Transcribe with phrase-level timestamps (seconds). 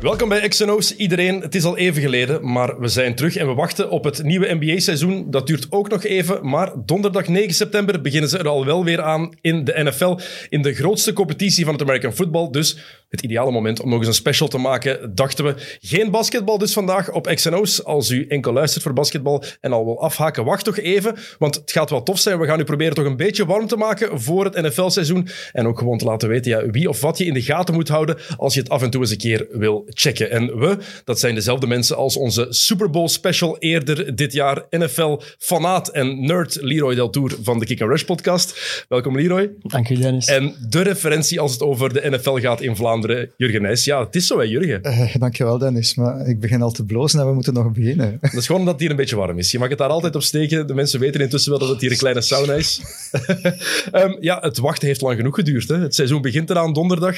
[0.00, 1.40] Welkom bij XNO's iedereen.
[1.40, 4.54] Het is al even geleden, maar we zijn terug en we wachten op het nieuwe
[4.54, 5.30] NBA-seizoen.
[5.30, 9.02] Dat duurt ook nog even, maar donderdag 9 september beginnen ze er al wel weer
[9.02, 10.18] aan in de NFL.
[10.48, 12.50] In de grootste competitie van het American Football.
[12.50, 12.78] Dus
[13.08, 15.54] het ideale moment om nog eens een special te maken, dachten we.
[15.80, 17.84] Geen basketbal dus vandaag op XNO's.
[17.84, 21.70] Als u enkel luistert voor basketbal en al wil afhaken, wacht toch even, want het
[21.70, 22.38] gaat wel tof zijn.
[22.38, 25.28] We gaan u proberen toch een beetje warm te maken voor het NFL-seizoen.
[25.52, 27.88] En ook gewoon te laten weten ja, wie of wat je in de gaten moet
[27.88, 30.30] houden als je het af en toe eens een keer wil checken.
[30.30, 34.66] En we, dat zijn dezelfde mensen als onze Super Bowl special eerder dit jaar.
[34.70, 38.84] NFL-fanaat en nerd Leroy Deltour van de Kick and Rush podcast.
[38.88, 39.50] Welkom Leroy.
[39.58, 40.26] Dank u, Dennis.
[40.26, 42.97] En de referentie als het over de NFL gaat in Vlaanderen,
[43.36, 43.84] Jurgen Nijs.
[43.84, 44.82] Ja, het is zo hè, Jurgen.
[44.82, 45.94] Eh, dankjewel, Dennis.
[45.94, 48.18] Maar ik begin al te blozen en we moeten nog beginnen.
[48.20, 49.50] Dat is gewoon omdat het hier een beetje warm is.
[49.50, 50.66] Je mag het daar altijd op steken.
[50.66, 52.80] De mensen weten intussen wel dat het hier een kleine sauna is.
[53.92, 55.68] Ehm, ja, het wachten heeft lang genoeg geduurd.
[55.68, 55.76] Hè.
[55.78, 57.16] Het seizoen begint eraan donderdag.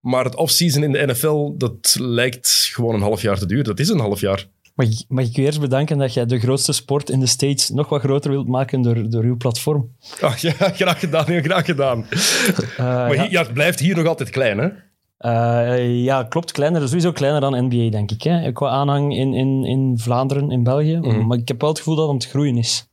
[0.00, 3.64] Maar het offseason in de NFL, dat lijkt gewoon een half jaar te duren.
[3.64, 4.46] Dat is een half jaar.
[4.74, 7.68] Mag, ik- mag ik u eerst bedanken dat jij de grootste sport in de States
[7.70, 9.90] nog wat groter wilt maken door, door uw platform.
[10.20, 12.06] Ah, ja, graag gedaan, heel graag gedaan.
[12.10, 13.22] Eh, maar ja.
[13.22, 14.68] hier- ja, het blijft hier nog altijd klein, hè?
[15.18, 16.52] Eh, ja, klopt.
[16.52, 18.22] Kleiner, sowieso kleiner dan NBA, denk ik.
[18.22, 18.52] Hè.
[18.52, 20.96] Qua aanhang in, in, in Vlaanderen, in België.
[20.96, 21.26] Mhm.
[21.26, 22.86] Maar ik heb wel het gevoel dat het aan het groeien is.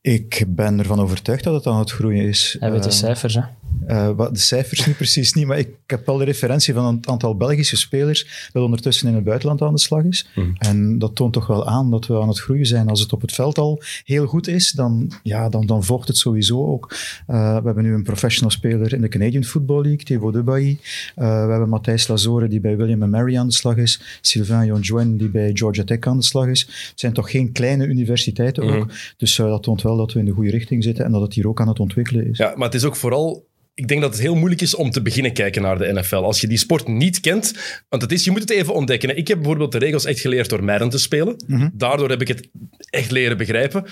[0.00, 2.56] Ik ben ervan overtuigd dat het aan het groeien is.
[2.60, 3.40] Hij weet de Eh, cijfers, hè.
[3.86, 7.08] Eh, wat de cijfers nu precies niet, maar ik heb wel de referentie van het
[7.08, 10.28] aantal Belgische spelers dat ondertussen in het buitenland aan de slag is.
[10.34, 10.50] Mhm.
[10.58, 12.88] En dat toont toch wel aan dat we aan het groeien zijn.
[12.88, 16.16] Als het op het veld al heel goed is, dan, ja, dan, dan volgt het
[16.16, 16.94] sowieso ook.
[17.26, 20.78] Eh, we hebben nu een professional speler in de Canadian Football League, Thibaut Dubailly.
[21.14, 24.18] Eh, we hebben Matthijs Lazore, die bij William Mary aan de slag is.
[24.20, 26.60] Sylvain Jonjoen, die bij Georgia Tech aan de slag is.
[26.60, 28.86] Het zijn toch geen kleine universiteiten ook.
[28.86, 28.96] Mhm.
[29.16, 31.48] Dus dat toont wel dat we in de goede richting zitten en dat het hier
[31.48, 32.38] ook aan het ontwikkelen is.
[32.38, 33.46] Ja, maar het is ook vooral...
[33.78, 36.16] Ik denk dat het heel moeilijk is om te beginnen kijken naar de NFL.
[36.16, 37.54] Als je die sport niet kent,
[37.88, 39.16] want het is, je moet het even ontdekken.
[39.16, 41.36] Ik heb bijvoorbeeld de regels echt geleerd door Madden te spelen.
[41.74, 42.48] Daardoor heb ik het
[42.90, 43.84] echt leren begrijpen.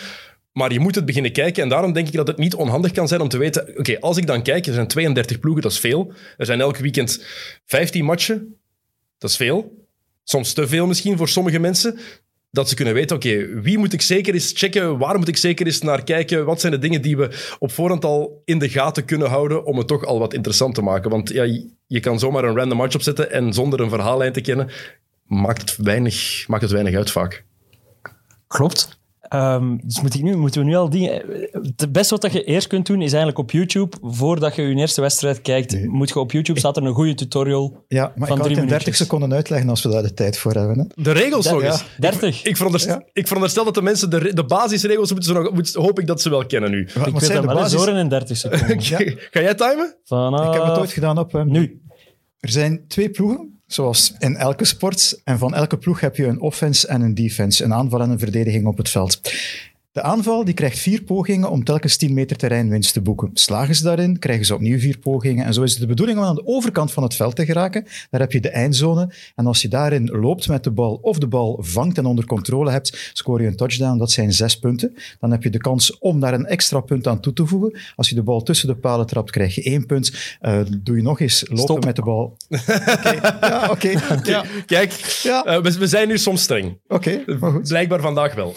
[0.53, 3.09] Maar je moet het beginnen kijken en daarom denk ik dat het niet onhandig kan
[3.09, 3.79] zijn om te weten...
[3.79, 6.13] Oké, als ik dan kijk, er zijn 32 ploegen, dat is veel.
[6.37, 7.25] Er zijn elk weekend
[7.65, 8.57] 15 matchen,
[9.19, 9.87] dat is veel.
[10.25, 11.99] Soms te veel misschien voor sommige mensen.
[12.57, 14.99] Dat ze kunnen weten, oké, wie moet ik zeker eens checken?
[14.99, 16.45] Waar moet ik zeker eens naar kijken?
[16.45, 19.79] Wat zijn de dingen die we op voorhand al in de gaten kunnen houden om
[19.79, 21.11] het toch al wat interessant te maken?
[21.11, 21.43] Want ja,
[21.87, 24.71] je- kan zomaar een random match opzetten en zonder een verhaallijn te kennen,
[25.27, 27.45] maakt het weinig, maakt het weinig uit vaak.
[28.47, 28.99] Klopt.
[29.29, 31.11] Ehm, dus moet ik nu, moeten we nu al die...
[31.77, 34.75] Het beste wat dat je eerst kunt doen, is eigenlijk op YouTube, voordat je je
[34.75, 37.85] eerste wedstrijd kijkt, moet je op YouTube, staat er een goede tutorial.
[37.89, 38.97] Ja, maar Van ik kan drie het in 30 minuutjes.
[38.97, 40.79] seconden uitleggen als we daar de tijd voor hebben.
[40.79, 41.03] Hè?
[41.03, 41.85] De regels Der- nog ja, eens.
[41.99, 42.43] 30.
[42.45, 43.05] Ik, veronderstel, Ja.
[43.13, 46.21] ik veronderstel dat de mensen de, de basisregels moeten ze nog, moet- hoop ik dat
[46.23, 46.85] ze wel kennen nu.
[46.95, 47.87] Wat, Ik wat weet zijn dat de wel eens basis?
[47.89, 48.83] horen in 30 seconden.
[49.31, 49.97] Ga jij timen?
[50.05, 50.47] Vanaf...
[50.47, 51.45] Ik heb het ooit gedaan op...
[51.45, 51.81] Nu.
[52.41, 55.21] Er zijn twee ploegen, zoals in elke sport.
[55.25, 57.65] En van elke ploeg heb je een offense en een defense.
[57.65, 59.21] Een aanval en een verdediging op het veld.
[59.97, 63.31] De aanval die krijgt vier pogingen om telkens 10 meter terreinwinst te boeken.
[63.35, 65.45] Slagen ze daarin, krijgen ze opnieuw vier pogingen.
[65.47, 67.87] En zo is het de bedoeling om aan de overkant van het veld te geraken.
[68.11, 69.13] Daar heb je de eindzone.
[69.35, 72.71] En als je daarin loopt met de bal of de bal vangt en onder controle
[72.71, 73.99] hebt, scoor je een touchdown.
[73.99, 74.95] Dat zijn zes punten.
[75.21, 77.79] Dan heb je de kans om daar een extra punt aan toe te voegen.
[77.97, 80.13] Als je de bal tussen de palen trapt, krijg je één punt.
[80.41, 81.85] Eh, doe je nog eens lopen Stop.
[81.85, 82.37] met de bal.
[82.51, 83.91] Oké, ja, oké.
[84.25, 84.93] Ja, Kijk,
[85.23, 85.45] Ja.
[85.45, 86.79] eh, we, we zijn nu soms streng.
[86.89, 87.69] oké, maar goed.
[87.69, 88.55] Blijkbaar vandaag wel.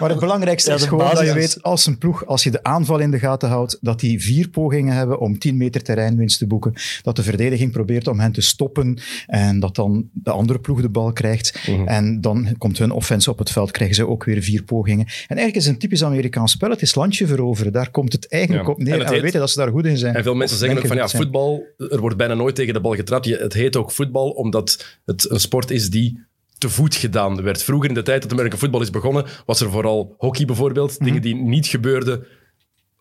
[0.00, 1.54] Maar het belangrijkste Ja, is de gewoon dat je basis.
[1.54, 4.48] weet, als een ploeg, als je de aanval in de gaten houdt, dat die vier
[4.48, 6.72] pogingen hebben om 10 meter terreinwinst te boeken.
[7.02, 10.88] Dat de verdediging probeert om hen te stoppen en dat dan de andere ploeg de
[10.88, 11.58] bal krijgt.
[11.68, 11.86] Mhm.
[11.88, 15.04] En dan komt hun offense op het veld, krijgen ze ook weer vier pogingen.
[15.06, 16.70] En eigenlijk is het een typisch Amerikaans spel.
[16.70, 17.72] Het is landje veroveren.
[17.72, 18.70] Daar komt het eigenlijk Ja.
[18.72, 18.92] op neer.
[18.92, 20.14] En En, we heet- weten dat ze daar goed in zijn.
[20.14, 22.94] En veel mensen zeggen ook van ja, voetbal, er wordt bijna nooit tegen de bal
[22.94, 23.24] getrapt.
[23.26, 26.18] Je- Het heet ook voetbal omdat het een sport is die
[26.64, 27.62] te voet gedaan werd.
[27.62, 31.04] Vroeger in de tijd dat de American voetbal is begonnen, was er vooral hockey bijvoorbeeld.
[31.04, 32.26] Dingen die niet gebeurden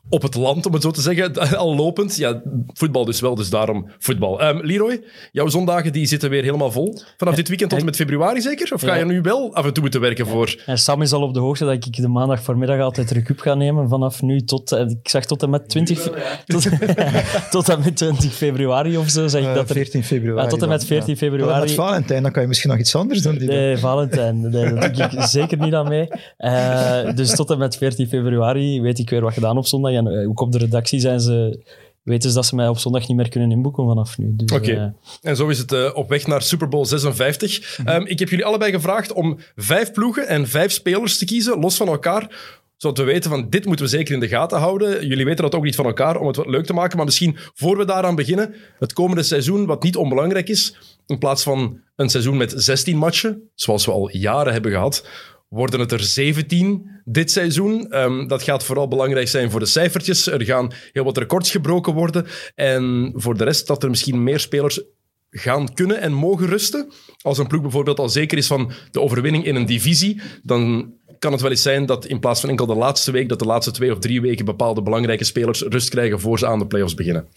[0.09, 2.15] op het land, om het zo te zeggen, al lopend.
[2.15, 2.41] Ja,
[2.73, 4.41] voetbal dus wel, dus daarom voetbal.
[4.41, 5.01] Ehm, Leroy,
[5.31, 6.97] jouw zondagen die zitten weer helemaal vol.
[7.17, 8.73] Vanaf dit weekend tot en met februari zeker?
[8.73, 8.95] Of ga Ja.
[8.99, 10.55] je nu wel af en toe moeten werken voor...
[10.65, 13.53] En Sam is al op de hoogte dat ik de maandag voormiddag altijd recup ga
[13.53, 13.89] nemen.
[13.89, 16.11] Vanaf nu tot, eh, ik zeg tot en met 20, fe-
[16.45, 16.67] tot,
[17.51, 19.27] tot en met 20 februari of zo.
[19.27, 20.43] Zeg ik Eh, dat er, 14 februari.
[20.43, 21.19] Ja, tot en met dan, 14 ja.
[21.19, 21.51] februari.
[21.59, 23.37] Tot en met Valentijn, dan kan je misschien nog iets anders doen.
[23.37, 23.47] die.
[23.47, 24.49] Nee, Valentijn.
[24.49, 26.07] Nee, dat doe ik zeker niet aan mee.
[26.37, 29.91] Eh, dus tot en met 14 februari weet ik weer wat gedaan op zondag.
[30.07, 31.59] Eh, ook op de redactie zijn ze,
[32.03, 34.33] weten ze dat ze mij op zondag niet meer kunnen inboeken vanaf nu.
[34.35, 34.71] Dus, Oké.
[34.73, 37.77] eh, En zo is het eh, op weg naar Super Bowl 56.
[37.85, 41.75] Ehm, ik heb jullie allebei gevraagd om vijf ploegen en vijf spelers te kiezen, los
[41.77, 45.07] van elkaar, zodat we weten van dit moeten we zeker in de gaten houden.
[45.07, 46.97] Jullie weten dat ook niet van elkaar om het wat leuk te maken.
[46.97, 50.75] Maar misschien voor we daaraan beginnen, het komende seizoen, wat niet onbelangrijk is,
[51.07, 55.07] in plaats van een seizoen met 16 matchen, zoals we al jaren hebben gehad,
[55.53, 57.91] worden het er 17 dit seizoen.
[57.91, 60.27] Ehm, dat gaat vooral belangrijk zijn voor de cijfertjes.
[60.27, 62.25] Er gaan heel wat records gebroken worden.
[62.55, 64.81] En voor de rest dat er misschien meer spelers
[65.29, 66.91] gaan kunnen en mogen rusten.
[67.21, 71.31] Als een ploeg bijvoorbeeld al zeker is van de overwinning in een divisie, dan kan
[71.31, 73.71] het wel eens zijn dat in plaats van enkel de laatste week, dat de laatste
[73.71, 77.27] twee of drie weken bepaalde belangrijke spelers rust krijgen voor ze aan de playoffs beginnen.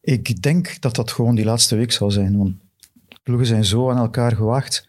[0.00, 2.60] Ik denk dat dat gewoon die laatste week zal zijn.
[3.22, 4.88] Ploegen zijn zo aan elkaar gewaagd.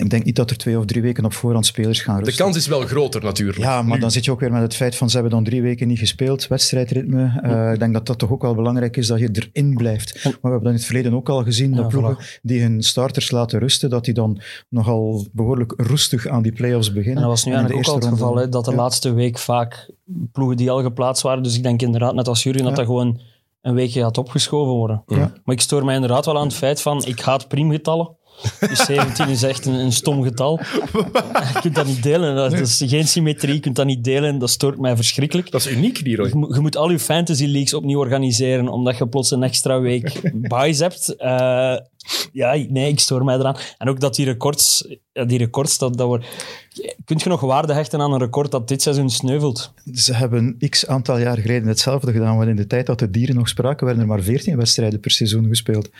[0.00, 2.44] Ik denk niet dat er twee of drie weken op voorhand spelers gaan De rusten.
[2.44, 3.58] kans is wel groter natuurlijk.
[3.58, 4.00] Ja, maar Nu.
[4.00, 5.98] dan zit je ook weer met het feit van ze hebben dan drie weken niet
[5.98, 7.40] gespeeld, wedstrijdritme.
[7.42, 10.14] Eh, ik denk dat dat toch ook wel belangrijk is dat je erin blijft.
[10.24, 12.82] Maar we hebben dat in het verleden ook al gezien, dat Ja, ploegen die hun
[12.82, 17.16] starters laten rusten, dat die dan nogal behoorlijk roestig aan die play-offs beginnen.
[17.16, 18.76] En dat was nu de eigenlijk ook al het eerste geval, hè, dat de Ja.
[18.76, 19.90] laatste week vaak
[20.32, 21.42] ploegen die al geplaatst waren.
[21.42, 22.76] Dus ik denk inderdaad, net als Jurgen, dat Ja.
[22.76, 23.20] dat gewoon
[23.62, 25.02] een weekje gaat opgeschoven worden.
[25.06, 25.32] Ja.
[25.44, 28.18] Maar ik stoor mij inderdaad wel aan het feit van, ik haat priemgetallen.
[28.60, 30.60] Dus 17 is echt een, een stom getal.
[31.52, 32.34] Je kunt dat niet delen.
[32.34, 34.38] Dat is geen symmetrie, je kunt dat niet delen.
[34.38, 35.50] Dat stoort mij verschrikkelijk.
[35.50, 36.26] Dat is uniek, Leroy.
[36.26, 40.20] Je je moet al je fantasy leagues opnieuw organiseren, omdat je plots een extra week
[40.48, 41.16] buys hebt.
[41.16, 41.76] Eh,
[42.32, 43.56] ja, nee, ik stoor mij eraan.
[43.78, 46.26] En ook dat die records, die records dat, dat wordt...
[47.04, 49.72] Kun je nog waarde hechten aan een record dat dit seizoen sneuvelt?
[49.92, 53.34] Ze hebben x aantal jaar geleden hetzelfde gedaan, want in de tijd dat de dieren
[53.34, 55.90] nog spraken, werden er maar 14 wedstrijden per seizoen gespeeld.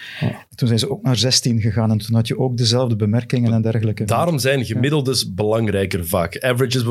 [0.55, 3.63] Toen zijn ze ook naar 16 gegaan en toen had je ook dezelfde bemerkingen en
[3.63, 4.05] dergelijke.
[4.05, 6.41] Daarom zijn gemiddeldes belangrijker vaak.
[6.41, 6.85] Averages,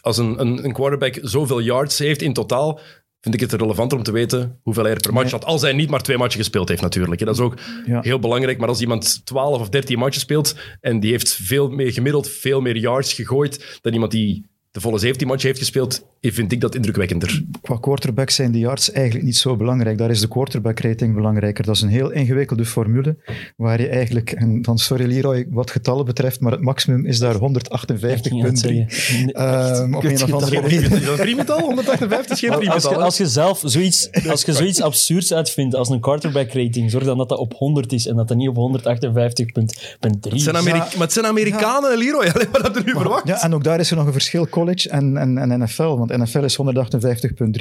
[0.00, 2.80] als een, een, een quarterback zoveel yards heeft in totaal,
[3.26, 5.44] vind ik het relevanter om te weten hoeveel hij er per match had.
[5.44, 7.24] Als hij niet maar twee matchen gespeeld heeft natuurlijk.
[7.24, 7.54] Dat is ook
[7.86, 8.00] Ja.
[8.00, 8.58] heel belangrijk.
[8.58, 12.60] Maar als iemand 12 of 13 matchen speelt en die heeft veel meer, gemiddeld veel
[12.60, 14.46] meer yards gegooid dan iemand die
[14.76, 17.42] de volle 17 matchen heeft gespeeld, vind ik dat indrukwekkender.
[17.62, 19.98] Qua quarterback zijn die yards eigenlijk niet zo belangrijk.
[19.98, 21.64] Daar is de quarterback rating belangrijker.
[21.64, 23.16] Dat is een heel ingewikkelde formule,
[23.56, 27.34] waar je eigenlijk, en dan sorry Leroy, wat getallen betreft, maar het maximum is daar
[27.34, 27.40] 158,3.
[27.40, 28.86] Ik ging het zeggen.
[29.32, 30.60] Ehm, op een of andere.
[30.68, 31.60] Is dat een priemgetal?
[31.60, 32.98] 158 is geen Als je, priemgetal.
[32.98, 33.04] hè?
[33.04, 37.18] als je zelf zoiets, als je zoiets absurds uitvindt als een quarterback rating, zorg dan
[37.18, 38.80] dat dat op 100 is en dat dat niet op 158.3
[40.00, 40.72] Het zijn, is.
[40.72, 42.26] Maar het zijn Amerikanen, Leroy.
[42.34, 43.26] Allee, Wat heb je nu verwacht?
[43.26, 45.82] Ja, en ook daar is er nog een verschil college en, en, en NFL.
[45.96, 46.58] Want NFL is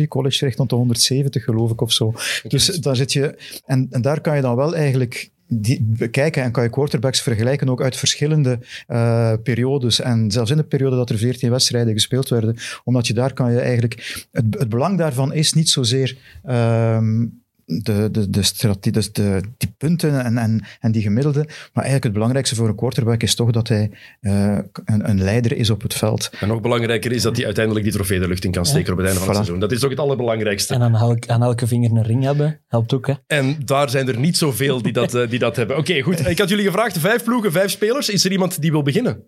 [0.02, 2.14] 158,3, college richt rond de 170, geloof ik, of zo.
[2.48, 3.36] Dus daar zit je...
[3.66, 7.70] En, en daar kan je dan wel eigenlijk die bekijken en kan je quarterbacks vergelijken
[7.70, 10.00] ook uit verschillende eh, periodes.
[10.02, 12.56] En zelfs in de periode dat er 14 wedstrijden gespeeld werden.
[12.84, 14.28] Omdat je daar kan je eigenlijk...
[14.32, 16.18] Het, het belang daarvan is niet zozeer...
[16.44, 17.26] ehm,
[17.66, 21.40] de, de, de, strategie, dus de, die punten en, en, en die gemiddelde.
[21.46, 23.92] Maar eigenlijk het belangrijkste voor een quarterback is toch dat hij
[24.22, 26.30] eh, een, een leider is op het veld.
[26.40, 28.98] En nog belangrijker is dat hij uiteindelijk die trofee de lucht in kan steken op
[28.98, 29.60] het einde van het seizoen.
[29.60, 30.74] Dat is ook het allerbelangrijkste.
[30.74, 33.08] En aan, elk, aan elke vinger een ring hebben, helpt ook.
[33.08, 33.14] Hè?
[33.28, 35.78] En daar zijn er niet zoveel die dat, eh, die dat hebben.
[35.78, 36.28] Oké, goed.
[36.28, 38.10] Ik had jullie gevraagd, vijf ploegen, vijf spelers.
[38.10, 39.24] Is er iemand die wil beginnen?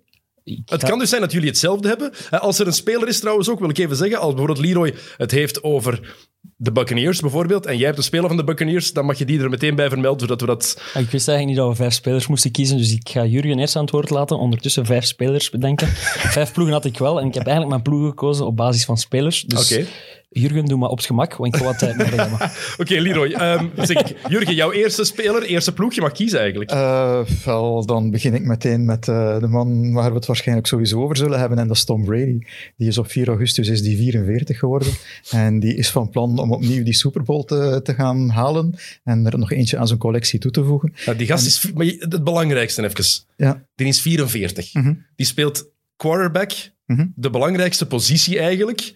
[0.65, 2.11] Het kan dus zijn dat jullie hetzelfde hebben.
[2.29, 4.94] Eh, Als er een speler is trouwens ook, wil ik even zeggen, als bijvoorbeeld Leroy
[5.17, 6.15] het heeft over
[6.55, 9.39] de Buccaneers bijvoorbeeld, en jij hebt een speler van de Buccaneers, dan mag je die
[9.39, 10.81] er meteen bij vermelden, zodat we dat...
[10.94, 13.75] Ik wist eigenlijk niet dat we vijf spelers moesten kiezen, dus ik ga Jurgen eerst
[13.75, 14.38] aan het woord laten.
[14.38, 15.88] Ondertussen vijf spelers bedenken.
[16.38, 18.97] vijf ploegen had ik wel en ik heb eigenlijk mijn ploegen gekozen op basis van
[18.97, 19.41] spelers.
[19.41, 19.85] Dus Oké.
[20.29, 22.49] Jurgen, doe maar op gemak, want ik wil wat tijd nodig hebben.
[22.78, 23.31] Oké, Leroy.
[23.31, 26.71] ehm, zeg ik, Jurgen, jouw eerste speler, eerste ploeg, je mag kiezen eigenlijk.
[26.71, 31.04] Eh, wel, dan begin ik meteen met eh, de man waar we het waarschijnlijk sowieso
[31.04, 32.40] over zullen hebben, en dat is Tom Brady.
[32.78, 34.94] Die is op 4 augustus is die 44 geworden.
[35.31, 39.25] En die is van plan om opnieuw die Super Bowl te, te gaan halen en
[39.25, 40.94] er nog eentje aan zijn collectie toe te voegen.
[41.18, 41.71] Die gast is...
[41.73, 43.06] Maar het belangrijkste even.
[43.35, 44.73] Ja, Die is 44.
[44.73, 44.94] Mhm.
[45.16, 46.52] Die speelt quarterback,
[46.85, 47.06] Mhm.
[47.16, 48.94] de belangrijkste positie eigenlijk,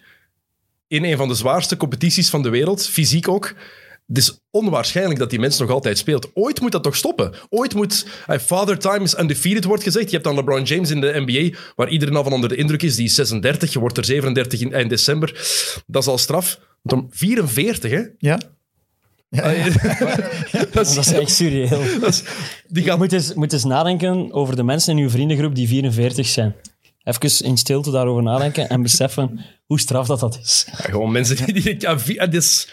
[0.92, 3.54] in een van de zwaarste competities van de wereld, fysiek ook.
[4.06, 6.30] Het is onwaarschijnlijk dat die mens nog altijd speelt.
[6.34, 7.32] Ooit moet dat toch stoppen?
[7.48, 8.06] Ooit moet...
[8.26, 10.04] eh, Father Time is undefeated, wordt gezegd.
[10.04, 12.82] Je hebt dan LeBron James in de NBA, waar iedereen al van onder de indruk
[12.82, 12.96] is.
[12.96, 15.32] Die is 36, je wordt er 37 in eind december.
[15.86, 16.58] Dat is al straf.
[16.82, 18.00] Want om 44, hè?
[18.18, 18.40] ja.
[19.28, 19.64] ja, ja.
[20.52, 22.00] dat Dat is echt surreëel.
[22.00, 22.22] dat is-
[22.68, 25.68] die Je gaat moet eens, moet eens nadenken over de mensen in uw vriendengroep die
[25.68, 26.54] 44 zijn.
[27.04, 30.64] Even in stilte daarover nadenken en beseffen hoe straf dat, dat is.
[30.66, 31.52] Ja, gewoon mensen die...
[31.62, 32.68] die ja, vi- ah, dit is-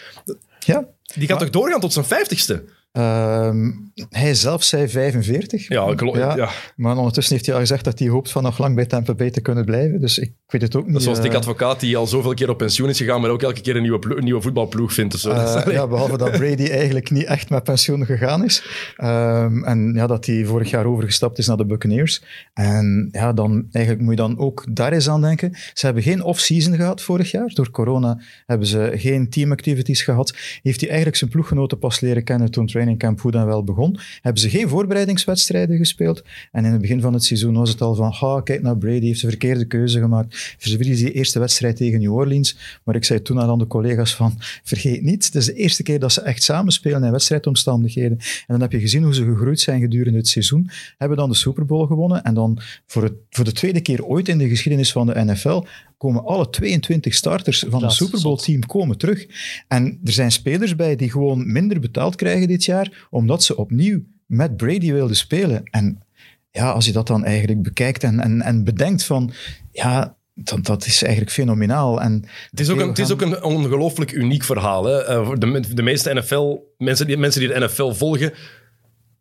[0.58, 0.84] ja.
[1.14, 2.62] die gaat toch doorgaan tot zijn 50ste?
[2.92, 3.70] Ehm,
[4.10, 5.68] hij zelf zei 45.
[5.68, 6.48] Ja, klo- ja.
[6.76, 9.30] Maar ondertussen heeft hij al gezegd dat hij hoopt van nog lang bij Tampa Bay
[9.30, 10.00] te kunnen blijven.
[10.00, 10.90] Dus ik weet het ook niet.
[10.92, 13.30] Dat is zoals Dick eh, Advocaat, die al zoveel keer op pensioen is gegaan, maar
[13.30, 15.14] ook elke keer een nieuwe, nieuwe voetbalploeg vindt.
[15.14, 15.30] of zo.
[15.30, 18.64] eh, ja, behalve dat Brady eigenlijk niet echt met pensioen gegaan is.
[18.96, 22.22] Ehm, en ja, dat hij vorig jaar overgestapt is naar de Buccaneers.
[22.54, 25.50] En ja, dan eigenlijk moet je dan ook daar eens aan denken.
[25.74, 27.50] Ze hebben geen off-season gehad vorig jaar.
[27.54, 30.34] Door corona hebben ze geen teamactivities gehad.
[30.62, 33.98] Heeft hij eigenlijk zijn ploeggenoten pas leren kennen toen trainingcamp hoe dan wel begon.
[34.22, 36.22] Hebben ze geen voorbereidingswedstrijden gespeeld.
[36.52, 39.06] En in het begin van het seizoen was het al van, ha, kijk naar Brady,
[39.06, 40.56] heeft de verkeerde keuze gemaakt.
[40.58, 42.56] Verlies die eerste wedstrijd tegen New Orleans.
[42.84, 45.98] Maar ik zei toen aan de collega's van, vergeet niet, het is de eerste keer
[45.98, 48.18] dat ze echt samen spelen in wedstrijdomstandigheden.
[48.18, 50.70] En dan heb je gezien hoe ze gegroeid zijn gedurende het seizoen.
[50.98, 52.22] Hebben dan de Super Bowl gewonnen.
[52.24, 55.64] En dan voor, het, voor de tweede keer ooit in de geschiedenis van de NFL
[56.00, 59.26] komen alle 22 starters van het Super Bowl team komen terug.
[59.68, 64.02] En er zijn spelers bij die gewoon minder betaald krijgen dit jaar, omdat ze opnieuw
[64.26, 65.62] met Brady wilden spelen.
[65.64, 66.02] En
[66.50, 69.32] ja, als je dat dan eigenlijk bekijkt en, en, en bedenkt van,
[69.72, 72.00] ja, dat, dat is eigenlijk fenomenaal.
[72.00, 74.84] En Het is ook een, het is ook een ongelooflijk uniek verhaal.
[74.84, 75.04] Hè?
[75.04, 78.32] Eh, voor de, de meeste NFL, mensen die, mensen die de NFL volgen,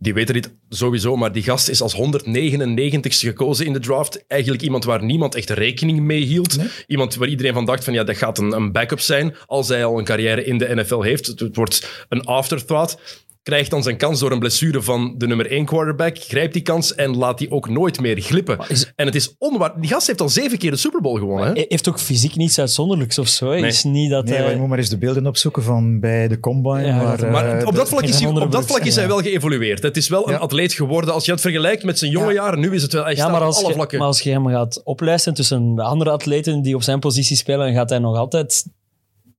[0.01, 4.27] die weten dit sowieso, maar die gast is als 199ste gekozen in de draft.
[4.27, 6.57] Eigenlijk iemand waar niemand echt rekening mee hield.
[6.87, 9.85] Iemand waar iedereen van dacht van ja, dat gaat een, een backup zijn als hij
[9.85, 11.25] al een carrière in de NFL heeft.
[11.27, 12.97] Het, het wordt een afterthought.
[13.43, 16.17] Krijgt dan zijn kans door een blessure van de nummer 1 quarterback.
[16.17, 18.57] Grijpt die kans en laat die ook nooit meer glippen.
[18.67, 19.81] is- En het is onwaar.
[19.81, 21.45] Die gast heeft al zeven keer de Super Bowl gewonnen.
[21.47, 21.51] Hè?
[21.53, 23.49] Hij heeft ook fysiek niets uitzonderlijks of zo.
[23.49, 23.65] Nee.
[23.65, 24.43] is niet dat nee, hij...
[24.43, 26.85] maar je moet maar eens de beelden opzoeken van bij de Combine.
[26.85, 29.21] Ja, waar, Maar eh, op dat vlak is, hij, op dat vlak is hij wel
[29.21, 29.81] geëvolueerd.
[29.83, 30.39] Het is wel een Ja.
[30.39, 31.13] atleet geworden.
[31.13, 32.33] Als je het vergelijkt met zijn jonge Ja.
[32.33, 33.97] jaren, nu is het wel echt Ja, maar op als, alle je, vlakken.
[33.97, 37.65] maar als je hem gaat oplijsten tussen de andere atleten die op zijn positie spelen,
[37.65, 38.65] dan gaat hij nog altijd...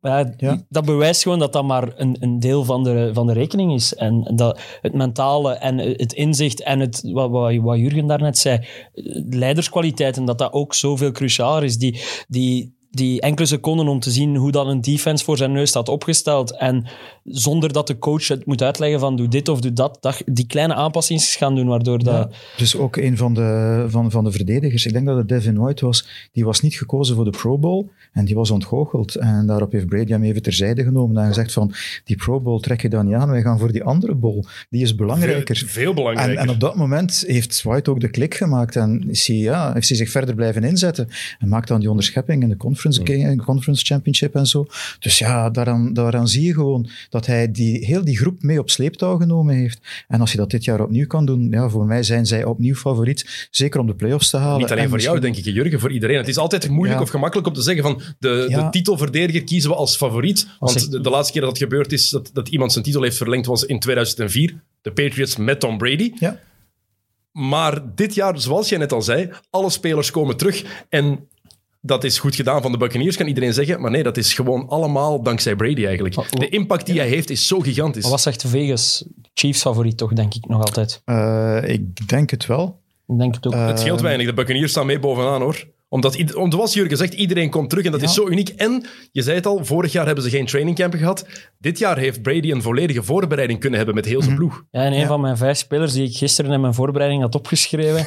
[0.03, 0.59] Ja, Ja.
[0.69, 3.95] Dat bewijst gewoon dat dat maar een, een deel van de, van de rekening is.
[3.95, 8.67] En dat het mentale en het inzicht en het, wat, wat, wat Jurgen daarnet zei,
[9.31, 11.77] leiderskwaliteiten, dat dat ook zoveel crucialer is.
[11.77, 15.69] Die, die, die enkele seconden om te zien hoe dan een defense voor zijn neus
[15.69, 16.57] staat opgesteld.
[16.57, 16.87] En
[17.25, 20.47] zonder dat de coach het moet uitleggen van doe dit of doe dat, dat die
[20.47, 22.29] kleine aanpassingen gaan doen, waardoor dat...
[22.31, 25.59] Ja, dus ook een van de, van, van de verdedigers, ik denk dat het Devin
[25.59, 29.15] White was, die was niet gekozen voor de Pro Bowl en die was ontgoocheld.
[29.15, 32.83] En daarop heeft Brady hem even terzijde genomen en gezegd van, die Pro Bowl trek
[32.83, 34.45] je dan niet aan, wij gaan voor die andere bowl.
[34.69, 35.57] Die is belangrijker.
[35.57, 36.39] Veel, veel En, belangrijker.
[36.39, 39.89] en op dat moment heeft White ook de klik gemaakt en is hij, ja, heeft
[39.89, 41.09] hij zich verder blijven inzetten.
[41.39, 44.67] En maakt dan die onderschepping in de conference, Game- conference Championship en zo.
[44.99, 48.71] Dus ja, daaraan, daaraan zie je gewoon dat hij die, heel die groep mee op
[48.71, 49.81] sleeptouw genomen heeft.
[50.09, 52.75] En als je dat dit jaar opnieuw kan doen, ja, voor mij zijn zij opnieuw
[52.75, 53.49] favoriet.
[53.51, 54.59] Zeker om de playoffs te halen.
[54.61, 56.17] Niet alleen En voor jou, denk ik, Jurgen, voor iedereen.
[56.17, 57.05] Het is altijd moeilijk Ja.
[57.05, 58.63] of gemakkelijk om te zeggen van de, Ja.
[58.65, 60.47] de titelverdediger kiezen we als favoriet.
[60.59, 62.85] Als Want ik- de, de laatste keer dat het gebeurd is dat, dat iemand zijn
[62.85, 64.55] titel heeft verlengd was in 2004.
[64.83, 66.13] De Patriots met Tom Brady.
[66.19, 66.39] Ja.
[67.33, 70.85] Maar dit jaar, zoals jij net al zei, alle spelers komen terug.
[70.89, 71.29] En
[71.81, 73.81] dat is goed gedaan van de Buccaneers, kan iedereen zeggen.
[73.81, 76.15] Maar nee, dat is gewoon allemaal dankzij Brady eigenlijk.
[76.31, 78.03] De impact die hij heeft is zo gigantisch.
[78.03, 79.05] Maar wat zegt Vegas?
[79.35, 81.03] Chiefs favoriet toch, denk ik nog altijd.
[81.05, 82.81] Eh, ik denk het wel.
[83.07, 83.55] Ik denk het ook.
[83.55, 84.27] Het scheelt weinig.
[84.27, 85.67] De Buccaneers staan mee bovenaan, hoor.
[85.93, 88.49] Omdat, ied- om, zoals Jurgen zegt, iedereen komt terug en dat is zo uniek.
[88.49, 91.27] En, je zei het al, vorig jaar hebben ze geen trainingcampen gehad.
[91.59, 94.65] Dit jaar heeft Brady een volledige voorbereiding kunnen hebben met heel zijn ploeg.
[94.71, 95.07] ja, en een ja.
[95.07, 98.07] van mijn vijf spelers die ik gisteren in mijn voorbereiding had opgeschreven,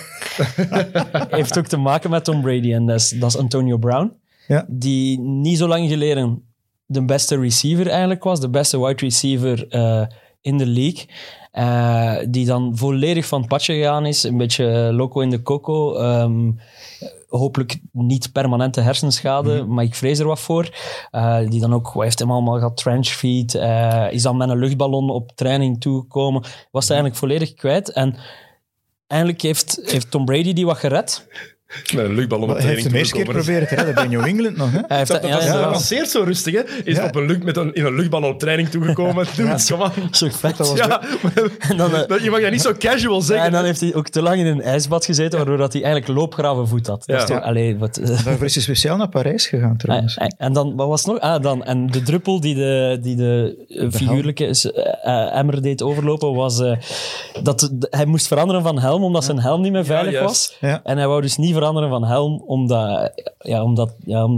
[1.37, 2.73] heeft ook te maken met Tom Brady.
[2.73, 4.13] En dat is, dat is Antonio Brown.
[4.47, 4.65] Ja.
[4.69, 6.43] Die niet zo lang geleden
[6.85, 8.39] de beste receiver eigenlijk was.
[8.39, 10.05] De beste wide receiver eh,
[10.41, 11.05] in de league.
[11.53, 14.23] Eh, die dan volledig van het padje gegaan is.
[14.23, 15.95] Een beetje loco in de coco.
[15.95, 16.51] Ehm,
[17.27, 20.69] hopelijk niet permanente hersenschade, maar ik vrees er wat voor.
[21.11, 22.77] Eh, die dan ook, wat heeft hem allemaal gehad?
[22.77, 23.55] Trenchfeed.
[23.55, 26.41] eh is dan met een luchtballon op training toegekomen.
[26.71, 27.91] Was hij eigenlijk volledig kwijt.
[27.91, 28.15] En
[29.07, 31.27] eigenlijk heeft, heeft Tom Brady die wat gered.
[31.95, 33.45] Met een luchtballon op Hij heeft training de eerste keer toegekomen.
[33.45, 34.71] proberen te redden bij New England nog.
[34.71, 34.79] Hè?
[34.87, 35.77] Hij heeft, Dat, dat, ja, was- dat inderdaad.
[35.77, 36.61] passeert zo rustig, hè?
[36.83, 37.05] Is Ja.
[37.05, 39.25] op een lucht, met een, in een luchtballon op training toegekomen.
[39.35, 39.91] Doe het, kom aan.
[40.11, 40.57] Zo vet.
[40.57, 41.01] Dat was Ja,
[41.69, 43.45] En dan, eh, je mag dat niet zo casual Ja, zeggen.
[43.45, 46.19] en dan heeft hij ook te lang in een ijsbad gezeten, waardoor dat hij eigenlijk
[46.19, 47.03] loopgravenvoet had.
[47.05, 47.35] Dat is Ja.
[47.35, 50.17] toch, allee, wat, eh, Daarvoor is hij speciaal naar Parijs gegaan trouwens.
[50.17, 51.19] En, en dan, wat was het nog?
[51.21, 55.81] Ah, dan, en de druppel die de, die de, eh, figuurlijke eh, eh, emmer deed
[55.83, 56.71] overlopen, was eh,
[57.43, 60.57] dat de- hij moest veranderen van helm, omdat zijn helm niet meer veilig was.
[60.59, 60.81] Ja.
[60.83, 64.29] En hij wou dus niet veranderen van helm, omdat, ja, omdat, ja,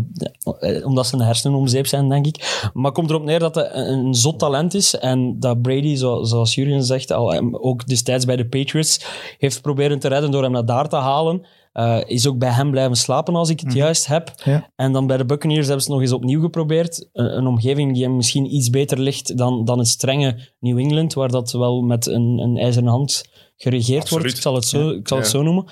[0.60, 2.70] eh, omdat zijn hersenen om zeep zijn, denk ik.
[2.74, 6.24] Maar komt erop neer dat hij een, een zot talent is en dat Brady, zo,
[6.24, 9.06] zoals Jurgen zegt, al, hem ook destijds bij de Patriots,
[9.38, 11.46] heeft proberen te redden door hem naar daar te halen.
[11.76, 14.32] Eh, is ook bij hem blijven slapen, als ik het juist heb.
[14.44, 14.70] Ja.
[14.76, 17.10] En dan bij de Buccaneers hebben ze het nog eens opnieuw geprobeerd.
[17.14, 21.14] Een, een omgeving die hem misschien iets beter ligt dan, dan het strenge New England,
[21.14, 23.24] waar dat wel met een, een ijzeren hand
[23.58, 24.22] geregeerd Absoluut.
[24.24, 24.36] wordt.
[24.38, 25.66] Ik zal het zo, ik zal het zo noemen.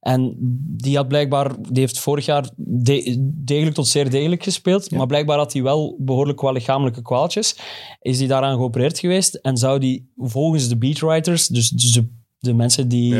[0.00, 0.36] En
[0.76, 5.38] die had blijkbaar, die heeft vorig jaar de- degelijk tot zeer degelijk gespeeld, maar blijkbaar
[5.38, 7.56] had hij wel behoorlijk wat lichamelijke kwaaltjes.
[8.00, 12.54] Is hij daaraan geopereerd geweest en zou die volgens de beatwriters, dus, dus de, de
[12.54, 13.14] mensen die,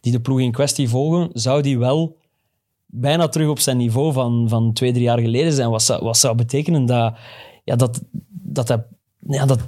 [0.00, 2.16] die de ploeg in kwestie volgen, zou die wel
[2.86, 5.70] bijna terug op zijn niveau van, van twee, drie jaar geleden zijn.
[5.70, 7.14] Wat zou, wat zou betekenen dat,
[7.64, 8.84] ja, dat, dat, hij,
[9.28, 9.58] ja, dat,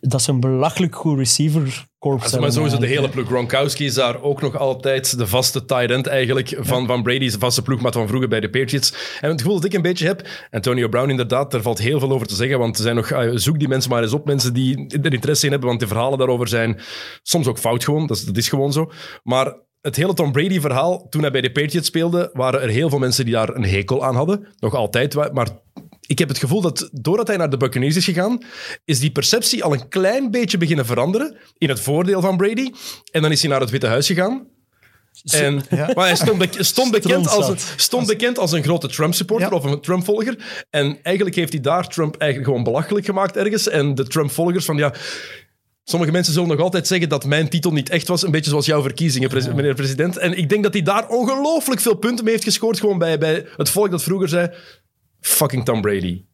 [0.00, 3.38] dat ze een belachelijk goed receiver corps Maar hebben sowieso de hele eigenlijk, ploeg.
[3.38, 7.30] Gronkowski is daar ook nog altijd de vaste tight end eigenlijk van, van Brady.
[7.30, 9.18] De vaste ploegmaat van vroeger bij de Patriots.
[9.20, 12.12] En het gevoel dat ik een beetje heb, Antonio Brown inderdaad, daar valt heel veel
[12.12, 12.58] over te zeggen.
[12.58, 15.44] Want er zijn nog, ah, zoek die mensen maar eens op, mensen die er interesse
[15.44, 15.68] in hebben.
[15.68, 16.80] Want de verhalen daarover zijn
[17.22, 18.06] soms ook fout gewoon.
[18.06, 18.90] Dat is, dat is gewoon zo.
[19.22, 22.98] Maar het hele Tom Brady-verhaal, toen hij bij de Patriots speelde, waren er heel veel
[22.98, 24.46] mensen die daar een hekel aan hadden.
[24.58, 25.48] Nog altijd, maar
[26.06, 28.38] ik heb het gevoel dat doordat hij naar de Buccaneers is gegaan,
[28.84, 32.70] is die perceptie al een klein beetje beginnen veranderen in het voordeel van Brady.
[33.12, 34.46] En dan is hij naar het Witte Huis gegaan.
[35.32, 35.54] En,
[35.94, 39.56] Maar hij stond, bek- stond, bekend als een, stond bekend als een grote Trump-supporter Ja.
[39.56, 40.64] of een Trump-volger.
[40.70, 43.68] En eigenlijk heeft hij daar Trump eigenlijk gewoon belachelijk gemaakt ergens.
[43.68, 44.94] En de Trump-volgers van ja...
[45.86, 48.22] Sommige mensen zullen nog altijd zeggen dat mijn titel niet echt was.
[48.22, 50.16] Een beetje zoals jouw verkiezingen, pres- meneer president.
[50.16, 52.80] En ik denk dat hij daar ongelooflijk veel punten mee heeft gescoord.
[52.80, 54.50] Gewoon bij, bij het volk dat vroeger zei...
[55.24, 56.24] Fucking Tom Brady.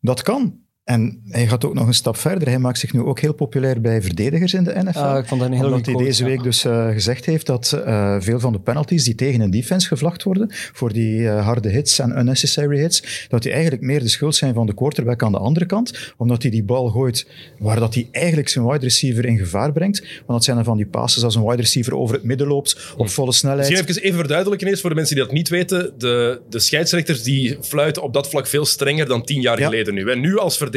[0.00, 0.60] Dat kan.
[0.88, 2.48] En hij gaat ook nog een stap verder.
[2.48, 4.98] Hij maakt zich nu ook heel populair bij verdedigers in de NFL.
[4.98, 7.72] Ah, ik vond dat een hele Omdat hij deze week dus eh, gezegd heeft dat
[7.72, 11.68] eh, veel van de penalties die tegen een defense gevlacht worden, voor die eh, harde
[11.68, 15.32] hits en unnecessary hits, dat die eigenlijk meer de schuld zijn van de quarterback aan
[15.32, 17.26] de andere kant, omdat hij die bal gooit
[17.58, 20.00] waar dat hij eigenlijk zijn wide receiver in gevaar brengt.
[20.00, 22.94] Want dat zijn dan van die passes als een wide receiver over het midden loopt
[22.96, 23.68] op volle snelheid.
[23.68, 25.92] Misschien even, even verduidelijken eens voor de mensen die dat niet weten.
[25.98, 29.64] De, de scheidsrechters die fluiten op dat vlak veel strenger dan tien jaar Ja.
[29.64, 30.10] geleden nu.
[30.10, 30.76] En nu als verdediger,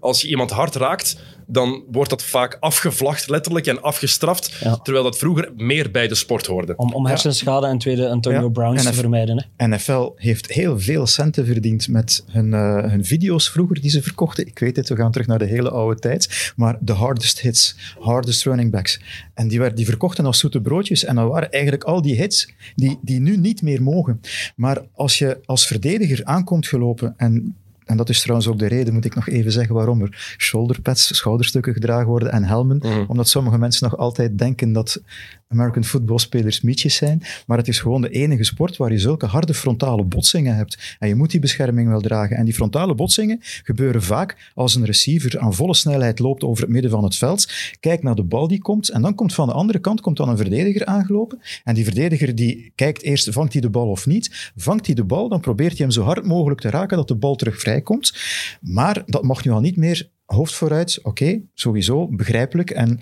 [0.00, 4.52] als je iemand hard raakt, dan wordt dat vaak afgevlacht letterlijk en afgestraft.
[4.60, 4.76] Ja.
[4.76, 6.76] Terwijl dat vroeger meer bij de sport hoorde.
[6.76, 8.48] Om, om hersenschade en tweede Antonio Ja.
[8.48, 9.46] Browns te vermijden.
[9.56, 9.66] Hè.
[9.66, 14.46] NFL heeft heel veel centen verdiend met hun, eh, hun video's vroeger die ze verkochten.
[14.46, 16.52] Ik weet het, we gaan terug naar de hele oude tijd.
[16.56, 19.00] Maar de hardest hits, hardest running backs.
[19.34, 21.04] En die, werden, die verkochten als zoete broodjes.
[21.04, 24.20] En dat waren eigenlijk al die hits die, die nu niet meer mogen.
[24.56, 27.56] Maar als je als verdediger aankomt gelopen en...
[27.86, 31.16] En dat is trouwens ook de reden, moet ik nog even zeggen, waarom er shoulderpads,
[31.16, 33.06] schouderstukken gedragen worden en helmen.
[33.08, 35.00] Omdat sommige mensen nog altijd denken dat
[35.48, 37.22] American footballspelers mietjes zijn.
[37.46, 40.96] Maar het is gewoon de enige sport waar je zulke harde frontale botsingen hebt.
[40.98, 42.36] En je moet die bescherming wel dragen.
[42.36, 46.72] En die frontale botsingen gebeuren vaak als een receiver aan volle snelheid loopt over het
[46.72, 47.52] midden van het veld.
[47.80, 48.88] Kijkt naar de bal die komt.
[48.88, 51.40] En dan komt van de andere kant komt dan een verdediger aangelopen.
[51.64, 54.52] En die verdediger die kijkt eerst, vangt hij de bal of niet?
[54.56, 57.14] Vangt hij de bal, dan probeert hij hem zo hard mogelijk te raken dat de
[57.14, 58.14] bal terug vrijkomt.
[58.60, 60.98] Maar dat mag nu al niet meer hoofd vooruit.
[61.02, 62.70] Oké, sowieso, begrijpelijk.
[62.70, 62.98] En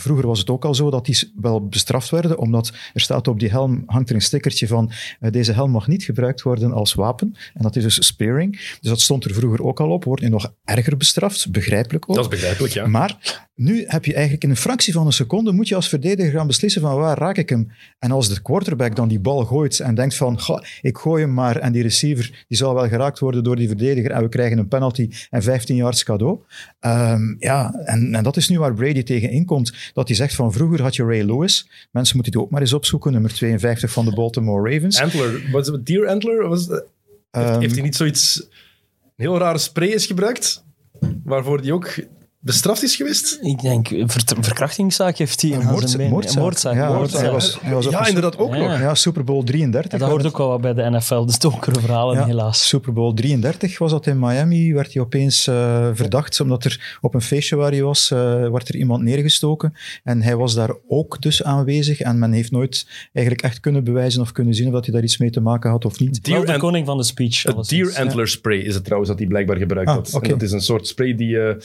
[0.00, 3.40] Vroeger was het ook al zo dat die wel bestraft werden, omdat er staat op
[3.40, 6.94] die helm, hangt er een stickertje van eh, deze helm mag niet gebruikt worden als
[6.94, 7.34] wapen.
[7.54, 8.56] En dat is dus spearing.
[8.80, 12.16] Dus dat stond er vroeger ook al op, wordt nu nog erger bestraft, begrijpelijk ook.
[12.16, 12.86] Dat is begrijpelijk, ja.
[12.86, 16.32] Maar nu heb je eigenlijk in een fractie van een seconde moet je als verdediger
[16.32, 17.72] gaan beslissen van waar raak ik hem.
[17.98, 21.34] En als de quarterback dan die bal gooit en denkt van "Goh, ik gooi hem
[21.34, 24.58] maar en die receiver die zal wel geraakt worden door die verdediger en we krijgen
[24.58, 26.38] een penalty en 15 yards cadeau.
[26.80, 29.74] Ehm, ja, en, en dat is nu waar Brady tegen inkomt.
[29.92, 31.68] Dat hij zegt van vroeger had je Ray Lewis.
[31.90, 35.00] Mensen moeten die ook maar eens opzoeken, nummer 52 van de Baltimore Ravens.
[35.00, 36.48] Antler, was het Deer Antler?
[36.48, 36.70] Was, het-
[37.30, 38.46] heeft, Ehm, heeft hij niet zoiets...
[39.16, 40.64] Een heel rare spray is gebruikt?
[41.24, 41.94] Waarvoor die ook
[42.42, 43.38] bestraft is geweest?
[43.40, 46.00] Ik denk, een ver- verkrachtingszaak heeft hij Een moordzaak.
[46.00, 47.22] Ja, moordzaak.
[47.22, 48.60] hij was- hij was op ja, een- inderdaad ook Ja.
[48.70, 48.78] nog.
[48.80, 49.92] ja, Super Bowl 33.
[49.92, 52.68] En dat hoort ook wel wat bij de NFL, de donkere verhalen Ja, helaas.
[52.68, 57.14] Super Bowl 33 was dat in Miami, werd hij opeens eh, verdacht, omdat er op
[57.14, 58.18] een feestje waar hij was, eh,
[58.50, 59.74] werd er iemand neergestoken.
[60.04, 64.20] En hij was daar ook dus aanwezig en men heeft nooit eigenlijk echt kunnen bewijzen
[64.20, 66.24] of kunnen zien of dat hij daar iets mee te maken had of niet.
[66.24, 67.42] Deer de koning van de speech.
[67.42, 67.92] Het alleszins.
[67.94, 70.22] Deer Antler spray is het trouwens dat hij blijkbaar gebruikt Ah, had.
[70.22, 71.56] En dat is een soort spray die je,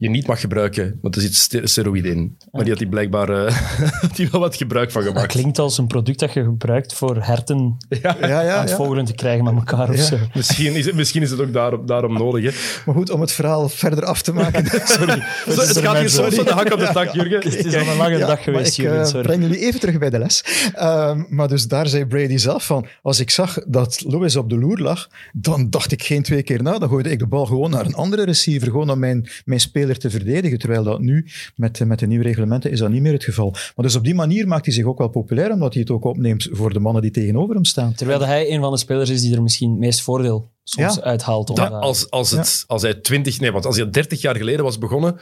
[0.00, 2.36] je niet mag gebruiken, want er zit ste- steroïde in.
[2.50, 3.54] Maar die had hij blijkbaar eh,
[4.16, 5.32] hij wel wat gebruik van Dat gemaakt.
[5.32, 8.76] klinkt als een product dat je gebruikt voor herten Ja, ja, aan het ja.
[8.76, 10.02] vogelen te krijgen met elkaar of Ja.
[10.02, 10.16] zo.
[10.34, 12.44] Misschien is, het, misschien is het ook daarom, daarom nodig.
[12.44, 12.82] Hè.
[12.86, 14.64] Maar goed, om het verhaal verder af te maken.
[14.88, 15.22] Sorry.
[15.54, 17.50] Zo, het gaat hier soms van de hak op de tak, Jurgen.
[17.52, 19.98] Het is al een lange Ja, dag geweest, ik Jurgen, eh, breng jullie even terug
[19.98, 20.44] bij de les.
[20.74, 24.58] Ehm, maar dus daar zei Brady zelf van, als ik zag dat Lewis op de
[24.58, 26.78] loer lag, dan dacht ik geen twee keer na.
[26.78, 29.88] Dan gooide ik de bal gewoon naar een andere receiver, gewoon naar mijn, mijn speler
[29.94, 31.26] speler te verdedigen, terwijl dat nu
[31.56, 33.50] met, met de nieuwe reglementen is dat niet meer het geval.
[33.50, 36.04] Maar dus op die manier maakt hij zich ook wel populair, omdat hij het ook
[36.04, 37.94] opneemt voor de mannen die tegenover hem staan.
[37.94, 41.02] Terwijl hij een van de spelers is die er misschien het meest voordeel soms Ja.
[41.02, 41.58] uithaalt.
[41.58, 45.20] Als, als, het, als hij 20, nee, want als hij 30 jaar geleden was begonnen,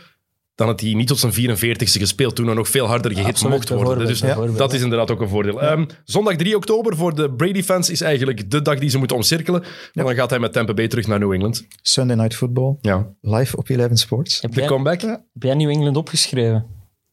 [0.58, 3.54] dan had hij niet tot zijn 44ste gespeeld, toen hij nog veel harder gehit absoluut,
[3.54, 4.06] mocht worden.
[4.06, 4.20] Dus
[4.56, 5.62] dat is inderdaad ook een voordeel.
[5.62, 9.62] Ehm, zondag 3 oktober voor de Brady-fans is eigenlijk de dag die ze moeten omcirkelen.
[9.92, 11.66] En dan gaat hij met Tampa Bay terug naar New England.
[11.82, 13.08] Sunday Night Football, Ja.
[13.20, 14.40] live op 11 Sports.
[14.40, 15.00] heb, De jij, comeback.
[15.00, 16.66] heb jij New England opgeschreven?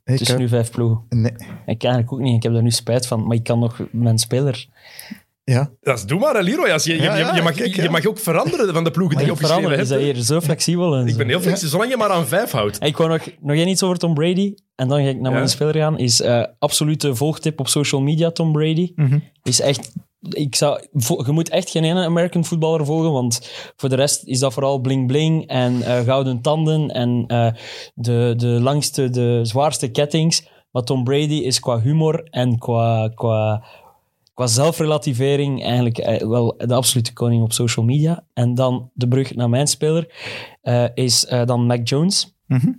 [0.03, 1.01] Ik, Tussen heb- nu vijf ploegen.
[1.10, 1.31] nee,
[1.65, 2.36] Ik eigenlijk ook niet.
[2.36, 3.27] Ik heb daar nu spijt van.
[3.27, 4.65] Maar ik kan nog mijn speler
[5.45, 6.69] ja, Dat is, doe maar, hè, Leroy.
[6.71, 8.91] Als je, je, Ja, je, ja, je mag, kijk, je mag ook veranderen van de
[8.91, 9.86] ploegen die je opgeschreven veranderen.
[9.86, 10.05] Is hebt.
[10.05, 10.95] dat hier zo flexibel?
[10.95, 11.17] En Ik zo.
[11.17, 12.84] ben heel flexibel, zolang je maar aan vijf houdt.
[12.84, 14.53] Ik wou nog, nog één iets over Tom Brady.
[14.75, 15.38] En dan ga ik naar Ja.
[15.38, 15.97] mijn speler gaan.
[15.97, 18.91] Is eh absolute volgtip op social media, Tom Brady.
[18.95, 19.19] Mhm.
[19.43, 19.91] Is echt...
[20.29, 20.79] Ik zou,
[21.25, 24.79] je moet echt geen ene American voetballer volgen, want voor de rest is dat vooral
[24.79, 27.47] bling-bling en eh, gouden tanden en eh,
[27.93, 30.47] de, de langste, de zwaarste kettings.
[30.71, 33.63] Maar Tom Brady is qua humor en qua, qua,
[34.36, 38.24] qua zelfrelativering eigenlijk eh, wel de absolute koning op social media.
[38.34, 40.13] En dan de brug naar mijn speler
[40.62, 42.36] eh, is eh, dan Mac Jones.
[42.48, 42.71] Mhm.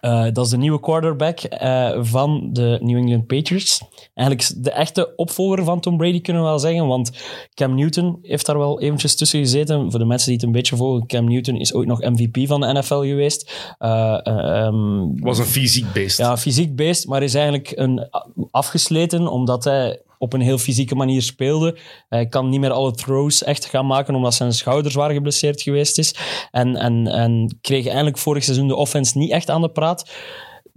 [0.00, 3.82] Eh, dat is de nieuwe quarterback eh, van de New England Patriots.
[4.14, 6.86] Eigenlijk de echte opvolger van Tom Brady, kunnen we wel zeggen.
[6.86, 7.10] Want
[7.54, 9.90] Cam Newton heeft daar wel eventjes tussen gezeten.
[9.90, 12.60] Voor de mensen die het een beetje volgen, Cam Newton is ooit nog MVP van
[12.60, 13.74] de NFL geweest.
[13.78, 16.18] Eh, eh, ehm, was een fysiek beest.
[16.18, 18.08] ja, fysiek beest, maar is eigenlijk een,
[18.50, 21.78] afgesleten omdat hij op een heel fysieke manier speelde.
[22.08, 25.98] Hij kan niet meer alle throws echt gaan maken omdat zijn schouder zwaar geblesseerd geweest
[25.98, 26.14] is.
[26.50, 30.10] En, en, en kreeg eigenlijk vorig seizoen de offense niet echt aan de praat.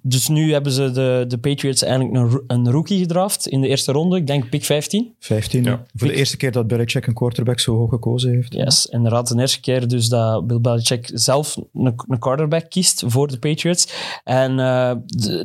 [0.04, 3.92] Dus nu hebben ze de, de Patriots eigenlijk een, een rookie gedraft in de eerste
[3.92, 4.18] ronde.
[4.18, 5.16] Ik denk pick 15.
[5.20, 5.64] 15.
[5.64, 5.84] Ja.
[5.96, 8.54] Voor de eerste keer dat Belichick een quarterback zo hoog gekozen heeft.
[8.54, 9.28] Yes, inderdaad.
[9.28, 13.88] De eerste keer dus dat Bill Belichick zelf een, een quarterback kiest voor de Patriots.
[14.24, 14.90] En eh,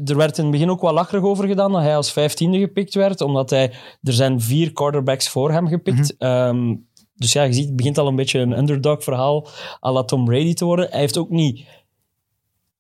[0.05, 2.95] er werd in het begin ook wel lacherig over gedaan dat hij als vijftiende gepikt
[2.95, 6.17] werd, omdat hij, er zijn vier quarterbacks voor hem gepikt.
[6.19, 6.75] Ehm,
[7.15, 9.49] dus ja, je ziet, het begint al een beetje een underdog verhaal
[9.85, 10.89] à la Tom Brady te worden.
[10.91, 11.65] Hij heeft ook niet,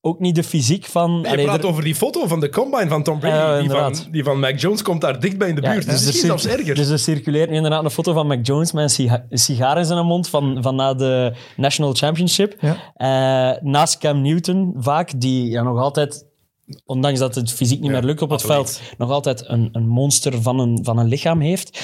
[0.07, 1.19] ook niet de fysiek van...
[1.23, 3.35] Je Allee, praat er- over die foto van de combine van Tom Brady.
[3.37, 5.85] Ja, die, van, die van Mac Jones komt daar dichtbij in de Ja, buurt.
[5.85, 6.75] dus misschien circu- zelfs erger.
[6.75, 9.79] Dus er circuleert nu inderdaad een foto van Mac Jones met een siga- een sigaar
[9.79, 12.57] in zijn mond van, van na de National Championship.
[12.61, 12.77] Ja.
[12.95, 16.27] Eh, naast Cam Newton vaak, die ja, nog altijd,
[16.85, 18.57] ondanks dat het fysiek niet Ja, meer lukt op het atleet.
[18.57, 21.81] veld, nog altijd een, een monster van een, van een lichaam heeft.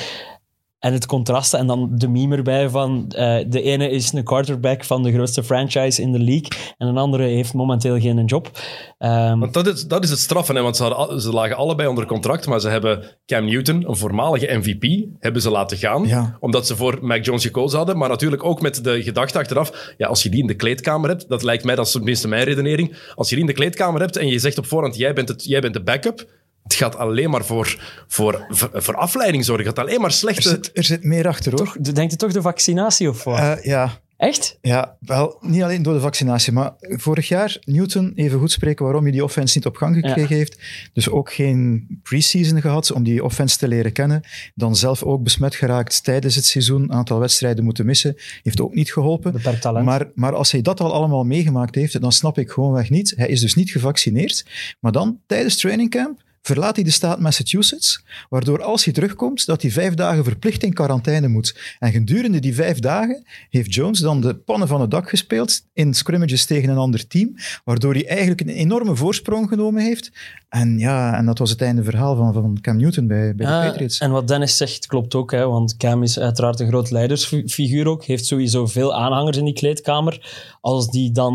[0.82, 4.84] En het contrast en dan de meme erbij van eh, de ene is een quarterback
[4.84, 8.50] van de grootste franchise in de league en een andere heeft momenteel geen job.
[8.98, 10.62] Ehm, Want dat is, dat is het straffen, hè?
[10.62, 13.96] want ze, hadden al- ze lagen allebei onder contract, maar ze hebben Cam Newton, een
[13.96, 16.36] voormalige MVP, hebben ze laten gaan, Ja.
[16.40, 17.98] omdat ze voor Mac Jones gekozen hadden.
[17.98, 21.28] Maar natuurlijk ook met de gedachte achteraf, ja, als je die in de kleedkamer hebt,
[21.28, 24.16] dat lijkt mij, dat is tenminste mijn redenering, als je die in de kleedkamer hebt
[24.16, 26.26] en je zegt op voorhand, jij bent, het, jij bent de backup,
[26.62, 29.66] het gaat alleen maar voor, voor, voor afleiding zorgen.
[29.66, 30.48] Het gaat alleen maar Er slechte...
[30.48, 31.76] zit, er zit meer achter, hoor.
[31.92, 33.38] denkt u toch de vaccinatie of wat?
[33.38, 34.58] Eh, ja, Echt?
[34.60, 39.02] Ja, wel, niet alleen door de vaccinatie, maar vorig jaar Newton even goed spreken waarom
[39.02, 40.58] hij die offense niet op gang gekregen heeft.
[40.92, 44.22] Dus ook geen preseason gehad om die offense te leren kennen.
[44.54, 48.16] Dan zelf ook besmet geraakt tijdens het seizoen, een aantal wedstrijden moeten missen.
[48.42, 49.32] Heeft ook niet geholpen.
[49.32, 49.84] Beperkt talent.
[49.84, 53.12] Maar, maar als hij dat al allemaal meegemaakt heeft, dan snap ik gewoonweg niet.
[53.16, 54.46] Hij is dus niet gevaccineerd,
[54.80, 59.70] maar dan tijdens trainingcamp verlaat hij de staat Massachusetts, waardoor als hij terugkomt, dat hij
[59.70, 61.76] vijf dagen verplicht in quarantaine moet.
[61.78, 65.94] En gedurende die vijf dagen heeft Jones dan de pannen van het dak gespeeld in
[65.94, 70.10] scrimmages tegen een ander team, waardoor hij eigenlijk een enorme voorsprong genomen heeft.
[70.52, 73.52] En ja, en dat was het einde verhaal van, van Cam Newton bij, bij de
[73.52, 73.98] Ah, Patriots.
[73.98, 78.04] en wat Dennis zegt klopt ook, hè, want Cam is uiteraard een groot leidersfiguur ook.
[78.04, 80.30] Heeft sowieso veel aanhangers in die kleedkamer.
[80.60, 81.34] Als die dan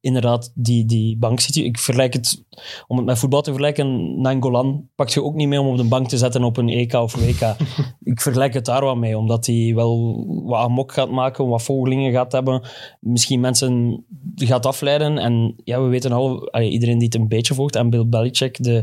[0.00, 1.56] inderdaad die, die bank zit.
[1.56, 2.44] Ik vergelijk het,
[2.86, 5.84] om het met voetbal te vergelijken, Nangolan pakt je ook niet mee om op de
[5.84, 7.56] bank te zetten op een EK of WK.
[8.12, 12.12] ik vergelijk het daar wat mee, omdat hij wel wat amok gaat maken, wat volgelingen
[12.12, 12.62] gaat hebben.
[13.00, 15.18] Misschien mensen gaat afleiden.
[15.18, 18.82] En ja, we weten al, iedereen die het een beetje volgt, en Bill Belichick, de,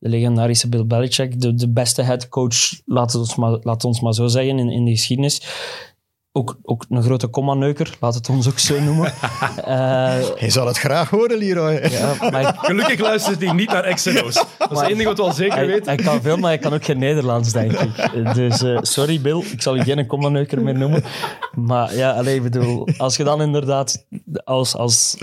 [0.00, 4.14] de legendarische Bill Belichick, de, de beste headcoach, laat het ons maar, laat ons maar
[4.14, 5.42] zo zeggen, in, in de geschiedenis.
[6.32, 9.12] Ook, ook een grote komma-neuker, laat het ons ook zo noemen.
[9.64, 11.72] Eh, Hij zal het graag horen, Leroy.
[11.90, 14.34] ja, maar Gelukkig luistert hij niet naar XNO's.
[14.58, 15.86] Dat is het enige wat we al zeker hij, weten.
[15.86, 18.34] hij kan veel, maar hij kan ook geen Nederlands, denk ik.
[18.34, 21.04] Dus eh, sorry Bill, ik zal je geen komma-neuker meer noemen.
[21.54, 24.06] Maar ja, alleen, ik bedoel, als je dan inderdaad
[24.44, 25.16] als, als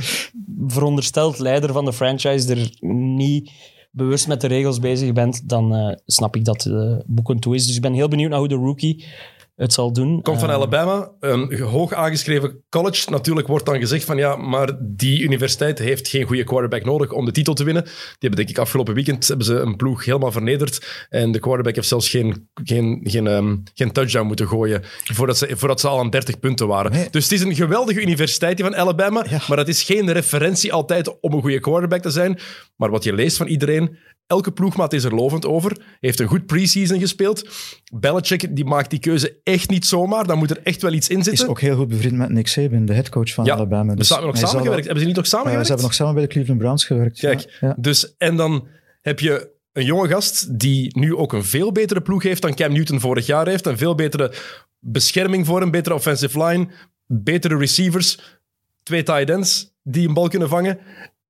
[0.67, 3.51] verondersteld leider van de franchise er niet
[3.95, 7.67] bewust met de regels bezig bent, dan eh, snap ik dat de boeken toe is.
[7.67, 9.05] Dus ik ben heel benieuwd naar hoe de rookie
[9.55, 10.21] het zal doen.
[10.21, 13.09] Komt van Eh, Alabama, een hoog aangeschreven college.
[13.09, 17.25] Natuurlijk wordt dan gezegd van ja, maar die universiteit heeft geen goede quarterback nodig om
[17.25, 17.83] de titel te winnen.
[17.83, 21.05] Die hebben denk ik afgelopen weekend hebben ze een ploeg helemaal vernederd.
[21.09, 25.49] En de quarterback heeft zelfs geen, geen, geen, ehm, geen touchdown moeten gooien voordat ze,
[25.51, 26.91] voordat ze al aan 30 punten waren.
[26.91, 27.07] Nee.
[27.11, 29.39] Dus het is een geweldige universiteit die van Alabama, Ja.
[29.47, 32.39] maar dat is geen referentie altijd om een goede quarterback te zijn.
[32.75, 35.77] Maar wat je leest van iedereen, elke ploegmaat is er lovend over.
[35.99, 37.49] Heeft een goed preseason gespeeld.
[37.93, 40.27] Belichick die maakt die keuze echt niet zomaar.
[40.27, 41.43] Dan moet er echt wel iets in zitten.
[41.43, 43.95] Is ook heel goed bevriend met Nick Saban, de headcoach van Ja, Alabama.
[43.95, 44.83] Dus hebben nog samengewerkt.
[44.83, 45.65] Hebben ze niet nog samengewerkt?
[45.65, 47.19] ze hebben nog samen bij de Cleveland Browns gewerkt.
[47.19, 47.75] Kijk, Ja.
[47.79, 48.67] dus en dan
[49.01, 52.73] heb je een jonge gast die nu ook een veel betere ploeg heeft dan Cam
[52.73, 53.65] Newton vorig jaar heeft.
[53.65, 54.33] Een veel betere
[54.79, 56.67] bescherming voor hem, betere offensive line,
[57.07, 58.39] betere receivers,
[58.83, 60.79] twee tight ends die een bal kunnen vangen.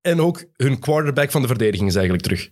[0.04, 2.50] En ook hun quarterback van de verdediging is eigenlijk terug.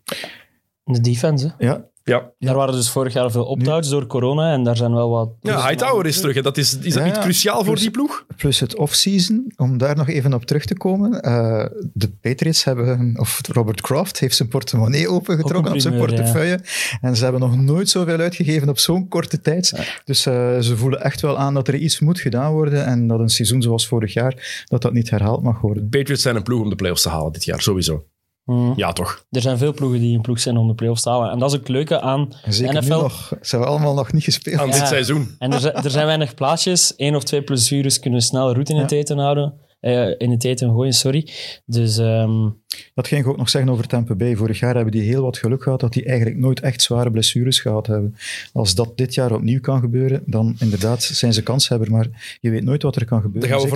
[0.83, 1.65] De defense, hè.
[1.67, 5.09] Ja, Ja, Daar waren dus vorig jaar veel opt-outs door corona en daar zijn wel
[5.09, 5.29] wat...
[5.41, 6.35] ja Hightower is terug.
[6.35, 8.25] En dat is, is dat Ja, niet cruciaal voor Dus- die ploeg?
[8.37, 11.21] plus het off-season, om daar nog even op terug te komen.
[11.21, 16.59] eh, de Patriots hebben, of Robert Kraft heeft zijn portemonnee opengetrokken op zijn portefeuille.
[17.01, 19.73] En ze hebben nog nooit zoveel uitgegeven op zo'n korte tijd.
[20.05, 23.19] Dus eh, ze voelen echt wel aan dat er iets moet gedaan worden en dat
[23.19, 25.89] een seizoen zoals vorig jaar, dat dat niet herhaald mag worden.
[25.89, 28.03] Patriots zijn een ploeg om de playoffs te halen dit jaar, sowieso.
[28.45, 28.73] Hmm.
[28.75, 29.25] Ja, toch?
[29.31, 31.31] Er zijn veel ploegen die een ploeg zijn om de playoffs te halen.
[31.31, 32.93] En dat is ook het leuke aan zeker NFL.
[32.95, 33.27] nu nog.
[33.41, 34.59] Ze hebben allemaal nog niet gespeeld.
[34.59, 34.73] Aan Ja.
[34.79, 35.35] dit seizoen.
[35.39, 36.93] En er zijn, er zijn weinig plaatsjes.
[36.97, 39.53] Eén of twee blessures kunnen snel route in het eten houden.
[39.81, 41.27] Eh, in het eten gooien, sorry.
[41.65, 42.49] Dus ehm,
[42.93, 44.35] Dat ging ik ook nog zeggen over Tampa Bay.
[44.35, 47.59] Vorig jaar hebben die heel wat geluk gehad dat die eigenlijk nooit echt zware blessures
[47.59, 48.15] gehad hebben.
[48.53, 52.63] Als dat dit jaar opnieuw kan gebeuren, dan inderdaad zijn ze kanshebber, maar je weet
[52.63, 53.49] nooit wat er kan gebeuren.
[53.49, 53.67] Gaan we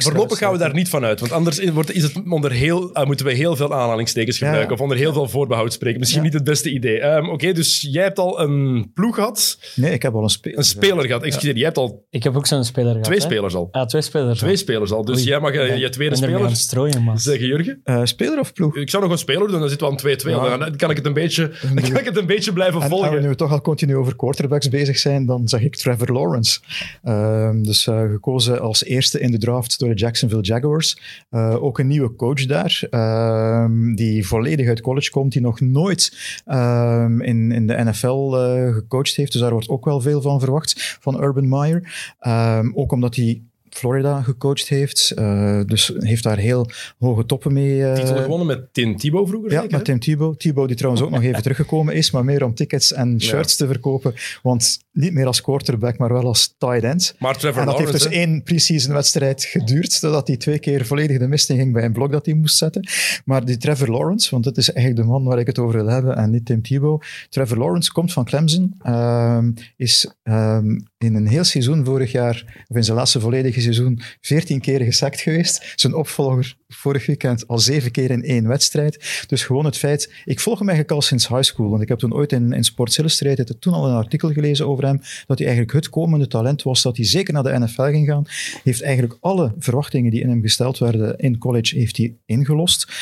[0.00, 1.20] voorlopig, gaan we daar niet van uit.
[1.20, 4.46] Want anders wordt, is het onder heel, eh, moeten we heel veel aanhalingstekens Ja.
[4.46, 4.74] gebruiken.
[4.74, 5.98] Of onder heel veel voorbehoud spreken.
[6.00, 6.26] Misschien Ja.
[6.26, 6.98] niet het beste idee.
[7.00, 9.58] Ehm, Oké, dus jij hebt al een ploeg gehad.
[9.76, 10.58] Nee, ik heb al een speler.
[10.58, 11.22] Een speler gehad.
[11.22, 13.04] Excuseer, jij hebt al ik heb ook zo'n speler gehad.
[13.04, 13.24] twee hè.
[13.24, 13.68] spelers al.
[13.72, 14.38] Ja, twee spelers.
[14.38, 15.04] Twee spelers al.
[15.04, 15.26] Dus Oei.
[15.28, 17.18] jij mag Ja, je tweede ben ermee aan speler het strooien, man.
[17.18, 17.80] zeggen, Jurgen.
[17.84, 18.76] Eh, speler of ploeg?
[18.76, 20.30] Ik zou nog een speler doen, dan zitten we aan 2-2.
[20.30, 20.56] Ja.
[20.56, 23.00] Dan kan ik het een beetje, dan kan ik het een beetje blijven En als
[23.00, 23.22] we volgen.
[23.22, 26.60] nu toch al continu over quarterbacks bezig zijn, dan zeg ik Trevor Lawrence.
[27.02, 30.98] Ehm, dus eh, gekozen als eerste in de draft door de Jacksonville Jaguars.
[31.30, 36.12] Eh, ook een nieuwe coach daar, ehm, die volledig uit college komt, die nog nooit
[36.44, 39.32] ehm, in, in de NFL eh, gecoacht heeft.
[39.32, 42.12] Dus daar wordt ook wel veel van verwacht, van Urban Meyer.
[42.18, 43.42] Ehm, ook omdat hij
[43.74, 45.10] Florida gecoacht heeft.
[45.10, 47.84] eh, dus heeft daar heel hoge toppen mee.
[47.84, 49.84] eh, Titel gewonnen met Tim Thibault vroeger, ja, zeker, met?
[49.84, 50.40] Tim Thibault.
[50.40, 53.66] Thibault die trouwens ook nog even teruggekomen is, maar meer om tickets en shirts te
[53.66, 54.14] verkopen.
[54.42, 57.14] Want niet meer als quarterback, maar wel als tight end.
[57.18, 58.24] Maar Trevor En dat heeft Lawrence, dus hè.
[58.24, 61.92] één pre-season wedstrijd geduurd, zodat hij twee keer volledig de mist in ging bij een
[61.92, 62.88] blok dat hij moest zetten.
[63.24, 65.86] Maar die Trevor Lawrence, want dat is eigenlijk de man waar ik het over wil
[65.88, 67.04] hebben en niet Tim Thibault.
[67.28, 72.76] Trevor Lawrence komt van Clemson, ehm, is ehm, in een heel seizoen vorig jaar, of
[72.76, 75.72] in zijn laatste volledige seizoen, 14 keer gesackt geweest.
[75.74, 79.24] Zijn opvolger vorig weekend al zeven keer in één wedstrijd.
[79.26, 81.98] Dus gewoon het feit, ik volg hem eigenlijk al sinds high school, want ik heb
[81.98, 85.46] toen ooit in, in Sports Illustrated toen al een artikel gelezen over hem, dat hij
[85.46, 88.24] eigenlijk het komende talent was, dat hij zeker naar de NFL ging gaan.
[88.62, 92.92] Heeft eigenlijk alle verwachtingen die in hem gesteld werden in college, heeft hij ingelost.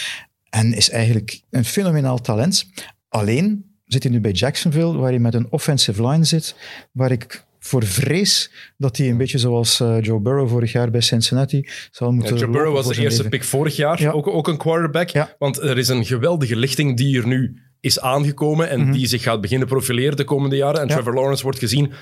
[0.50, 2.66] En is eigenlijk een fenomenaal talent.
[3.08, 6.54] Alleen zit hij nu bij Jacksonville, waar hij met een offensive line zit,
[6.92, 11.00] waar ik voor vrees dat hij een beetje zoals eh, Joe Burrow vorig jaar bij
[11.00, 13.30] Cincinnati zal Ja, moeten Joe Burrow was de eerste leven.
[13.38, 14.10] pick vorig jaar, Ja.
[14.10, 15.08] ook, ook een quarterback.
[15.08, 15.34] Ja.
[15.38, 19.40] Want er is een geweldige lichting die er nu is aangekomen en die zich gaat
[19.40, 20.74] beginnen profileren de komende jaren.
[20.80, 20.88] En Mhm.
[20.88, 20.94] Ja.
[20.94, 21.92] Trevor Lawrence wordt gezien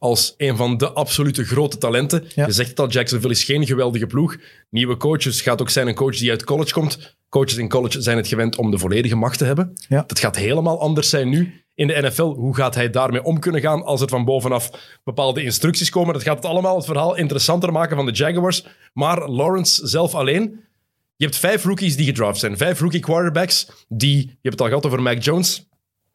[0.00, 2.24] als een van de absolute grote talenten.
[2.34, 2.46] Ja.
[2.46, 4.36] Je zegt het al, Jacksonville is geen geweldige ploeg.
[4.70, 7.16] Nieuwe coaches gaat ook zijn een coach die uit college komt.
[7.28, 9.72] Coaches in college zijn het gewend om de volledige macht te hebben.
[9.88, 10.04] Ja.
[10.06, 12.22] Dat gaat helemaal anders zijn nu in de NFL.
[12.22, 14.70] Hoe gaat hij daarmee om kunnen gaan als er van bovenaf
[15.04, 16.12] bepaalde instructies komen?
[16.12, 18.66] Dat gaat het allemaal het verhaal interessanter maken van de Jaguars.
[18.92, 20.68] Maar Lawrence zelf alleen...
[21.16, 22.56] Je hebt vijf rookies die gedraft zijn.
[22.56, 24.16] Vijf rookie quarterbacks die...
[24.16, 25.68] Je hebt het al gehad over Mac Jones.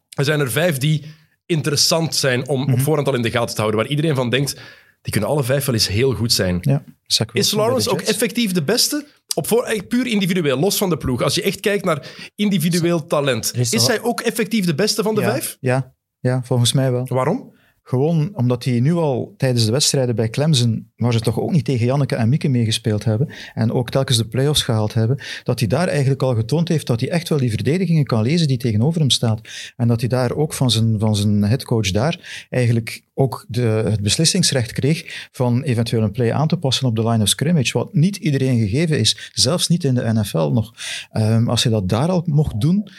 [0.09, 1.05] Er zijn er vijf die
[1.45, 3.79] interessant zijn om op voorhand al in de gaten te houden.
[3.79, 4.53] Waar iedereen van denkt,
[5.01, 6.57] die kunnen alle vijf wel eens heel goed zijn.
[6.61, 6.83] Ja,
[7.31, 9.05] Is Lawrence ook effectief de beste?
[9.35, 11.21] Op voor, eh, puur individueel, los van de ploeg.
[11.21, 13.51] Als je echt kijkt naar individueel talent.
[13.55, 15.57] Is Is hij ook effectief de beste van de ja, vijf?
[15.59, 17.05] Ja, ja, volgens mij wel.
[17.07, 17.54] Waarom?
[17.87, 21.65] Gewoon omdat hij nu al tijdens de wedstrijden bij Clemson, waar ze toch ook niet
[21.65, 25.67] tegen Janneke en Mieke meegespeeld hebben, en ook telkens de play-offs gehaald hebben, dat hij
[25.67, 28.99] daar eigenlijk al getoond heeft dat hij echt wel die verdedigingen kan lezen die tegenover
[28.99, 29.41] hem staat.
[29.75, 34.01] En dat hij daar ook van zijn, van zijn headcoach daar eigenlijk ook de, het
[34.01, 37.93] beslissingsrecht kreeg van eventueel een play aan te passen op de line of scrimmage, wat
[37.93, 40.73] niet iedereen gegeven is, zelfs niet in de NFL nog.
[41.11, 42.89] Ehm, als hij dat daar al mocht doen,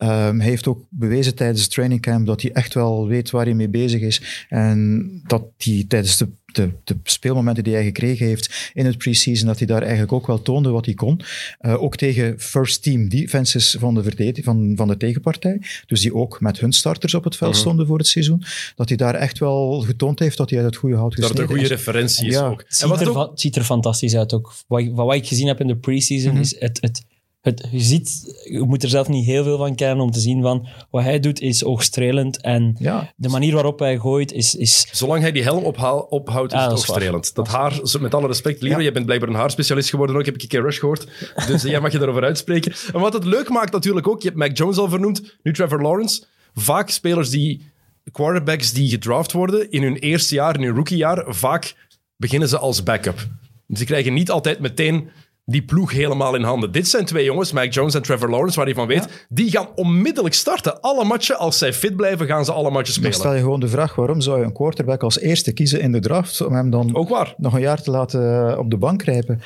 [0.00, 3.54] Ehm, hij heeft ook bewezen tijdens het trainingcamp dat hij echt wel weet waar hij
[3.54, 4.46] mee bezig is.
[4.48, 9.46] En dat hij tijdens de, de, de speelmomenten die hij gekregen heeft in het preseason,
[9.46, 11.20] dat hij daar eigenlijk ook wel toonde wat hij kon.
[11.58, 15.60] Eh, ook tegen first team defenses van de, van, van de tegenpartij.
[15.86, 17.60] Dus die ook met hun starters op het veld Mhm.
[17.60, 18.42] stonden voor het seizoen.
[18.76, 21.30] Dat hij daar echt wel getoond heeft dat hij uit het goede hout Dat het
[21.38, 22.46] gesneden een goede referentie is Ja.
[22.48, 22.58] ook.
[22.60, 24.54] Het En ziet, wat er, ook- het ziet er fantastisch uit ook.
[24.66, 26.40] Wat, wat ik gezien heb in de preseason Mhm.
[26.40, 27.02] is het, het,
[27.40, 30.42] het, je ziet, je moet er zelf niet heel veel van kennen om te zien
[30.42, 34.86] van wat hij doet is oogstrelend en Ja, de manier waarop hij gooit is, is
[34.92, 37.00] Zolang hij die helm ophaal, ophoudt, is Ah, het dat ook is waar.
[37.00, 37.34] strelend.
[37.34, 38.82] Dat haar, met alle respect, Lero, Ja.
[38.82, 41.06] jij bent blijkbaar een haarspecialist geworden ook, heb ik een keer Rush gehoord.
[41.46, 42.72] Dus jij mag je daarover uitspreken.
[42.92, 45.82] En wat het leuk maakt natuurlijk ook, je hebt Mac Jones al vernoemd, nu Trevor
[45.82, 46.24] Lawrence.
[46.54, 47.70] Vaak spelers die,
[48.12, 51.74] quarterbacks die gedraft worden in hun eerste jaar, in hun rookiejaar, vaak
[52.16, 53.26] beginnen ze als backup.
[53.66, 55.08] Dus ze krijgen niet altijd meteen
[55.50, 56.72] die ploeg helemaal in handen.
[56.72, 59.68] Dit zijn twee jongens, Mac Jones en Trevor Lawrence, waar je van weet, die gaan
[59.74, 60.80] onmiddellijk starten.
[60.80, 63.12] Alle matchen, als zij fit blijven, gaan ze alle matchen dan spelen.
[63.12, 66.00] stel je gewoon de vraag, waarom zou je een quarterback als eerste kiezen in de
[66.00, 67.34] draft om hem dan Ook waar.
[67.36, 69.40] nog een jaar te laten op de bank grijpen.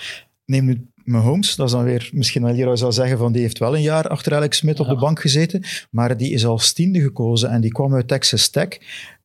[0.44, 3.58] Neem nu Mahomes, dat is dan weer, misschien wel Leroy zou zeggen van die heeft
[3.58, 7.00] wel een jaar achter Alex Smith op de bank gezeten, maar die is als tiende
[7.00, 8.68] gekozen en die kwam uit Texas Tech.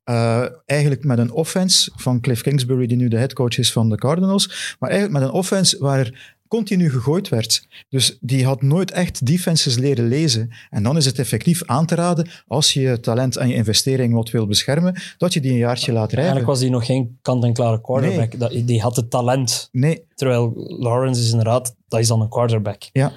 [0.03, 3.95] Eh, eigenlijk met een offense van Cliff Kingsbury, die nu de headcoach is van de
[3.97, 7.67] Cardinals, maar eigenlijk met een offense waar continu gegooid werd.
[7.89, 10.51] Dus die had nooit echt defenses leren lezen.
[10.69, 14.13] En dan is het effectief aan te raden, als je je talent en je investering
[14.13, 16.17] wat wil beschermen, dat je die een jaartje laat rijden.
[16.17, 18.67] eigenlijk was hij nog geen kant-en-klare quarterback.
[18.67, 19.69] Die had het talent.
[19.71, 22.83] Nee, Terwijl Lawrence is inderdaad, dat is dan een quarterback.
[22.93, 23.11] Ja.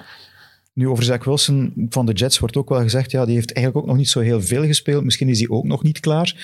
[0.73, 3.85] Nu, over Zach Wilson van de Jets wordt ook wel gezegd, ja, die heeft eigenlijk
[3.85, 5.03] ook nog niet zo heel veel gespeeld.
[5.03, 6.35] Misschien is hij ook nog niet klaar.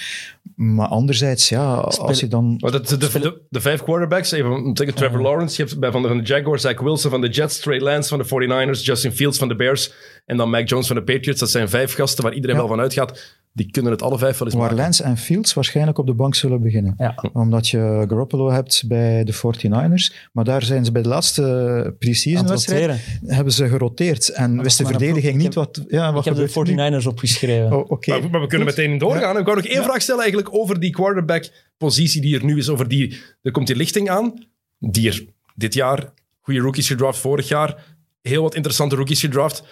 [0.55, 2.55] Maar anderzijds, ja, als je dan...
[2.57, 5.79] Maar de, de, de, de vijf quarterbacks, even om te zeggen, Trevor Lawrence, je hebt
[5.79, 8.47] bij van de, van de Jaguars, Zach Wilson van de Jets, Trey Lance van de
[8.75, 9.93] 49ers, Justin Fields van de Bears
[10.25, 11.39] en dan Mac Jones van de Patriots.
[11.39, 12.61] Dat zijn vijf gasten waar iedereen Ja.
[12.61, 13.37] wel van uitgaat.
[13.59, 14.83] Die kunnen het alle vijf wel eens Waar maken.
[14.83, 16.93] Lance en Fields waarschijnlijk op de bank zullen beginnen.
[16.97, 17.29] Ja.
[17.33, 20.29] Omdat je Garoppolo hebt bij de 49ers.
[20.31, 24.29] Maar daar zijn ze bij de laatste pre-season Aan het wedstrijd hebben ze geroteerd.
[24.29, 25.85] En wist de verdediging niet wat...
[25.87, 26.99] Ja, wat Ik heb de gebeurt er nu?
[26.99, 27.89] 49ers opgeschreven.
[27.89, 28.07] Oh.
[28.07, 28.77] Maar, maar we kunnen Goed.
[28.77, 29.37] meteen doorgaan.
[29.37, 29.83] Ik wou nog één Ja.
[29.83, 32.69] vraag stellen eigenlijk over die quarterback-positie die er nu is.
[32.69, 34.47] Over die, er komt die lichting aan,
[34.79, 37.83] die er dit jaar, goede rookies gedraft vorig jaar,
[38.21, 39.63] heel wat interessante rookies gedraft.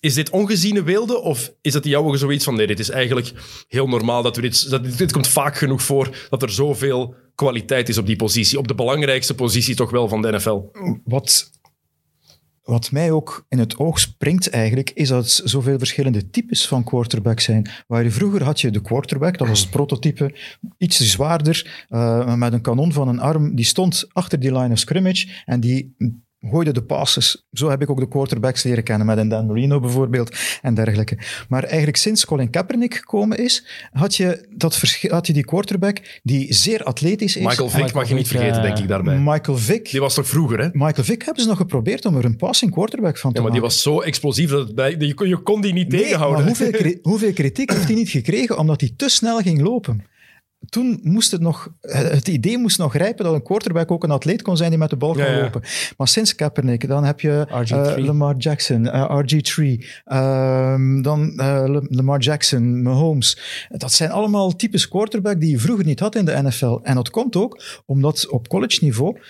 [0.00, 3.32] Is dit ongeziene weelde of is dat in jouw zoiets van nee, dit is eigenlijk
[3.68, 7.88] heel normaal dat we dit, dat, dit komt vaak genoeg voor dat er zoveel kwaliteit
[7.88, 10.60] is op die positie, op de belangrijkste positie toch wel van de NFL.
[11.04, 11.50] Wat,
[12.62, 16.84] wat mij ook in het oog springt eigenlijk, is dat het zoveel verschillende types van
[16.84, 17.70] quarterback zijn.
[17.86, 20.34] Waar je vroeger had je de quarterback, dat was het prototype,
[20.76, 24.78] iets zwaarder, eh, met een kanon van een arm, die stond achter die line of
[24.78, 25.94] scrimmage en die
[26.40, 27.46] gooide de passes.
[27.52, 31.18] Zo heb ik ook de quarterbacks leren kennen, met een Dan Marino bijvoorbeeld en dergelijke.
[31.48, 36.54] Maar eigenlijk sinds Colin Kaepernick gekomen is, had je, dat had je die quarterback die
[36.54, 37.44] zeer atletisch is.
[37.44, 38.62] Michael Vick Michael mag je niet vergeten, ja.
[38.62, 39.18] denk ik daarbij.
[39.18, 39.90] Michael Vick.
[39.90, 40.68] Die was toch vroeger, hè?
[40.72, 43.52] Michael Vick hebben ze nog geprobeerd om er een passing quarterback van te Ja, maar
[43.52, 43.76] die maken.
[43.76, 46.44] was zo explosief dat bij, je, kon, je kon die niet Nee, tegenhouden.
[46.44, 50.04] maar hoeveel, hoeveel kritiek heeft hij niet gekregen omdat hij te snel ging lopen?
[50.68, 54.42] Toen moest het nog, het idee moest nog rijpen dat een quarterback ook een atleet
[54.42, 55.40] kon zijn die met de bal Ja, ja.
[55.40, 55.62] lopen.
[55.96, 57.96] Maar sinds Kaepernick, dan heb je RG3.
[57.96, 63.38] eh, Lamar Jackson, eh, RG3, ehm, dan eh, Lamar Jackson, Mahomes.
[63.68, 66.78] Dat zijn allemaal types quarterback die je vroeger niet had in de NFL.
[66.82, 69.20] En dat komt ook omdat op college niveau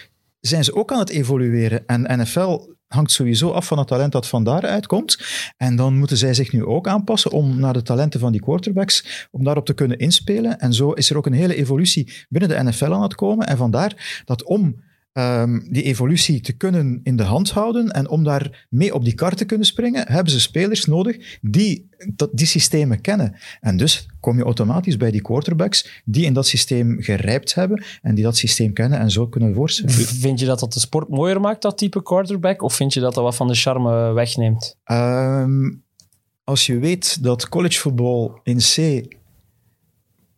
[0.41, 1.87] zijn ze ook aan het evolueren.
[1.87, 5.19] En NFL hangt sowieso af van het talent dat van daaruit komt.
[5.57, 9.29] En dan moeten zij zich nu ook aanpassen om naar de talenten van die quarterbacks,
[9.31, 10.59] om daarop te kunnen inspelen.
[10.59, 13.47] En zo is er ook een hele evolutie binnen de NFL aan het komen.
[13.47, 18.25] En vandaar dat om ehm, die evolutie te kunnen in de hand houden en om
[18.25, 22.47] daar mee op die kar te kunnen springen, hebben ze spelers nodig die dat, die
[22.47, 23.37] systemen kennen.
[23.61, 28.15] En dus kom je automatisch bij die quarterbacks die in dat systeem gerijpt hebben en
[28.15, 29.93] die dat systeem kennen en zo kunnen voorstellen.
[29.95, 32.63] Vind je dat dat de sport mooier maakt, dat type quarterback?
[32.63, 34.77] Of vind je dat dat wat van de charme wegneemt?
[34.85, 35.71] Ehm,
[36.45, 39.07] als je weet dat collegevoetbal in C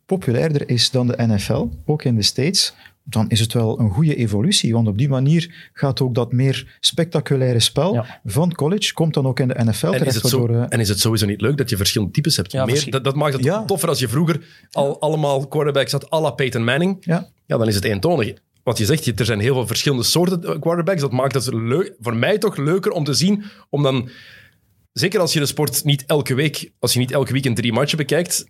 [0.05, 4.15] populairder is dan de NFL, ook in de States, dan is het wel een goede
[4.15, 4.73] evolutie.
[4.73, 8.19] Want op die manier gaat ook dat meer spectaculaire spel Ja.
[8.25, 10.79] van college, komt dan ook in de NFL En is, het zo, waardoor, eh, en
[10.79, 12.51] is het sowieso niet leuk dat je verschillende types hebt?
[12.51, 13.65] Ja, Meer, verschil- dat, dat maakt het Ja.
[13.65, 16.97] toffer als je vroeger al allemaal quarterbacks had, à la Peyton Manning.
[16.99, 18.33] ja, Ja, dan is het eentonig.
[18.63, 21.01] Wat je zegt, je- er zijn heel veel verschillende soorten eh, quarterbacks.
[21.01, 23.43] Dat maakt het leuk, voor mij toch leuker om te zien.
[23.69, 24.09] Om dan,
[24.93, 27.73] zeker als je de sport niet elke week, als je niet elke week een drie
[27.73, 28.45] matchen bekijkt.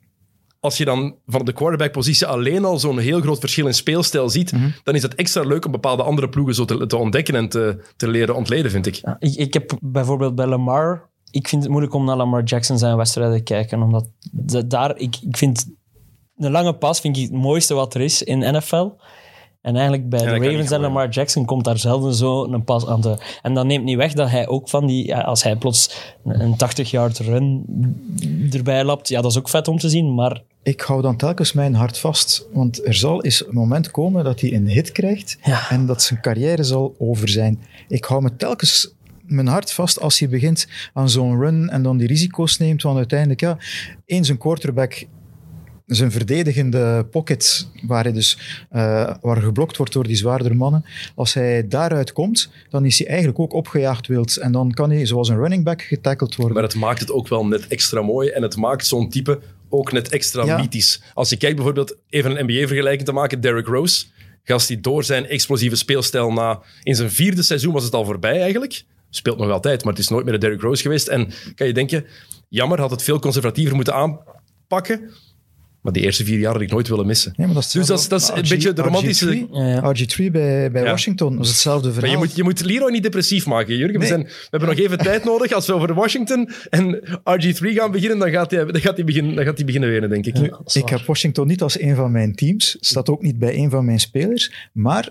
[0.61, 4.51] Als je dan van de quarterback-positie alleen al zo'n heel groot verschil in speelstijl ziet,
[4.51, 4.69] Mhm.
[4.83, 7.83] dan is het extra leuk om bepaalde andere ploegen zo te, te ontdekken en te,
[7.97, 8.95] te leren ontleden, vind ik.
[8.95, 12.77] Ja, ik, ik heb bijvoorbeeld bij Lamar ik vind het moeilijk om naar Lamar Jackson
[12.77, 13.81] zijn wedstrijden te kijken.
[13.81, 15.65] Omdat de- daar, ik, ik vind
[16.37, 18.89] een lange pas vind ik het mooiste wat er is in NFL.
[19.61, 20.81] En eigenlijk bij Ja, de Ravens en.
[20.81, 23.17] Lamar Jackson komt daar zelden zo een pas aan te...
[23.41, 25.15] En dat neemt niet weg dat hij ook van die...
[25.15, 27.65] Als hij plots een 80-yard run
[28.51, 30.13] erbij lapt, ja, dat is ook vet om te zien.
[30.15, 34.23] Maar Ik hou dan telkens mijn hart vast, want er zal eens een moment komen
[34.23, 35.69] dat hij een hit krijgt Ja.
[35.69, 37.59] en dat zijn carrière zal over zijn.
[37.87, 38.93] Ik hou me telkens
[39.25, 42.97] mijn hart vast als hij begint aan zo'n run en dan die risico's neemt, want
[42.97, 43.57] uiteindelijk, ja,
[44.05, 45.05] eens een quarterback
[45.85, 48.37] zijn verdedigende pocket, waar, hij dus,
[48.69, 50.85] eh, waar geblokt wordt door die zwaardere mannen,
[51.15, 54.37] als hij daaruit komt, dan is hij eigenlijk ook opgejaagd wild.
[54.37, 56.53] En dan kan hij, zoals een running back, getackled worden.
[56.53, 59.39] Maar het maakt het ook wel net extra mooi en het maakt zo'n type
[59.71, 60.57] ook net extra Ja.
[60.57, 61.01] mythisch.
[61.13, 64.05] Als je kijkt bijvoorbeeld, even een NBA-vergelijking te maken, Derrick Rose,
[64.43, 66.61] gast die door zijn explosieve speelstijl na...
[66.83, 68.83] In zijn vierde seizoen was het al voorbij eigenlijk.
[69.09, 71.07] Speelt nog altijd, maar het is nooit meer de Derrick Rose geweest.
[71.07, 72.05] En kan je denken,
[72.49, 75.11] jammer, had het veel conservatiever moeten aanpakken.
[75.81, 77.33] Maar die eerste vier jaar had ik nooit willen missen.
[77.37, 79.67] Ja, maar dat is Dus dat is- dat is een beetje de romantische- RG3, Ja,
[79.67, 79.81] ja.
[79.93, 80.89] RG3 bij, bij Ja.
[80.89, 82.09] Washington was hetzelfde verhaal.
[82.11, 83.99] Maar je moet, je moet Leroy niet depressief maken, Jurgen.
[83.99, 85.51] We, zijn, we hebben nog even tijd nodig.
[85.51, 89.35] Als we over Washington en RG3 gaan beginnen, dan gaat hij, dan gaat hij, beginnen,
[89.35, 90.37] dan gaat hij beginnen wenen, denk ik.
[90.37, 90.59] Ja.
[90.73, 93.85] Ik heb Washington niet als een van mijn teams, staat ook niet bij een van
[93.85, 95.09] mijn spelers, maar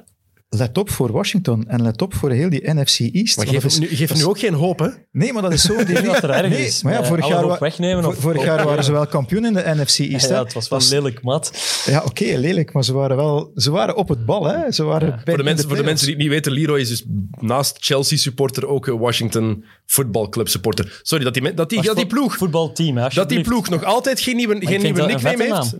[0.57, 3.36] let op voor Washington en let op voor heel die NFC East.
[3.36, 4.88] Maar geef, dat is- hem nu, geef dat nu ook geen hoop, hè?
[5.12, 5.78] Nee, maar dat is zo...
[5.78, 6.82] Ik denk dat er erg nee, is.
[6.82, 9.98] Maar ja, vorig jaar, wegnemen of- vorig jaar waren ze wel kampioen in de NFC
[9.98, 10.28] East.
[10.28, 11.53] Ja, het was wel lelijk mat.
[11.86, 14.44] Ja, oké, lelijk, maar ze waren wel ze waren op het bal.
[14.44, 14.72] Hè.
[14.72, 16.88] Ze waren bij Voor de, mensen, voor de mensen die het niet weten, Leroy is
[16.88, 17.05] dus
[17.40, 21.01] naast Chelsea-supporter ook een Washington Football Club supporter.
[21.03, 24.20] Sorry, dat die, dat die, dat die ploeg, Voetbalteam, hè, dat die ploeg nog altijd
[24.20, 25.76] geen nieuwe, geen nieuwe nickname heeft.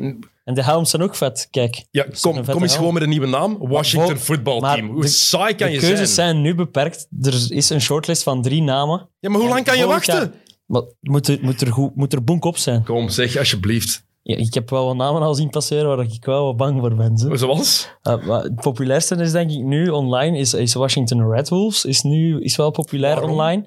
[0.51, 1.85] En de helms zijn ook vet, kijk.
[1.91, 3.57] Ja, kom, kom eens gewoon met een nieuwe naam.
[3.61, 4.89] Washington Football Team.
[4.91, 6.29] Hoe de- saai kan de je keuzes zijn?
[6.31, 7.07] zijn nu beperkt.
[7.23, 9.09] Er is een shortlist van drie namen.
[9.21, 10.15] Ja, maar hoe lang kan je wachten?
[10.15, 10.31] jaar-
[10.67, 12.85] Maar moet er, moet, er goed, moet er bonk op zijn.
[12.85, 14.05] Kom, zeg alsjeblieft.
[14.23, 16.95] Ja, ik heb wel wat namen al zien passeren waar ik wel wat bang voor
[16.95, 17.19] ben.
[17.19, 17.35] Zo.
[17.35, 17.89] Zoals?
[18.03, 21.85] Uh, maar het populairste is denk ik nu online, is, is Washington Red Wolves.
[21.85, 23.31] Is nu is wel populair Waarom?
[23.33, 23.67] online.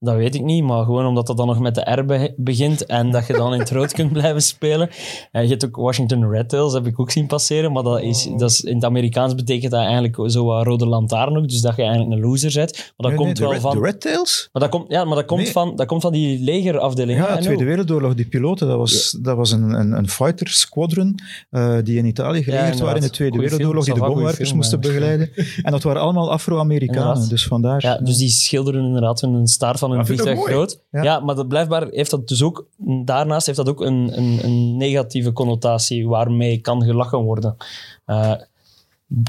[0.00, 2.86] Dat weet ik niet, maar gewoon omdat dat dan nog met de R be- begint
[2.86, 4.88] en dat je dan in het rood kunt blijven spelen.
[5.32, 8.28] Eh, je hebt ook Washington Red Tails, heb ik ook zien passeren, maar dat is,
[8.36, 11.76] dat is, in het Amerikaans betekent dat eigenlijk zo wat rode lantaarn ook, dus dat
[11.76, 12.72] je eigenlijk een loser bent.
[12.76, 13.76] Maar dat Nee, komt wel Red, van...
[13.76, 14.48] De Red Tails?
[14.52, 15.52] Maar dat komt, ja, maar dat komt, Nee.
[15.52, 17.18] van, dat komt van die legerafdeling.
[17.18, 17.64] Ja, de Tweede.
[17.64, 21.14] Wereldoorlog, die piloten, dat was, dat was een, een, een fighter squadron
[21.50, 24.80] eh, die in Italië gelegerd waren in de Tweede Goeie Wereldoorlog, die de goeie moesten
[24.80, 25.30] begeleiden.
[25.62, 27.82] En dat waren allemaal Afro-Amerikanen, dus vandaar.
[27.82, 30.80] Ja, dus die schilderen inderdaad hun staart van ik vliegtuig groot.
[30.90, 31.02] Ja.
[31.02, 31.20] Ja.
[31.20, 32.66] maar dat, blijkbaar heeft dat dus ook...
[33.04, 37.56] Daarnaast heeft dat ook een, een, een negatieve connotatie waarmee kan gelachen worden.
[38.04, 38.32] Eh,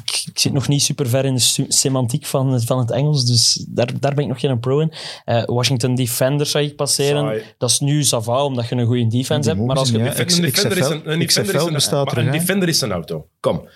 [0.05, 3.25] ik, ik zit nog niet super ver in de semantiek van, het- van het Engels,
[3.25, 4.91] dus daar, daar ben ik nog geen pro in.
[5.25, 7.21] Eh, Washington Defenders zag ik passeren.
[7.23, 7.43] Saai.
[7.57, 9.65] Dat is nu sava, omdat je een goede defense Die hebt.
[9.67, 12.67] Maar als je niet, Een defender is een, een defender is een, bestaat een defender
[12.67, 13.27] is een auto.
[13.39, 13.67] Kom,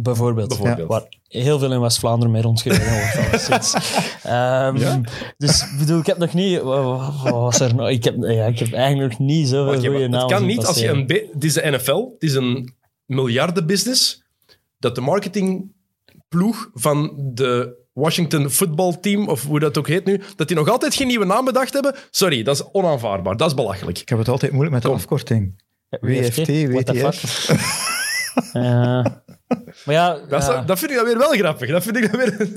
[0.00, 0.48] Bijvoorbeeld.
[0.48, 0.88] bijvoorbeeld.
[0.88, 3.16] Waar heel veel in West-Vlaanderen mee rondgereden wordt.
[3.28, 3.74] alleszins.
[4.22, 5.02] Ehm,
[5.38, 6.60] Dus ik bedoel, ik heb nog niet...
[6.60, 7.88] Wat, wat was er nog?
[7.88, 10.66] Ik heb, ja, ik heb eigenlijk nog niet zoveel ja, goede namen het kan niet
[10.66, 11.28] als je een...
[11.32, 12.74] Het is de NFL, het is een
[13.06, 14.22] miljardenbusiness,
[14.78, 20.48] dat de marketingploeg van de Washington Football Team, of hoe dat ook heet nu, dat
[20.48, 21.94] die nog altijd geen nieuwe naam bedacht hebben.
[22.10, 23.36] Sorry, dat is onaanvaardbaar.
[23.36, 23.98] Dat is belachelijk.
[23.98, 24.96] Ik heb het altijd moeilijk met de Kom.
[24.96, 25.62] afkorting.
[26.00, 27.48] WFT, WTF.
[28.52, 29.22] Ja.
[29.84, 31.70] maar ja, Dat, is- ja, dat vind ik dan weer wel grappig.
[31.70, 32.48] Dat vind ik dan weer...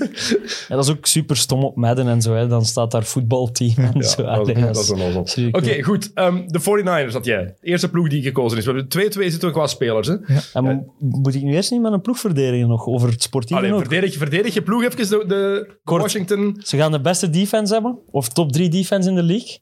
[0.67, 2.33] ja, dat is ook super stom op Madden en zo.
[2.35, 2.47] Hè.
[2.47, 4.21] Dan staat daar voetbalteam en zo.
[4.21, 4.73] Ja, dat, is- dat
[5.13, 6.11] dat is een Oké, goed.
[6.13, 7.43] Ehm, de 49ers had jij.
[7.61, 8.65] De eerste ploeg die gekozen is.
[8.65, 10.07] We hebben 2-2 zitten we qua spelers.
[10.07, 10.15] Hè?
[10.53, 12.85] En mo- moet ik nu eerst niet met een ploeg verdedigen nog?
[12.87, 13.79] Over het sportieve Allee, ook?
[13.79, 16.01] verdedig, verdedig je ploeg even de, de Kort.
[16.01, 16.57] Washington...
[16.63, 17.99] Ze gaan de beste defense hebben.
[18.11, 19.59] Of top 3 defense in de league.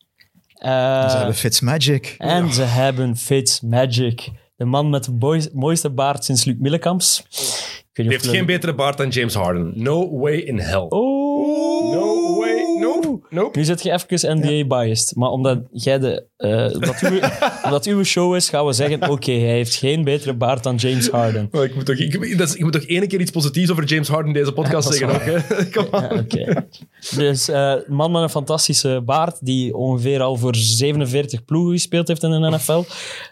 [0.53, 2.15] Eh, Ze hebben Fitzmagic.
[2.17, 4.29] En ze hebben Fitzmagic.
[4.63, 7.23] De man met de mooiste baard sinds Luc Millekamps.
[7.93, 9.71] Die niet heeft geen betere baard dan James Harden.
[9.75, 10.85] No way in hell.
[10.89, 11.93] Oh.
[11.93, 12.12] No.
[13.29, 13.57] Nope.
[13.57, 15.15] Nu zit je even NBA-biased.
[15.15, 16.25] Maar omdat jij de...
[16.37, 17.19] eh, omdat, uw,
[17.65, 19.09] omdat uw show is, gaan we zeggen...
[19.09, 21.47] Oké, hij heeft geen betere baard dan James Harden.
[21.51, 23.83] Maar ik, moet toch, ik, dat is- ik moet toch één keer iets positiefs over
[23.83, 25.43] James Harden in deze podcast Ja, dat is zeggen ook.
[25.57, 25.65] Hè?
[25.81, 26.19] Kom Ja, aan.
[26.19, 26.65] Oké.
[27.15, 32.07] Dus eh, een man met een fantastische baard, die ongeveer al voor 47 ploegen gespeeld
[32.07, 32.83] heeft in de NFL.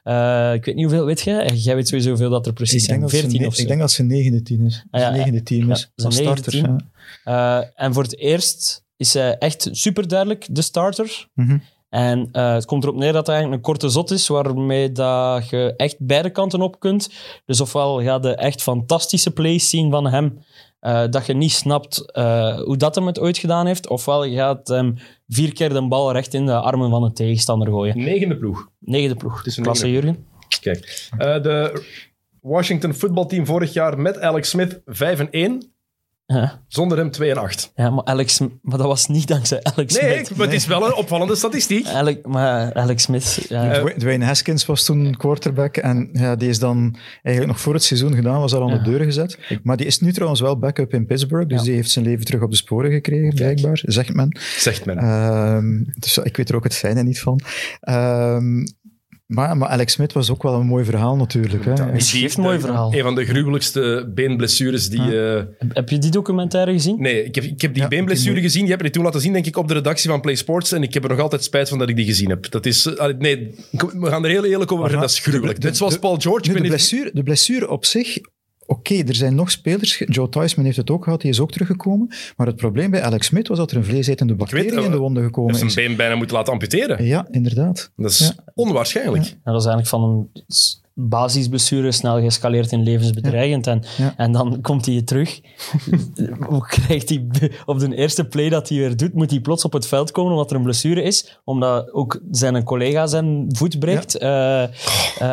[0.03, 1.45] Eh, ik weet niet hoeveel, weet jij?
[1.55, 3.01] Jij weet sowieso hoeveel dat er precies Ik denk, zijn.
[3.01, 3.61] dat ze 14 ne- of zo.
[3.61, 4.83] ik denk dat ze negende team is.
[4.91, 5.91] Ah, ja, Zijn negende team ja, is.
[5.95, 6.63] zijn Van negende starters.
[6.63, 6.77] team.
[7.23, 7.59] ja.
[7.61, 11.27] Eh, en voor het eerst is hij echt super duidelijk de starter.
[11.33, 11.57] Mhm.
[11.89, 15.49] En eh, het komt erop neer dat hij eigenlijk een korte zot is, waarmee dat
[15.49, 17.09] je echt beide kanten op kunt.
[17.45, 20.39] Dus ofwel ga je echt fantastische plays zien van hem,
[20.79, 23.87] eh, dat je niet snapt eh, hoe dat hem het ooit gedaan heeft.
[23.87, 24.95] Ofwel je gaat hem
[25.27, 27.97] vier keer de bal recht in de armen van de tegenstander gooien.
[27.97, 28.69] Negende ploeg.
[28.79, 29.45] Negende ploeg.
[29.45, 30.25] is een Klasse negende Jurgen.
[30.61, 31.09] Kijk.
[31.17, 31.83] Eh, de
[32.41, 35.70] Washington voetbalteam vorig jaar met Alex Smith 5 en 1.
[36.34, 36.59] Ja.
[36.67, 37.71] Zonder hem 2 en 8.
[37.75, 40.36] Ja, maar, Alex, maar dat was niet dankzij Alex Nee, Smith.
[40.38, 41.88] maar het is wel een opvallende statistiek.
[42.01, 43.45] Alex, maar Alex Smith...
[43.49, 47.84] Ja, Dwayne- Haskins was toen quarterback en ja, die is dan eigenlijk nog voor het
[47.84, 49.38] seizoen gedaan, was al aan de deur gezet.
[49.63, 51.63] Maar die is nu trouwens wel backup in Pittsburgh, dus Ja.
[51.65, 54.38] die heeft zijn leven terug op de sporen gekregen, blijkbaar, zegt men.
[54.57, 54.97] Zegt men.
[54.97, 57.39] Ehm, dus ik weet er ook het fijne niet van.
[57.82, 58.65] Ehm,
[59.34, 61.65] maar, maar Alex Smith was ook wel een mooi verhaal natuurlijk.
[61.65, 61.73] Hè.
[62.01, 62.93] Geeft een mooi verhaal.
[62.93, 65.21] Een van de gruwelijkste beenblessures die...
[65.36, 67.01] eh, Heb je die documentaire gezien?
[67.01, 68.61] nee, ik heb, ik heb die Ja, beenblessure die gezien.
[68.61, 70.71] Die heb je toen laten zien, denk ik, op de redactie van Play Sports.
[70.71, 72.51] En ik heb er nog altijd spijt van dat ik die gezien heb.
[72.51, 72.86] Dat is...
[72.86, 74.91] eh, nee, we gaan er heel eerlijk over.
[74.91, 75.55] Dat is gruwelijk.
[75.55, 76.53] de- de- Net zoals Paul George.
[76.53, 78.17] De, blessure, de blessure op zich,
[78.72, 80.03] oké, er zijn nog spelers.
[80.05, 82.07] Joe Theismann heeft het ook gehad, die is ook teruggekomen.
[82.38, 84.97] Maar het probleem bij Alex Smith was dat er een vleesetende bacterie het, in de
[84.97, 85.74] wonden gekomen heeft is.
[85.74, 87.05] zijn been bijna moeten laten amputeren.
[87.05, 87.91] Ja, inderdaad.
[87.95, 88.43] Dat is Ja.
[88.53, 89.24] onwaarschijnlijk.
[89.24, 90.30] Ja, dat is eigenlijk van een
[90.93, 93.67] basisblessure snel geëscaleerd in levensbedreigend.
[93.67, 94.13] En, Ja.
[94.17, 95.39] en dan komt hij terug.
[96.49, 97.27] Hoe krijgt hij
[97.65, 100.31] op de eerste play dat hij weer doet, moet hij plots op het veld komen
[100.31, 101.39] omdat er een blessure is.
[101.43, 104.69] Omdat ook zijn collega zijn voet breekt, eh, eh,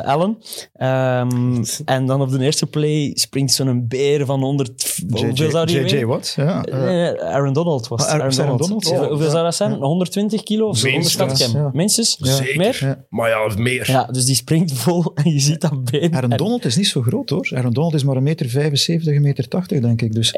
[0.05, 0.39] Allen.
[0.73, 4.97] Ehm, en dan op de eerste play springt zo'n beer van 100...
[5.11, 6.33] Hoeveel zou die JJ wat?
[6.37, 8.21] Ja, eh, Aaron Donald was Ah, het.
[8.21, 8.59] Aaron- Donald.
[8.61, 9.09] Donald, ja.
[9.09, 9.73] Hoeveel zou dat zijn?
[9.73, 10.91] 120 kilo of zo?
[10.91, 11.53] Minstens.
[11.53, 11.71] Ja.
[11.73, 12.17] Minstens?
[12.21, 12.57] Zeker.
[12.57, 12.77] Meer?
[12.81, 13.05] Ja.
[13.09, 13.91] Maar ja, meer.
[13.91, 16.15] Ja, dus die springt vol en je ziet dat been.
[16.15, 17.49] Aaron En- Donald is niet zo groot hoor.
[17.55, 20.13] Aaron Donald is maar een meter 75, een meter 80 denk ik.
[20.15, 20.35] Dus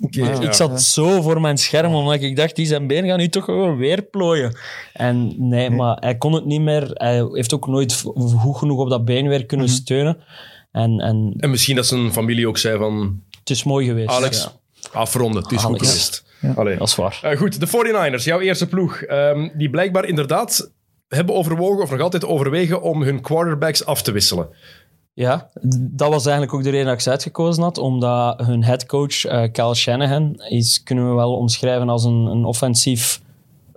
[0.00, 0.48] Oké, Maar ja.
[0.48, 3.44] Ik zat zo voor mijn scherm, omdat ik dacht, die zijn been gaan nu toch
[3.44, 4.56] gewoon weer plooien.
[4.92, 6.90] En nee, maar hij kon het niet meer.
[6.92, 10.16] Hij heeft ook nooit goed genoeg op dat been weer kunnen steunen.
[10.72, 13.22] En, en En misschien dat zijn familie ook zei van...
[13.38, 14.08] het is mooi geweest.
[14.10, 15.42] Alex, Ja, afronden.
[15.42, 16.24] Het is goed geweest.
[16.54, 16.76] Allee.
[16.76, 17.18] dat is waar.
[17.22, 19.00] Eh, goed, de 49ers, jouw eerste ploeg.
[19.02, 20.70] ehm, die blijkbaar inderdaad
[21.16, 24.48] hebben overwogen, of nog altijd overwegen, om hun quarterbacks af te wisselen.
[25.14, 25.50] Ja,
[25.90, 27.78] dat was eigenlijk ook de reden dat ik ze uitgekozen had.
[27.78, 33.20] Omdat hun headcoach, eh Cal Shanahan, is, kunnen we wel omschrijven als een, een offensief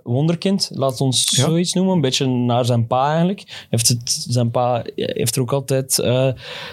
[0.06, 0.70] wonderkind.
[0.72, 1.44] Laat ons Ja.
[1.44, 1.94] zoiets noemen.
[1.94, 3.66] Een beetje naar zijn pa eigenlijk.
[3.70, 6.28] Heeft het, zijn pa heeft er ook altijd eh,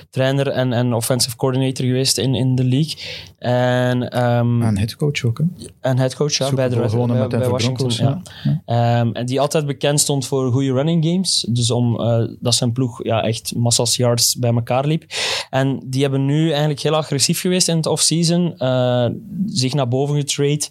[0.10, 2.96] trainer en, en offensive coordinator geweest in, in de league.
[3.38, 5.38] En, ehm, een headcoach ook.
[5.38, 5.66] Hè.
[5.80, 7.92] en headcoach ja, bij, de, bij, Washington.
[7.92, 8.22] Ja.
[8.66, 11.46] Ehm, en die altijd bekend stond voor goede running games.
[11.50, 15.04] Dus om, eh, dat zijn ploeg ja, echt massas yards bij elkaar liep.
[15.50, 18.58] En die hebben nu eigenlijk heel agressief geweest in het offseason.
[18.58, 19.06] eh
[19.46, 20.68] zich naar boven getrade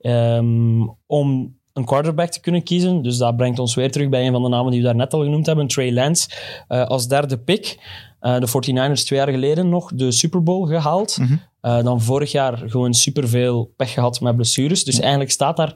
[0.00, 3.02] ehm, om een quarterback te kunnen kiezen.
[3.02, 5.22] Dus dat brengt ons weer terug bij een van de namen die we daarnet al
[5.22, 5.66] genoemd hebben.
[5.66, 6.28] Trey Lance
[6.68, 7.78] eh, als derde pick.
[8.20, 11.18] Eh, de 49ers twee jaar geleden nog de Super Bowl gehaald.
[11.60, 14.84] Eh, dan vorig jaar gewoon superveel pech gehad met blessures.
[14.84, 15.68] Dus eigenlijk staat daar...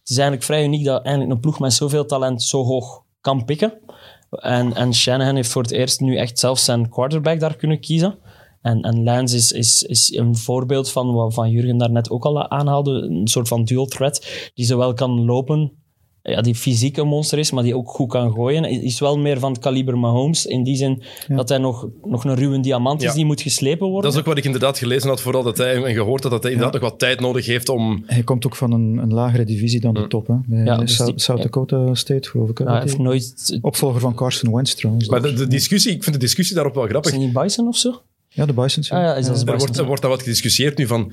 [0.00, 3.44] Het is eigenlijk vrij uniek dat eigenlijk een ploeg met zoveel talent zo hoog kan
[3.44, 3.72] pikken.
[4.30, 8.18] En, en Shanahan heeft voor het eerst nu echt zelf zijn quarterback daar kunnen kiezen.
[8.64, 12.50] En, en Lance is, is, is een voorbeeld van wat van Jurgen daarnet ook al
[12.50, 12.90] aanhaalde.
[12.90, 15.72] Een soort van dual threat, die zowel kan lopen,
[16.22, 18.62] ja, die fysiek een monster is, maar die ook goed kan gooien.
[18.62, 22.24] Hij is wel meer van het kaliber Mahomes, in die zin dat hij nog, nog
[22.24, 23.14] een ruwe diamant is Ja.
[23.14, 24.02] die moet geslepen worden.
[24.02, 26.42] Dat is ook wat ik inderdaad gelezen had, vooral dat hij, en gehoord had, dat
[26.42, 28.02] hij inderdaad nog wat tijd nodig heeft om...
[28.06, 30.26] Hij komt ook van een, een lagere divisie dan de top.
[30.26, 30.34] Hè.
[30.46, 32.58] Bij Ja, dus South, die- South Dakota State, geloof ik.
[32.58, 33.58] hè, Ja, hij dat heeft hij- nooit...
[33.60, 35.08] Opvolger van Carson Wentz trouwens.
[35.08, 37.10] Maar de, de discussie, ik vind de discussie daarop wel Is grappig.
[37.10, 38.00] hij niet Bison of zo?
[38.34, 38.88] Ja, de Bisons.
[38.88, 38.96] ja.
[38.96, 39.44] Ah ja, is dat Ja.
[39.44, 39.80] de Er wordt, Bison?
[39.82, 41.12] er wordt dan wat gediscussieerd nu van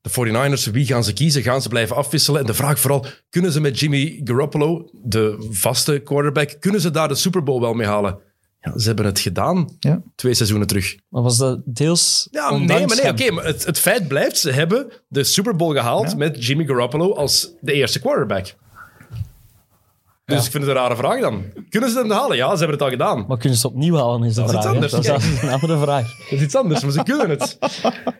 [0.00, 1.42] de 49ers, wie gaan ze kiezen?
[1.42, 2.40] Gaan ze blijven afwisselen?
[2.40, 7.08] En de vraag vooral, kunnen ze met Jimmy Garoppolo, de vaste quarterback, kunnen ze daar
[7.08, 8.18] de Super Bowl wel mee halen?
[8.60, 10.02] Ja, ze hebben het gedaan, Ja.
[10.14, 10.96] twee seizoenen terug.
[11.08, 14.50] Maar was dat deels Ja, nee, maar nee, oké, maar het, het feit blijft, ze
[14.50, 16.16] hebben de Super Bowl gehaald Ja.
[16.16, 18.54] met Jimmy Garoppolo als de eerste quarterback.
[20.36, 21.44] Dus ik vind het een rare vraag dan.
[21.68, 22.36] Kunnen ze hem halen?
[22.36, 23.24] Ja, ze hebben het al gedaan.
[23.28, 24.70] Maar kunnen ze het opnieuw halen, is de Dat is iets hè?
[24.70, 24.92] anders.
[24.92, 26.16] Dat is een andere vraag.
[26.18, 27.58] Dat is iets anders, maar ze kunnen het.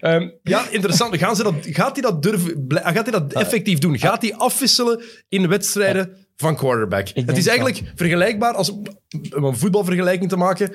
[0.00, 1.16] Ehm, ja, interessant.
[1.16, 3.98] Gaan ze dat, gaat hij dat durven, gaat hij dat effectief doen?
[3.98, 7.08] Gaat hij afwisselen in wedstrijden van quarterback?
[7.14, 10.72] Het is eigenlijk vergelijkbaar, als, om een voetbalvergelijking te maken,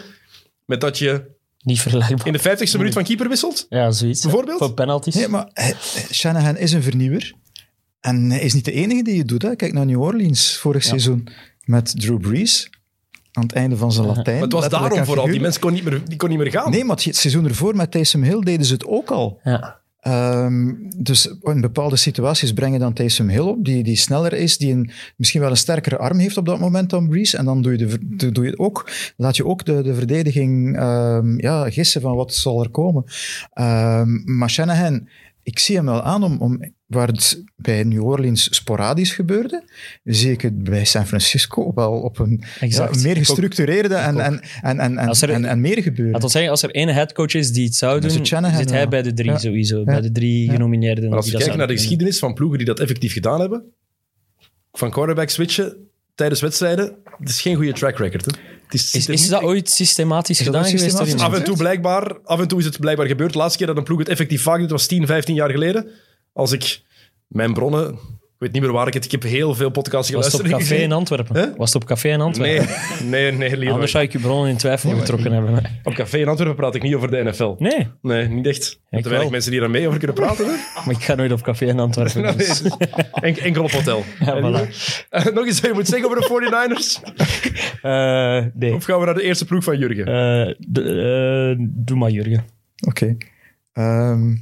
[0.65, 2.27] met dat je Niet vergelijkbaar.
[2.27, 3.65] in de 50ste minuut van keeper wisselt.
[3.69, 4.21] Ja, zoiets.
[4.21, 4.57] Bijvoorbeeld?
[4.57, 5.15] Voor penalties.
[5.15, 5.75] Nee, maar hij-
[6.11, 7.33] Shanahan is een vernieuwer.
[8.03, 9.41] En hij is niet de enige die het doet.
[9.41, 9.55] Hè.
[9.55, 11.27] Kijk naar New Orleans vorig seizoen
[11.63, 12.69] met Drew Brees.
[13.31, 14.35] Aan het einde van zijn Latijn.
[14.39, 15.25] Maar het was daarom vooral.
[15.25, 16.71] Die mensen kon niet meer, die kon niet meer gaan.
[16.71, 19.39] Nee, maar het seizoen ervoor met Taysom Hill deden ze het ook al.
[19.43, 19.81] Ja.
[19.99, 24.57] Ehm, dus in bepaalde situaties breng je dan Taysom Hill op, die, die sneller is,
[24.57, 27.33] die een, misschien wel een sterkere arm heeft op dat moment dan Brees.
[27.33, 30.77] En dan doe je, de, doe je het ook, laat je ook de, de verdediging
[30.77, 33.03] ehm, ja, gissen van wat zal er komen.
[33.53, 35.07] Ehm maar Shanahan
[35.43, 39.63] ik zie hem wel aan om, om waar het bij New Orleans sporadisch gebeurde,
[40.03, 44.79] zie ik het bij San Francisco wel op een ja, meer gestructureerde en, en, en,
[44.79, 46.11] en, en, er- en, en meer gebeuren.
[46.11, 48.29] Dat wil zeggen, als er één headcoach is die het zou doen, zit
[48.69, 48.87] hij ja.
[48.87, 49.37] bij de drie Ja.
[49.37, 49.83] sowieso.
[49.83, 50.51] Bij de drie Ja.
[50.51, 51.07] genomineerden.
[51.09, 53.63] Maar als je kijkt naar de geschiedenis van ploegen die dat effectief gedaan hebben,
[54.71, 55.77] van quarterback switchen
[56.15, 58.25] tijdens wedstrijden, het is geen goede track record.
[58.25, 58.31] Hè.
[58.63, 58.93] Het is.
[58.93, 60.97] Is, is dat ooit systematisch Is gedaan ooit geweest?
[60.97, 63.31] systematisch af en toe blijkbaar, af en toe is het blijkbaar gebeurd.
[63.31, 65.87] De laatste keer dat een ploeg het effectief vaak deed, was 10, 15 jaar geleden.
[66.33, 66.81] Als ik
[67.27, 67.99] mijn bronnen,
[68.43, 70.61] weet niet meer waar ik het, ik heb heel veel podcasts Was het geluisterd.
[70.63, 71.53] op café in Antwerpen?
[71.57, 72.67] Was het op café in Antwerpen?
[73.09, 73.73] Nee, nee, nee, Leroy.
[73.73, 75.63] Anders zou ik je bronnen in twijfel getrokken hebben.
[75.83, 77.55] Op café in Antwerpen praat ik niet over de NFL.
[77.57, 78.63] Nee, Nee, niet echt.
[78.63, 79.29] Er zijn te weinig wel.
[79.29, 80.45] mensen die daar mee over kunnen praten.
[80.45, 80.51] Hè?
[80.85, 82.21] maar ik ga nooit op café in Antwerpen.
[82.21, 82.71] Nou, dus- nee.
[83.11, 84.03] En, enkel op hotel.
[84.19, 84.69] Ja, En voilà.
[85.09, 87.13] Eh, nog iets wat je moet zeggen over de 49ers?
[87.81, 88.73] Eh, nee.
[88.73, 90.05] Of gaan we naar de eerste ploeg van Jurgen?
[90.05, 92.43] Eh, de- eh, doe maar, Jurgen.
[92.87, 93.17] Oké.
[93.73, 94.35] Ehm,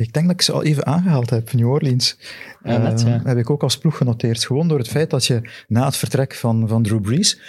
[0.00, 2.18] ik denk dat ik ze al even aangehaald heb, New Orleans.
[2.62, 3.06] Ja, net, ja.
[3.06, 4.44] Ehm, Heb ik ook als ploeg genoteerd.
[4.44, 7.40] Gewoon door het feit dat je na het vertrek van, van Drew Brees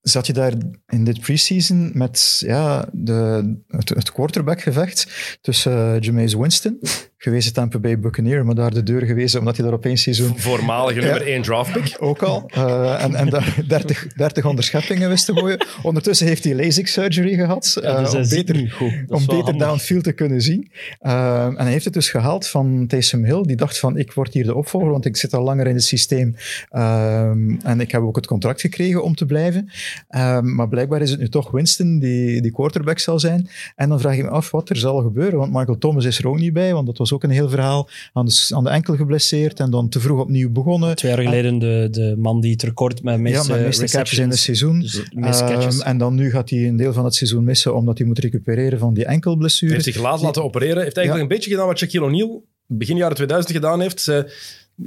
[0.00, 0.52] zat je daar
[0.86, 6.78] in dit preseason met ja, de, het, het quarterbackgevecht tussen uh, Jameis Winston,
[7.18, 10.38] gewezen Tampa Bay Buccaneer, maar daar de deur gewezen omdat hij daar op één seizoen
[10.38, 11.96] Voormalige nummer 1 draftpick.
[12.00, 12.50] ook al.
[12.54, 15.66] eh, en en daar 30, 30 onderscheppingen wist te gooien.
[15.82, 17.78] Ondertussen heeft hij LASIK surgery gehad.
[17.82, 18.76] Ja, dus eh, om beter,
[19.08, 20.70] om beter downfield te kunnen zien.
[21.00, 23.42] Eh, en hij heeft het dus gehaald van Taysom Hill.
[23.42, 25.84] Die dacht van, ik word hier de opvolger, want ik zit al langer in het
[25.84, 26.36] systeem.
[26.70, 29.70] Ehm, en ik heb ook het contract gekregen om te blijven.
[30.08, 33.48] Ehm, maar blijkbaar is het nu toch Winston die, die quarterback zal zijn.
[33.76, 35.38] En dan vraag ik me af wat er zal gebeuren.
[35.38, 37.88] Want Michael Thomas is er ook niet bij, want dat was ook een heel verhaal.
[38.12, 40.96] Aan de, aan de enkel geblesseerd en dan te vroeg opnieuw begonnen.
[40.96, 44.18] Twee jaar geleden de, de man die het record met meeste, ja, met meeste catches
[44.18, 44.80] in het seizoen.
[44.80, 45.02] Dus.
[45.20, 48.18] Ehm, en dan nu gaat hij een deel van het seizoen missen, omdat hij moet
[48.18, 49.72] recupereren van die enkelblessure.
[49.74, 50.82] Hij heeft zich laat laten opereren.
[50.82, 51.22] heeft eigenlijk Ja.
[51.22, 54.00] een beetje gedaan wat Shaquille O'Neal begin jaren 2000 gedaan heeft.
[54.00, 54.32] Ze-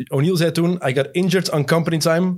[0.07, 2.35] O'Neal zei toen, I got injured on company time.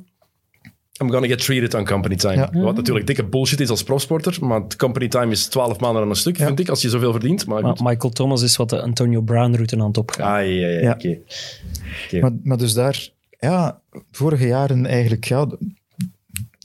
[1.01, 2.35] I'm gonna get treated on company time.
[2.35, 2.49] Ja.
[2.61, 6.15] Wat natuurlijk dikke bullshit is als profsporter, maar company time is 12 maanden aan een
[6.15, 6.45] stuk, Ja.
[6.45, 7.45] vind ik, als je zoveel verdient.
[7.45, 7.63] Maar.
[7.63, 10.33] Michael Thomas is wat de Antonio Brown-route aan het opgaan.
[10.39, 10.91] Ah, ja, ja, Ja.
[10.91, 11.17] oké.
[12.05, 12.19] Oké.
[12.19, 13.81] Maar, maar dus daar, ja,
[14.11, 15.47] vorige jaren eigenlijk, ja,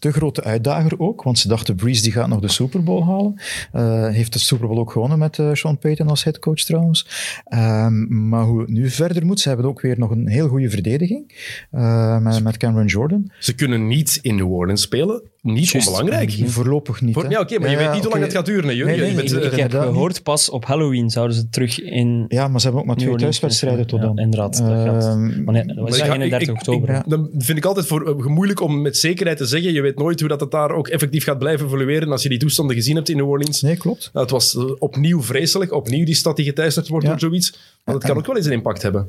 [0.06, 3.04] de, de grote uitdager ook, want ze dachten Breeze die gaat nog de Super Bowl
[3.04, 3.34] halen.
[3.72, 7.06] Eh, heeft de Super Bowl ook gewonnen met eh, Sean Payton als headcoach trouwens.
[7.44, 10.70] Ehm, maar hoe het nu verder moet, ze hebben ook weer nog een heel goede
[10.70, 11.32] verdediging
[11.70, 13.30] eh, met, met Cameron Jordan.
[13.38, 15.22] Ze kunnen niet in New Orleans spelen.
[15.42, 15.88] Niet Juist.
[15.88, 16.32] onbelangrijk.
[16.44, 17.14] Voorlopig niet.
[17.14, 18.86] Voor- ja, oké, maar je weet niet hoe lang het gaat duren, hè, Jurgen.
[18.98, 22.24] Nee, nee, Je bent, ik- Ik heb gehoord, pas op Halloween zouden ze terug in...
[22.28, 24.18] Ja, maar ze hebben ook maar twee thuiswedstrijden tot ja, dan.
[24.18, 25.04] inderdaad, dat gaat.
[25.04, 26.90] Ehm, Wanneer, dat was Maar ik ja, ga- 31 ik- ik- oktober.
[26.94, 27.04] ja.
[27.06, 29.72] Dan vind ik altijd voor, moeilijk om met zekerheid te zeggen.
[29.72, 32.38] Je weet nooit hoe dat het daar ook effectief gaat blijven evolueren als je die
[32.38, 33.62] toestanden gezien hebt in New Orleans.
[33.62, 34.10] Nee, klopt.
[34.12, 35.72] Nou, het was eh, opnieuw vreselijk.
[35.72, 37.10] Opnieuw die stad die geteisterd wordt Ja.
[37.10, 37.58] door zoiets.
[37.84, 39.08] Maar dat kan ook wel eens een impact hebben.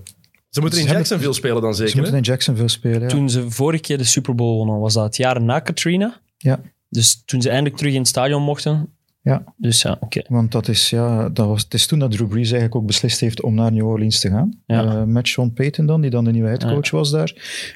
[0.50, 1.96] Ze moeten in Ze Jacksonville spelen dan Ze zeker.
[1.96, 2.20] moeten hè?
[2.20, 3.02] in Jacksonville spelen.
[3.02, 3.08] Ja.
[3.08, 6.20] Toen ze vorige keer de Super Bowl wonnen, was dat het jaar na Katrina.
[6.38, 6.62] Ja.
[6.90, 8.97] Dus toen ze eindelijk terug in het stadion mochten.
[9.28, 9.44] Ja.
[9.58, 10.22] Dus ja, oké.
[10.28, 13.20] Want dat is, ja, dat was, het is toen dat Drew Brees eigenlijk ook beslist
[13.20, 14.62] heeft om naar New Orleans te gaan.
[14.66, 14.84] Ja.
[14.84, 17.34] Eh, met Sean Payton dan, die dan de nieuwe headcoach was daar.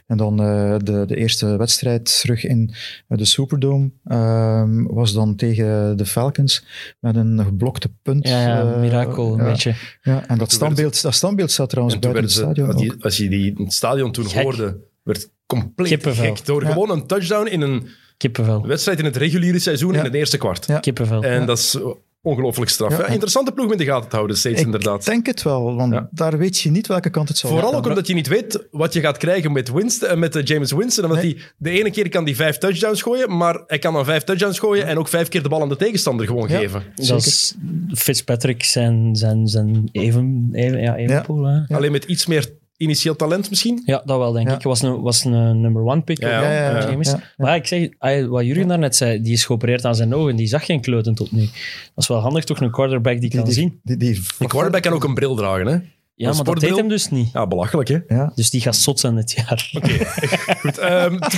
[0.07, 2.73] En dan eh, de, de eerste wedstrijd terug in
[3.07, 6.65] eh, de Superdome ehm, was dan tegen de Falcons
[6.99, 8.27] met een geblokte punt.
[8.27, 9.75] Ja, ja, mirakel, een ja, beetje.
[10.01, 13.03] Ja, en dat standbeeld, dat standbeeld staat trouwens buiten het stadion als, die, ook.
[13.03, 14.43] als je die het stadion toen Gek.
[14.43, 16.35] hoorde, werd compleet Kippenvel.
[16.35, 16.45] gek.
[16.45, 16.71] Door Ja.
[16.71, 17.87] gewoon een touchdown in een
[18.21, 18.67] Kippenvel.
[18.67, 19.97] wedstrijd in het reguliere seizoen Ja.
[19.99, 20.65] in het eerste kwart.
[20.67, 20.79] Ja.
[20.79, 21.23] Kippenvel.
[21.23, 21.77] En dat is
[22.23, 22.91] ongelooflijk straf.
[22.91, 22.97] Ja.
[22.97, 25.05] Ja, interessante ploeg om in de gaten te houden, steeds Ik inderdaad.
[25.05, 26.07] denk het wel, want Ja.
[26.11, 27.79] daar weet je niet welke kant het zal Vooral gaan.
[27.79, 30.71] ook omdat je niet weet wat je gaat krijgen met, Winston, eh, met eh, James
[30.71, 31.03] Winston.
[31.05, 31.33] Omdat Nee.
[31.33, 34.59] hij de ene keer kan die vijf touchdowns gooien, maar hij kan dan vijf touchdowns
[34.59, 36.57] gooien en ook vijf keer de bal aan de tegenstander gewoon Ja.
[36.59, 36.83] geven.
[36.95, 37.55] dat is
[37.93, 40.95] Fitzpatrick zijn, zijn, zijn even, even, ja.
[40.97, 41.65] Ja.
[41.67, 42.49] Alleen met iets meer
[42.81, 43.81] initieel talent misschien.
[43.85, 44.55] Ja, dat wel, denk Ja.
[44.55, 44.63] ik.
[44.63, 46.21] Was een, was een number one pick.
[46.21, 46.89] Ja, ja, hè, ja, ja.
[46.89, 47.07] James.
[47.07, 47.23] Ja, ja.
[47.37, 47.89] Maar ik zeg,
[48.27, 50.35] wat Jurgen daarnet zei, die is geopereerd aan zijn ogen.
[50.35, 51.39] Die zag geen kleuten tot nu.
[51.41, 51.49] Dat
[51.95, 52.61] is wel handig, toch?
[52.61, 53.79] Een quarterback die, kan die, zien.
[53.83, 55.77] Die, die, De quarterback kan ook een bril dragen, hè?
[56.15, 57.29] Ja, maar dat deed hem dus niet.
[57.33, 57.97] Ja, belachelijk, hè?
[58.07, 58.31] Ja.
[58.35, 59.69] Dus die gaat zot zijn dit jaar.
[60.61, 61.31] Goed, ehm, Dat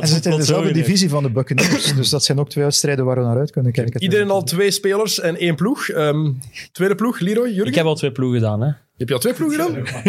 [0.00, 1.94] Hij zit in dezelfde divisie van de Buccaneers.
[1.94, 4.02] dus dat zijn ook twee wedstrijden waar we naar uit kunnen kijken.
[4.02, 5.88] iedereen al twee spelers en één ploeg.
[5.88, 6.32] Ehm,
[6.72, 7.66] tweede ploeg, Leroy, Jurgen?
[7.66, 8.70] Ik heb al twee ploegen gedaan, hè.
[8.98, 10.02] Heb je al twee ploegen gedaan?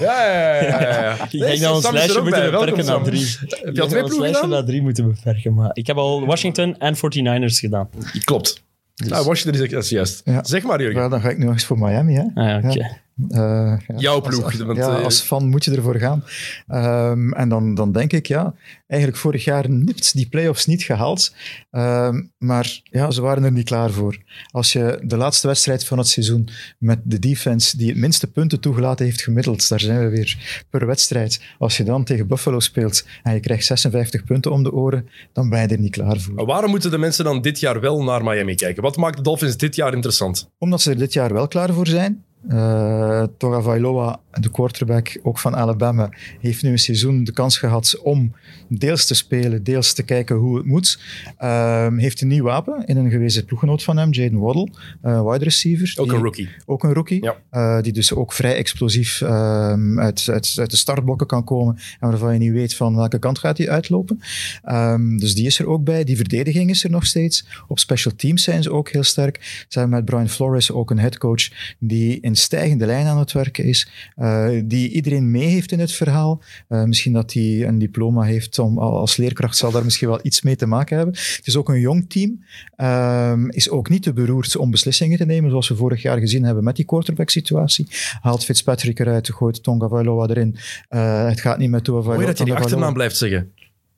[0.00, 1.12] Ja, ja, ja.
[1.30, 3.26] Ik denk dat we ons lijstje moeten beperken naar drie.
[3.48, 5.54] Heb je al twee ons ploegen lijstje naar drie moeten beperken.
[5.54, 7.88] Maar ik heb al Washington en 49ers gedaan.
[8.24, 8.62] Klopt.
[8.94, 10.22] Dus- Nou, Washington is juist.
[10.24, 10.44] Ja.
[10.44, 11.10] Zeg maar, Jurgen.
[11.10, 12.14] Dan ga ik nu nog eens voor Miami.
[12.14, 12.22] Hè?
[12.34, 13.02] Ah, ja, oké.
[13.28, 16.24] Eh, ja, Jouw ploeg, als- want, ja, eh, als fan moet je ervoor gaan.
[16.66, 18.54] Ehm, en dan, dan denk ik, ja,
[18.86, 21.34] eigenlijk vorig jaar nipt die play-offs niet gehaald.
[21.70, 24.18] Ehm, maar ja, ze waren er niet klaar voor.
[24.50, 26.48] Als je de laatste wedstrijd van het seizoen
[26.78, 30.86] met de defense die het minste punten toegelaten heeft gemiddeld, daar zijn we weer per
[30.86, 31.40] wedstrijd.
[31.58, 35.48] Als je dan tegen Buffalo speelt en je krijgt 56 punten om de oren, dan
[35.48, 36.34] ben je er niet klaar voor.
[36.34, 38.82] Maar waarom moeten de mensen dan dit jaar wel naar Miami kijken?
[38.82, 40.50] Wat maakt de Dolphins dit jaar interessant?
[40.58, 42.24] Omdat ze er dit jaar wel klaar voor zijn.
[42.48, 47.98] Uh, Toga Vailoa, de quarterback ook van Alabama, heeft nu een seizoen de kans gehad
[48.02, 48.32] om
[48.68, 50.98] deels te spelen, deels te kijken hoe het moet.
[51.42, 54.68] Uh, heeft een nieuw wapen in een gewezen ploeggenoot van hem, Jaden Waddle,
[55.04, 55.94] uh, wide receiver.
[55.96, 56.48] Ook die, een rookie.
[56.66, 57.36] Ook een rookie, Ja.
[57.52, 62.08] uh, die dus ook vrij explosief um, uit, uit, uit, de startblokken kan komen en
[62.08, 64.20] waarvan je niet weet van welke kant gaat hij uitlopen.
[64.70, 66.04] Um, dus die is er ook bij.
[66.04, 67.46] Die verdediging is er nog steeds.
[67.68, 69.64] Op special teams zijn ze ook heel sterk.
[69.68, 73.64] Ze hebben met Brian Flores ook een headcoach die in stijgende lijn aan het werken
[73.64, 76.42] is, uh, die iedereen mee heeft in het verhaal.
[76.68, 80.42] Uh, misschien dat hij een diploma heeft om, als leerkracht, zal daar misschien wel iets
[80.42, 81.14] mee te maken hebben.
[81.14, 82.44] Het is ook een jong team,
[83.30, 86.44] um, is ook niet te beroerd om beslissingen te nemen, zoals we vorig jaar gezien
[86.44, 87.88] hebben met die quarterback-situatie.
[88.20, 90.56] Haalt Fitzpatrick eruit, gooit Tonga Vailoa erin.
[90.90, 92.14] Uh, het gaat niet met Tua Vailoa.
[92.14, 93.52] Mooi dat je die Tonga achternaam blijft zeggen.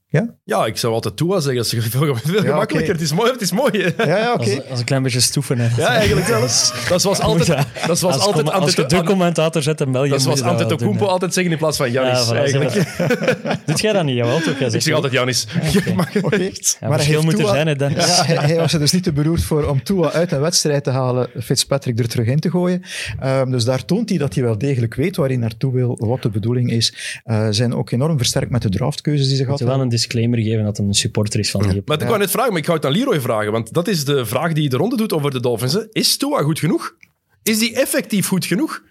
[0.08, 0.34] Ja?
[0.44, 1.56] Ja, ik zou altijd Tua zeggen.
[1.56, 2.92] Dat is veel, veel Ja, gemakkelijker.
[2.92, 3.30] Het is mooi.
[3.32, 3.82] Het is mooi.
[3.96, 4.04] hè?
[4.04, 4.42] Ja, ja oké.
[4.42, 5.58] Als, als een klein beetje stoeven.
[5.58, 5.68] Hè.
[5.82, 6.40] Ja, eigenlijk wel.
[6.88, 7.46] Dat was altijd,
[7.86, 11.06] dat was als, altijd com- als je de commentator zet in België, dat was Antetokounmpo
[11.06, 12.28] altijd zeggen in plaats van Janis.
[12.28, 14.16] Ja, voilà, Doet jij dat niet?
[14.16, 14.54] Jawel, toch?
[14.54, 15.46] Ik zeg altijd Janis.
[15.96, 16.36] Maar Oké.
[16.36, 16.76] echt.
[16.80, 18.06] Ja, Maar heeft moet er zijn, hè, Dennis.
[18.06, 20.84] Ja, hij, hij was er dus niet te beroerd voor om Tua uit een wedstrijd
[20.84, 22.82] te halen, Fitzpatrick er terug in te gooien.
[23.20, 26.22] Ehm, dus daar toont hij dat hij wel degelijk weet waar hij naartoe wil, wat
[26.22, 27.20] de bedoeling is.
[27.24, 29.76] Eh zijn ook enorm versterkt met de draftkeuzes die ze gehad hebben.
[29.96, 32.60] Disclaimer geven dat hij een supporter is van die Maar ik wou net vragen, maar
[32.60, 33.52] ik ga het aan Leroy vragen.
[33.52, 35.72] Want dat is de vraag die de ronde doet over de Dolphins.
[35.72, 35.80] hè.
[35.92, 36.94] Is Tua goed genoeg?
[37.42, 38.82] Is die effectief goed genoeg?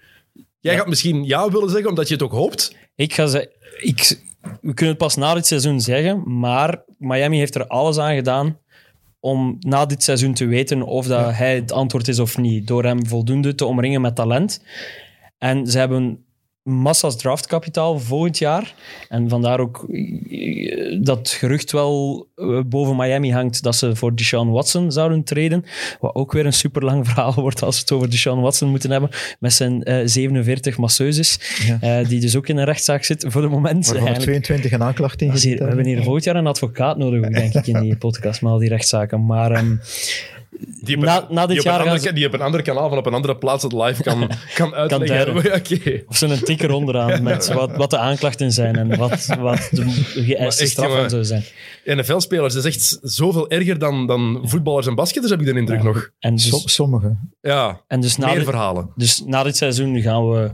[0.59, 2.75] Jij gaat misschien ja willen zeggen, omdat je het ook hoopt.
[2.95, 7.55] Ik ga zeggen, ik, we kunnen het pas na dit seizoen zeggen, maar Miami heeft
[7.55, 8.59] er alles aan gedaan
[9.19, 12.83] om na dit seizoen te weten of dat hij het antwoord is of niet, door
[12.83, 14.63] hem voldoende te omringen met talent.
[15.37, 16.24] En ze hebben
[16.69, 18.73] massa's draftkapitaal volgend jaar.
[19.09, 24.49] En vandaar ook eh, dat gerucht wel eh, boven Miami hangt dat ze voor Deshaun
[24.51, 25.65] Watson zouden treden.
[25.99, 28.91] Wat ook weer een super lang verhaal wordt als we het over Deshaun Watson moeten
[28.91, 29.09] hebben.
[29.39, 31.77] Met zijn eh, 47 masseuses, Ja.
[31.99, 33.85] eh, die dus ook in een rechtszaak zit voor de moment.
[33.85, 37.29] Waarvan er Eigenlijk- 22 een aanklacht in we hebben hier volgend jaar een advocaat nodig,
[37.29, 39.25] denk ik, in die podcast, met al die rechtszaken.
[39.25, 39.75] Maar ehm,
[40.81, 42.63] Die op, Na- dit die op jaar een gaan andere, ze- die op een andere
[42.63, 45.35] kanaal van op een andere plaats het live kan, kan uitleggen.
[45.59, 46.03] Oké.
[46.07, 49.85] of ze een tikker onderaan met wat, wat de aanklachten zijn en wat, wat de
[50.15, 51.43] geëiste straffen zou zijn.
[51.85, 55.83] NFL-spelers dat is echt zoveel erger dan, dan voetballers en basketters, heb ik de indruk
[55.83, 56.09] nog.
[56.19, 57.15] En dus, Som- Sommige.
[57.41, 58.89] Ja, en dus na meer dit- verhalen.
[58.95, 60.51] Dus na dit seizoen gaan, we,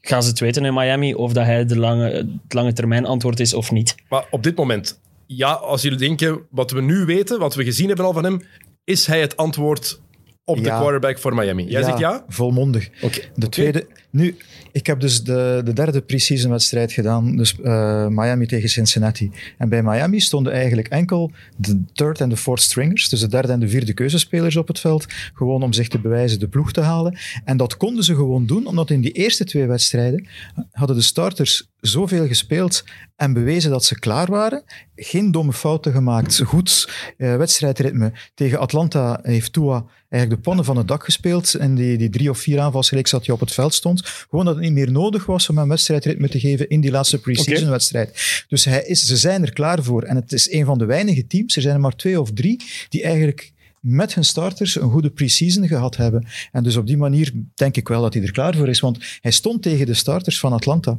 [0.00, 3.40] gaan ze het weten in Miami of dat hij de lange, het lange termijn antwoord
[3.40, 3.94] is of niet.
[4.08, 7.86] Maar op dit moment, ja, als jullie denken, wat we nu weten, wat we gezien
[7.86, 8.42] hebben al van hem,
[8.84, 10.00] is hij het antwoord
[10.44, 10.78] op de Ja.
[10.78, 11.64] quarterback voor Miami?
[11.64, 12.24] Jij zegt ja?
[12.28, 12.90] Volmondig.
[13.02, 13.20] Oké.
[13.34, 13.86] De tweede...
[14.12, 14.36] Nu,
[14.72, 19.30] ik heb dus de, de derde pre-season wedstrijd gedaan, dus eh, Miami tegen Cincinnati.
[19.58, 23.52] En bij Miami stonden eigenlijk enkel de third en de fourth stringers, dus de derde
[23.52, 26.80] en de vierde keuzespelers op het veld, gewoon om zich te bewijzen de ploeg te
[26.80, 27.18] halen.
[27.44, 30.26] En dat konden ze gewoon doen, omdat in die eerste twee wedstrijden
[30.70, 32.84] hadden de starters zoveel gespeeld
[33.16, 34.62] en bewezen dat ze klaar waren.
[34.96, 38.12] Geen domme fouten gemaakt, goed eh, wedstrijdritme.
[38.34, 41.54] Tegen Atlanta heeft Tua eigenlijk de pannen van het dak gespeeld.
[41.54, 44.01] En die, die drie of vier aanvalsreeks dat hij op het veld stond.
[44.02, 47.20] Gewoon dat het niet meer nodig was om hem wedstrijdritme te geven in die laatste
[47.20, 48.44] pre-season wedstrijd.
[48.48, 50.02] Dus hij is, ze zijn er klaar voor.
[50.02, 52.60] En het is een van de weinige teams, er zijn er maar twee of drie,
[52.88, 53.52] die eigenlijk
[53.82, 56.26] met hun starters een goede pre-season gehad hebben.
[56.52, 58.80] En dus op die manier denk ik wel dat hij er klaar voor is.
[58.80, 60.98] Want hij stond tegen de starters van Atlanta.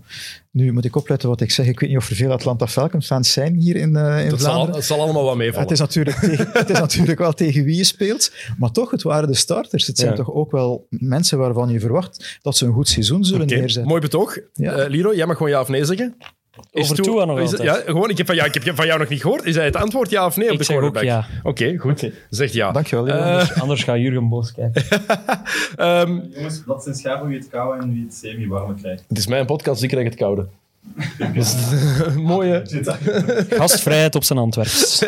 [0.51, 1.65] Nu moet ik opletten wat ik zeg.
[1.67, 4.41] Ik weet niet of er veel Atlanta Falcons fans zijn hier in, eh in Dat
[4.41, 4.75] zal, Vlaanderen.
[4.75, 5.61] het zal allemaal wat meevallen.
[5.61, 9.01] Het is, natuurlijk tegen, het is natuurlijk wel tegen wie je speelt, maar toch, het
[9.03, 9.87] waren de starters.
[9.87, 10.15] Het zijn Ja.
[10.15, 13.87] toch ook wel mensen waarvan je verwacht dat ze een goed seizoen zullen neerzetten.
[13.87, 14.37] Mooi betoog.
[14.53, 14.73] Ja.
[14.75, 16.15] Eh, Liro, jij mag gewoon ja of nee zeggen.
[16.71, 17.77] Over Tua- nog is het- altijd.
[17.85, 19.43] Ja, gewoon, ik heb, van, ja, ik heb van jou nog niet gehoord.
[19.45, 21.25] Is hij het antwoord ja of nee op Ik de zeg ook quarterback?
[21.43, 21.49] ja.
[21.49, 22.09] Oké, goed.
[22.29, 22.71] Zegt ja.
[22.71, 23.07] Dankjewel.
[23.07, 24.83] Eh, Anders, anders gaat Jurgen Boos kijken.
[25.75, 29.03] Ehm, Jongens, dat zijn schapen wie het koude en wie het semi-warme krijgt.
[29.07, 30.45] het is mijn podcast, ik krijg het koude.
[31.17, 31.53] Dat is
[32.05, 32.61] een mooie...
[33.49, 35.03] Gastvrijheid op zijn Antwerps.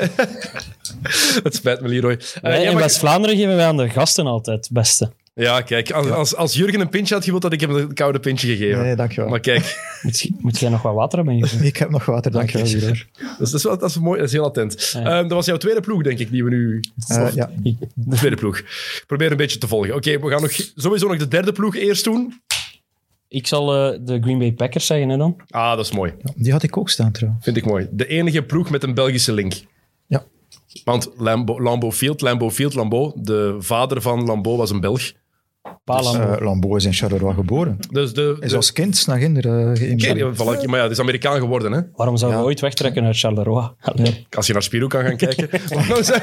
[1.44, 2.20] Het spijt me, Leroy.
[2.42, 5.10] Eh, in mag- West-Vlaanderen geven wij aan de gasten altijd het beste.
[5.38, 8.20] Ja, kijk, als, als, als Jurgen een pintje had gewild, had ik hem een koude
[8.20, 8.84] pintje gegeven.
[8.84, 9.30] Nee, dankjewel.
[9.30, 11.38] Maar kijk, Moet, moet jij nog wat water hebben?
[11.38, 11.64] Jurgen?
[11.72, 12.68] Ik heb nog water, dankjewel.
[12.68, 12.76] Oké.
[12.76, 13.06] Leroy.
[13.14, 14.92] dat is, dat is, wel, dat is mooi, dat is heel attent.
[14.94, 15.00] Ja.
[15.00, 16.80] Ehm, dat was jouw tweede ploeg, denk ik, die we nu...
[17.08, 17.50] Eh, ja.
[17.94, 18.58] De tweede ploeg.
[18.58, 19.96] Ik probeer een beetje te volgen.
[19.96, 22.42] Oké, we gaan nog, sowieso nog de derde ploeg eerst doen.
[23.28, 25.36] Ik zal eh, de Green Bay Packers zeggen hè, dan.
[25.50, 26.14] Ah, dat is mooi.
[26.36, 27.44] Die had ik ook staan trouwens.
[27.44, 27.88] Vind ik mooi.
[27.92, 29.54] De enige ploeg met een Belgische link.
[30.08, 30.26] Ja.
[30.84, 35.12] Want Lambo, Lambeau Field, Lambeau Field, Lambeau, de vader van Lambeau was een Belg.
[35.84, 36.16] Palam.
[36.22, 37.78] Eh Lambeau is in Charleroi geboren.
[37.92, 38.38] Dus de...
[38.40, 41.72] Is de- als kind naar Ginder uh, Oké, voilà, maar ja, het is Amerikaan geworden,
[41.72, 41.82] hè.
[41.94, 42.50] Waarom zouden we Ja.
[42.52, 43.70] ooit wegtrekken uit Charleroi?
[43.82, 44.28] Allee.
[44.30, 45.50] Als je naar Spiro kan gaan kijken.
[45.76, 46.20] waarom, zou,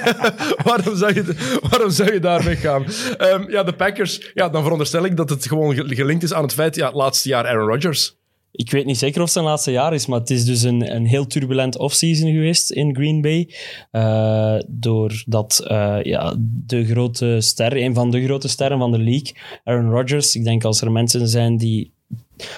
[0.64, 2.84] waarom, zou je, waarom zou je daar weggaan?
[3.18, 4.30] Ehm, ja, de Packers.
[4.34, 6.74] Ja, dan veronderstel ik dat het gewoon ge- gelinkt is aan het feit...
[6.74, 8.16] Ja, het laatste jaar Aaron Rodgers.
[8.53, 10.95] Ik weet niet zeker of het zijn laatste jaar is, maar het is dus een,
[10.95, 13.49] een heel turbulent offseason geweest in Green Bay.
[13.91, 16.35] Eh, doordat eh, ja,
[16.67, 20.65] de grote ster, een van de grote sterren van de league, Aaron Rodgers, ik denk
[20.65, 21.93] als er mensen zijn die...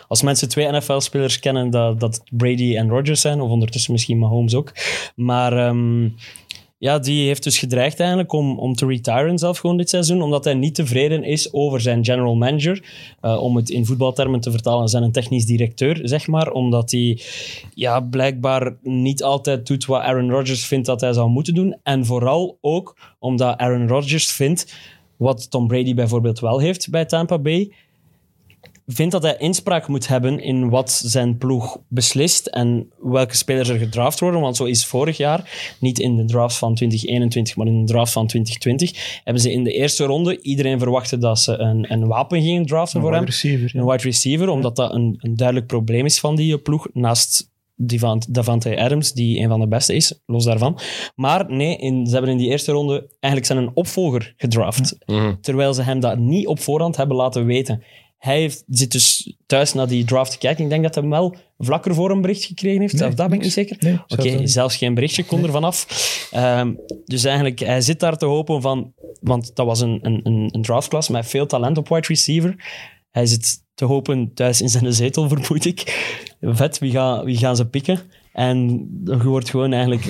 [0.09, 4.55] Als mensen twee NFL-spelers kennen, dat, dat Brady en Rodgers zijn, of ondertussen misschien Mahomes
[4.55, 4.73] ook.
[5.17, 6.09] Maar ehm,
[6.85, 10.45] ja, die heeft dus gedreigd eigenlijk om, om te retiren zelf gewoon dit seizoen, omdat
[10.45, 12.85] hij niet tevreden is over zijn general manager.
[13.20, 16.51] Eh, om het in voetbaltermen te vertalen, zijn een technisch directeur, zeg maar.
[16.51, 17.20] Omdat hij
[17.74, 21.76] ja, blijkbaar niet altijd doet wat Aaron Rodgers vindt dat hij zou moeten doen.
[21.82, 24.74] En vooral ook omdat Aaron Rodgers vindt,
[25.16, 27.72] wat Tom Brady bijvoorbeeld wel heeft bij Tampa Bay,
[28.87, 33.78] vindt dat hij inspraak moet hebben in wat zijn ploeg beslist en welke spelers er
[33.78, 34.41] gedraft worden.
[34.41, 38.12] Want zo is vorig jaar, niet in de draft van 2021, maar in de draft
[38.12, 42.43] van 2020, hebben ze in de eerste ronde, iedereen verwachtte dat ze een, een wapen
[42.43, 43.20] gingen draften voor hem.
[43.20, 43.70] wide receiver.
[43.72, 43.80] ja.
[43.80, 47.53] Een wide receiver, omdat dat een, een duidelijk probleem is van die ploeg, naast
[48.28, 50.78] Davante Adams, die een van de beste is, los daarvan.
[51.14, 54.97] Maar nee, in, ze hebben in die eerste ronde eigenlijk zijn een opvolger gedraft,
[55.41, 57.82] terwijl ze hem dat niet op voorhand hebben laten weten.
[58.25, 60.64] Hij heeft, zit dus thuis naar die draft te kijken.
[60.64, 62.93] Ik denk dat hij wel vlak ervoor een bericht gekregen heeft.
[62.93, 63.77] Nee, of dat ben ik niet zeker.
[63.81, 65.87] Nee, Oké, zelfs geen berichtje kon er vanaf.
[66.31, 66.72] Ehm,
[67.05, 68.93] dus eigenlijk, hij zit daar te hopen van...
[69.20, 70.20] Want dat was een, een,
[70.53, 72.55] een, draftklas met veel talent op wide receiver.
[73.11, 75.81] Hij zit te hopen thuis in zijn zetel, vermoed ik.
[76.41, 78.01] Vet, wie, gaan wie gaan ze pikken?
[78.33, 80.07] En er wordt gewoon eigenlijk,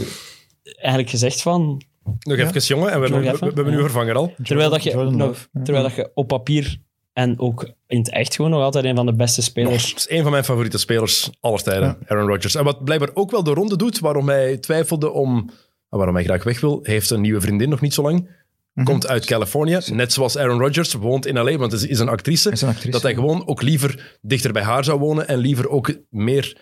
[0.63, 1.83] eigenlijk gezegd van...
[2.19, 2.91] Nog even, jongen.
[2.91, 3.83] En we hebben, we, hebben nu ja.
[3.83, 4.35] vervanger al.
[4.43, 5.63] Terwijl, dat je, nog- ja.
[5.63, 6.83] terwijl dat je op papier
[7.15, 9.95] en ook in het echt gewoon nog altijd een van de beste spelers...
[9.95, 12.55] Is een van mijn favoriete spelers aller tijden, Aaron Rodgers.
[12.55, 15.51] En wat blijkbaar ook wel de ronde doet, waarom hij twijfelde om...
[15.89, 16.81] Waarom hij graag weg wil.
[16.83, 18.29] Heeft een nieuwe vriendin, nog niet zo lang.
[18.73, 18.87] Mhm.
[18.87, 19.79] Komt uit Californië.
[19.93, 22.51] Net zoals Aaron Rodgers, woont in L.A., want het is- is een actrice.
[22.51, 25.69] Is een actrice, dat hij gewoon ook liever dichter bij haar zou wonen en liever
[25.69, 26.57] ook meer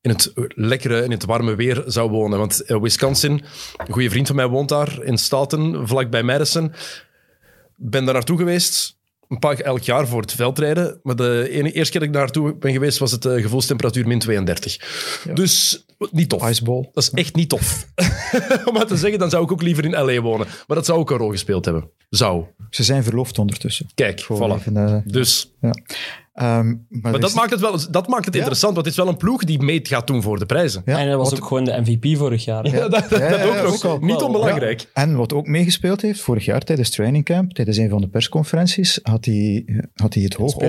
[0.00, 2.38] in het lekkere, in het warme weer zou wonen.
[2.38, 3.32] Want eh, Wisconsin,
[3.86, 6.72] een goede vriend van mij woont daar in Staten, vlakbij Madison.
[7.76, 8.95] Ben daar naartoe geweest,
[9.28, 11.00] een paar elk jaar voor het veldrijden.
[11.02, 14.18] Maar de ene, eerste keer dat ik naartoe ben geweest, was het eh, gevoelstemperatuur min
[14.18, 14.76] 32.
[15.34, 16.48] Dus niet tof.
[16.50, 16.88] Iceball.
[16.92, 17.86] Dat is echt niet tof.
[18.68, 20.20] Om maar te zeggen, dan zou ik ook liever in L.A.
[20.20, 20.46] wonen.
[20.66, 21.90] Maar dat zou ook een rol gespeeld hebben.
[22.10, 22.44] Zou.
[22.70, 23.86] Ze zijn verloofd ondertussen.
[23.94, 24.60] Kijk, Gewoon voilà.
[24.60, 25.74] even, eh, Dus, ja.
[26.36, 28.40] Ehm, maar maar dat is- maakt het wel dat maakt het Ja.
[28.40, 30.82] interessant, want het is wel een ploeg die mee gaat doen voor de prijzen.
[30.84, 32.66] ja, en hij was wat- ook gewoon de MVP vorig jaar.
[32.66, 33.74] Ja, dat, dat, Ja, dat ja, ook ja, nog.
[33.74, 33.98] ook al.
[34.00, 34.80] Niet onbelangrijk.
[34.80, 38.08] Ja, En wat ook meegespeeld heeft, vorig jaar tijdens training camp, tijdens een van de
[38.08, 39.64] persconferenties, had hij,
[39.94, 40.62] had hij het hoog op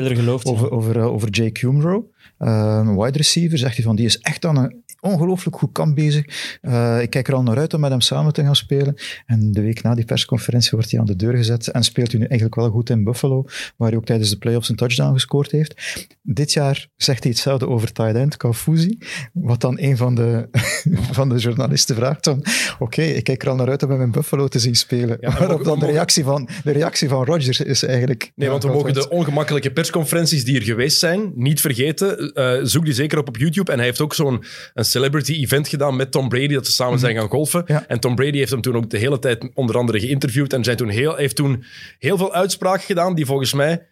[0.43, 3.57] over, over, eh, over Jake Kumro, een wide receiver.
[3.57, 6.25] Zegt hij van, die is echt aan een ongelooflijk goed kamp bezig.
[6.61, 8.95] Eh, ik kijk er al naar uit om met hem samen te gaan spelen.
[9.25, 12.19] En de week na die persconferentie wordt hij aan de deur gezet en speelt hij
[12.19, 15.51] nu eigenlijk wel goed in Buffalo, waar hij ook tijdens de playoffs een touchdown gescoord
[15.51, 16.05] heeft.
[16.21, 18.97] Dit jaar zegt hij hetzelfde over tight end Kaufuzi,
[19.33, 20.47] wat dan een van de,
[21.11, 22.43] van de journalisten vraagt van,
[22.79, 25.17] oké, ik kijk er al naar uit om hem in Buffalo te zien spelen.
[25.19, 28.31] Ja, Waarop dan de reactie van, de reactie van Rodgers is eigenlijk...
[28.35, 32.16] Nee, want we mogen de ongemakkelijke persconferenties die er geweest zijn niet vergeten.
[32.33, 33.71] Eh, zoek die zeker op op YouTube.
[33.71, 34.43] En hij heeft ook zo'n
[34.73, 37.63] een celebrity event gedaan met Tom Brady, dat ze samen zijn gaan golfen.
[37.65, 37.85] Ja.
[37.87, 40.77] En Tom Brady heeft hem toen ook de hele tijd onder andere geïnterviewd en zijn
[40.77, 41.63] toen heel, heeft toen
[41.99, 43.85] heel veel uitspraken gedaan die volgens mij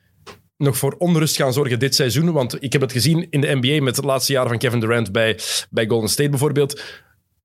[0.58, 2.32] nog voor onrust gaan zorgen dit seizoen.
[2.32, 5.12] Want ik heb het gezien in de NBA met het laatste jaar van Kevin Durant
[5.12, 6.82] bij, bij Golden State bijvoorbeeld.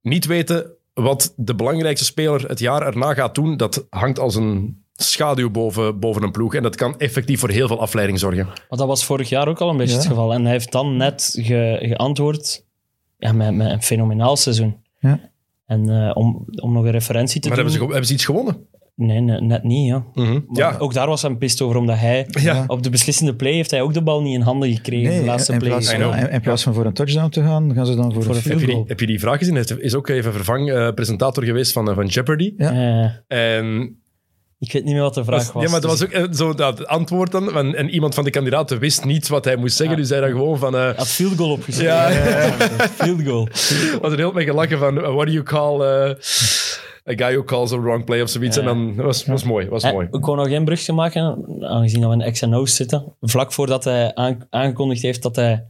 [0.03, 4.85] Niet weten wat de belangrijkste speler het jaar erna gaat doen, dat hangt als een
[5.03, 6.55] schaduw boven, boven een ploeg.
[6.55, 8.45] En dat kan effectief voor heel veel afleiding zorgen.
[8.47, 9.99] Maar dat was vorig jaar ook al een beetje Ja.
[9.99, 10.33] het geval.
[10.33, 12.65] En hij heeft dan net ge- geantwoord
[13.19, 14.77] ja, met, met een fenomenaal seizoen.
[14.99, 15.21] Ja.
[15.67, 17.67] En eh, om, om nog een referentie te Maar doen...
[17.67, 18.69] hebben ze, ge- hebben ze iets gewonnen?
[18.95, 19.87] Nee, nee, net niet.
[19.89, 20.05] Ja.
[20.15, 20.33] Mhm.
[20.33, 20.43] Maar
[20.73, 22.65] Ja, Ook daar was hij pist over, omdat hij Ja.
[22.67, 25.09] op de beslissende play heeft hij ook de bal niet in handen gekregen.
[25.11, 25.71] Nee, de laatste in play.
[25.71, 26.15] plaats, know.
[26.19, 28.37] in, in plaats van voor een touchdown te gaan, gaan ze dan voor, Voor een
[28.37, 28.79] een field heb, je goal.
[28.85, 29.55] die, heb je die vraag gezien?
[29.55, 32.55] Hij is ook even vervang eh, presentator geweest van, eh, van Jeopardy.
[32.57, 32.71] Ja.
[33.27, 34.00] Eh, En
[34.63, 35.63] ik weet niet meer wat de vraag was.
[35.65, 37.57] ja, maar dat dus was ook eh, zo dat antwoord dan.
[37.57, 39.95] En, en iemand van de kandidaten wist niet wat hij moest zeggen.
[39.97, 40.01] Ja.
[40.01, 40.75] Dus zei dan gewoon van...
[40.75, 41.93] eh Hij had field goal opgeschreven.
[41.93, 42.11] Ja.
[42.89, 43.49] Field goal.
[44.03, 44.97] was er heel mee gelachen van...
[44.99, 45.81] uh, what do you call...
[45.81, 46.15] eh,
[47.09, 48.57] a guy who calls a wrong play of zoiets.
[48.57, 48.63] Ja.
[48.63, 49.69] En dan dat was, was mooi.
[49.69, 50.09] Was Eh, mooi.
[50.11, 53.15] Ik wou nog één brugje maken, aangezien dat we in X&O's zitten.
[53.21, 55.65] Vlak voordat hij aan- aangekondigd heeft dat hij,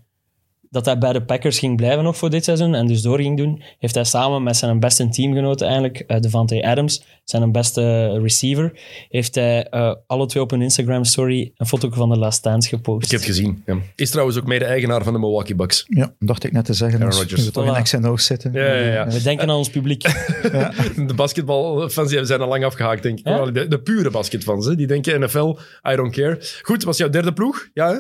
[0.70, 3.36] dat hij bij de Packers ging blijven nog voor dit seizoen en dus door ging
[3.36, 8.80] doen, heeft hij samen met zijn beste teamgenoot eigenlijk, eh, Devante Adams, zijn beste receiver,
[9.08, 13.04] heeft hij eh, alle twee op een Instagram-story een foto van de Last Dance gepost.
[13.04, 13.62] Ik heb het gezien.
[13.66, 13.76] Ja.
[13.94, 15.84] Is trouwens ook mede-eigenaar van de Milwaukee Bucks.
[15.88, 16.98] Ja, dacht ik net te zeggen.
[16.98, 17.44] Aaron Als Rodgers.
[17.44, 17.82] we toch in.
[17.82, 18.52] X en O's zitten.
[18.52, 19.06] Ja, ja, ja.
[19.08, 20.02] We denken aan ons publiek.
[21.06, 23.26] De basketbalfans die zijn al lang afgehaakt, denk ik.
[23.26, 23.50] Ja?
[23.50, 24.74] De, de pure basketfans, hè.
[24.74, 25.58] die denken NFL,
[25.92, 26.38] I don't care.
[26.62, 27.68] Goed, was jouw derde ploeg?
[27.74, 27.98] Ja, hè?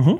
[0.00, 0.16] Mhm.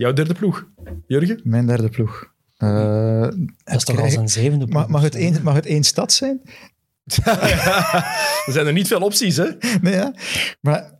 [0.00, 0.66] Jouw derde ploeg.
[1.06, 1.40] Jurgen?
[1.44, 2.32] Mijn derde ploeg.
[2.56, 3.34] Eh, Dat
[3.64, 6.40] is toch al krijg- zijn zevende mag, mag, het één, mag het één stad zijn?
[8.46, 9.46] er zijn er niet veel opties, hè?
[9.80, 10.14] Nee, ja.
[10.60, 10.90] Maar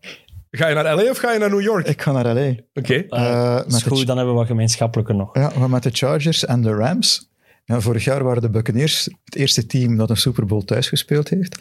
[0.51, 1.87] Ga je naar LA of ga je naar New York?
[1.89, 2.55] ik ga naar L.A.
[2.75, 2.95] Oké.
[2.95, 5.35] Eh, met dat is de goed, dan hebben we wat gemeenschappelijker nog.
[5.37, 7.31] Ja, maar met de Chargers en de Rams.
[7.65, 11.29] Ja, vorig jaar waren de Buccaneers het eerste team dat een Super Bowl thuis gespeeld
[11.29, 11.59] heeft.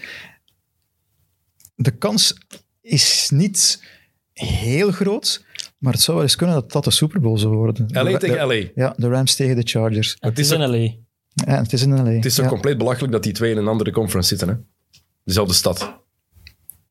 [1.75, 2.37] De kans
[2.81, 3.83] is niet
[4.33, 5.45] heel groot,
[5.79, 7.85] maar het zou wel eens kunnen dat dat de Super Bowl zou worden.
[7.91, 8.69] LA De- tegen de- LA.
[8.85, 10.15] Ja, de Rams tegen de Chargers.
[10.19, 10.75] Het is is in LA.
[11.33, 12.03] Ja, het is in LA.
[12.09, 12.51] Het is toch ja.
[12.51, 14.55] compleet belachelijk dat die twee in een andere conference zitten, hè?
[15.23, 15.97] Dezelfde stad.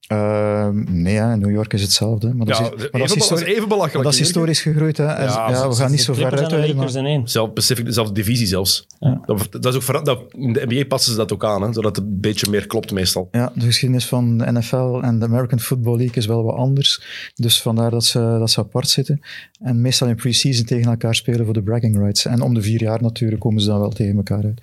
[0.09, 2.35] Ehm, nee, ja, in New York is hetzelfde.
[2.35, 4.05] Maar dat Ja, is, maar even, dat is, dat is histori- even belachelijk.
[4.05, 4.97] dat is historisch gegroeid.
[4.97, 5.05] Hè.
[5.07, 6.53] En- Ja, ja, we gaan niet zo ver uit.
[6.97, 7.29] Één.
[7.29, 8.87] Zelf Pacific, dezelfde divisie zelfs.
[9.01, 9.21] Ja.
[9.27, 11.97] Dat, dat is ook dat, in de NBA passen ze dat ook aan, hè, zodat
[11.97, 13.29] het een beetje meer klopt meestal.
[13.33, 17.03] Ja, de geschiedenis van de NFL en de American Football League is wel wat anders.
[17.35, 19.21] Dus vandaar dat ze, dat ze apart zitten.
[19.61, 22.25] En meestal in pre-season tegen elkaar spelen voor de bragging rights.
[22.25, 24.61] En om de vier jaar natuurlijk komen ze dan wel tegen elkaar uit.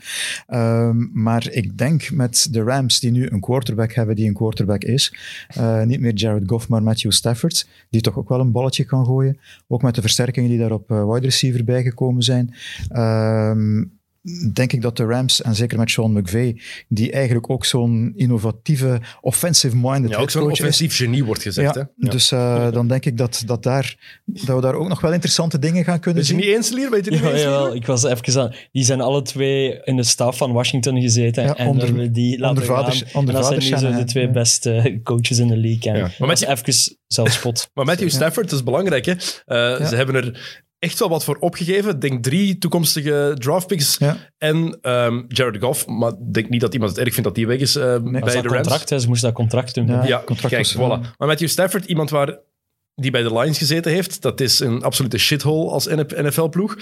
[0.47, 4.83] Ehm, maar ik denk met de Rams, die nu een quarterback hebben die een quarterback
[4.83, 5.13] is.
[5.47, 7.67] Eh, niet meer Jared Goff, maar Matthew Stafford.
[7.89, 9.39] Die toch ook wel een balletje kan gooien.
[9.67, 12.53] Ook met de versterkingen die daar op eh, wide receiver bijgekomen zijn.
[12.89, 13.83] Ehm,
[14.53, 19.01] denk ik dat de Rams, en zeker met Sean McVay, die eigenlijk ook zo'n innovatieve,
[19.21, 20.59] offensive-minded Ja, ook zo'n is.
[20.59, 21.76] offensief genie wordt gezegd.
[21.76, 21.88] Ja, hè?
[22.05, 22.09] Ja.
[22.11, 25.59] dus eh, dan denk ik dat, dat, daar, dat we daar ook nog wel interessante
[25.59, 26.45] dingen gaan kunnen Weet je zien.
[26.45, 26.89] niet eens, Lier?
[26.89, 28.53] Weet je niet Ja, eens, jawel, ik was even aan.
[28.71, 31.43] Die zijn alle twee in de staf van Washington gezeten.
[31.43, 33.13] Ja, en onder- die laten onder vaders- gaan.
[33.21, 34.32] onder en dat zijn vaders nu zo de Shanahan, twee ja.
[34.32, 35.91] beste coaches in de league.
[35.91, 36.01] En Ja.
[36.01, 37.69] maar Maar met met even zelfspot.
[37.73, 39.05] Maar Matthew Stafford, dat is belangrijk.
[39.05, 39.11] Hè?
[39.45, 41.91] Eh, Ze hebben er echt wel wat voor opgegeven.
[41.93, 44.17] Ik denk drie toekomstige draftpicks Ja.
[44.38, 45.88] en ehm, Jared Goff.
[45.88, 48.03] Maar ik denk niet dat iemand het erg vindt dat die weg is eh, Dat
[48.11, 48.51] bij is de Rams.
[48.55, 48.99] contract, hè.
[48.99, 49.88] ze moesten dat contract doen.
[49.88, 50.05] Ja.
[50.05, 51.15] Ja, contract kijk, voilà.
[51.17, 52.38] Maar Matthew Stafford, iemand waar,
[52.95, 56.75] die bij de Lions gezeten heeft, dat is een absolute shithole als NFL-ploeg.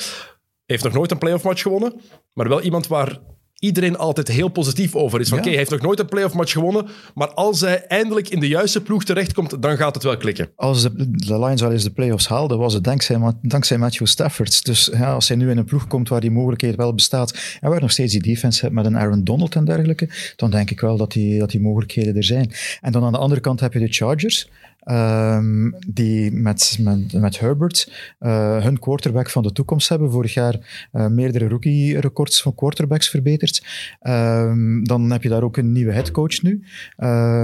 [0.65, 1.93] Heeft nog nooit een playoff match gewonnen,
[2.33, 3.17] maar wel iemand waar
[3.63, 5.29] iedereen altijd heel positief over is.
[5.29, 5.43] Van, Ja.
[5.43, 8.47] Oké, hij heeft nog nooit een playoff match gewonnen, maar als hij eindelijk in de
[8.47, 10.49] juiste ploeg terechtkomt, dan gaat het wel klikken.
[10.55, 14.65] Als de, de Lions wel eens de playoffs haalden, was het dankzij, dankzij Matthew Stafford.
[14.65, 17.69] Dus ja, als hij nu in een ploeg komt waar die mogelijkheid wel bestaat, en
[17.69, 20.79] waar nog steeds die defense hebt met een Aaron Donald en dergelijke, dan denk ik
[20.79, 22.51] wel dat die, dat die mogelijkheden er zijn.
[22.81, 24.49] En dan aan de andere kant heb je de Chargers,
[24.83, 30.11] ehm, die met, met, met Herbert eh, hun quarterback van de toekomst hebben.
[30.11, 33.65] Vorig jaar eh, meerdere rookie-records van quarterbacks verbeterd.
[33.99, 36.63] Ehm, dan heb je daar ook een nieuwe headcoach nu.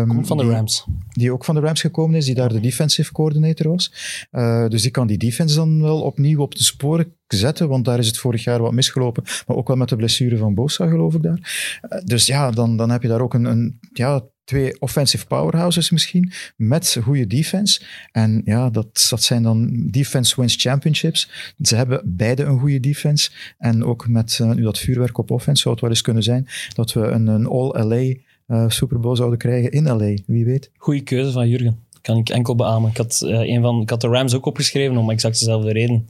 [0.07, 0.85] Komt van de Rams.
[1.09, 3.93] die ook van de Rams gekomen is, die daar de defensive coordinator was.
[4.31, 7.99] Eh, dus die kan die defense dan wel opnieuw op de sporen zetten, want daar
[7.99, 11.13] is het vorig jaar wat misgelopen, maar ook wel met de blessure van Bosa, geloof
[11.15, 11.71] ik daar.
[12.03, 16.31] Dus ja, dan, dan heb je daar ook een, een ja, twee offensive powerhouses misschien,
[16.55, 17.81] met goede defense.
[18.11, 21.29] En ja, dat, dat zijn dan defense wins championships.
[21.61, 23.31] Ze hebben beide een goede defense.
[23.57, 26.47] En ook met eh, nu dat vuurwerk op offense zou het wel eens kunnen zijn
[26.73, 28.13] dat we een, een all-LA
[28.45, 30.71] eh, Super Bowl zouden krijgen in LA, wie weet.
[30.77, 31.79] Goeie keuze van Jurgen.
[32.01, 32.89] Kan ik enkel beamen.
[32.89, 36.07] Ik had, eh, een van, ik had de Rams ook opgeschreven om exact dezelfde reden.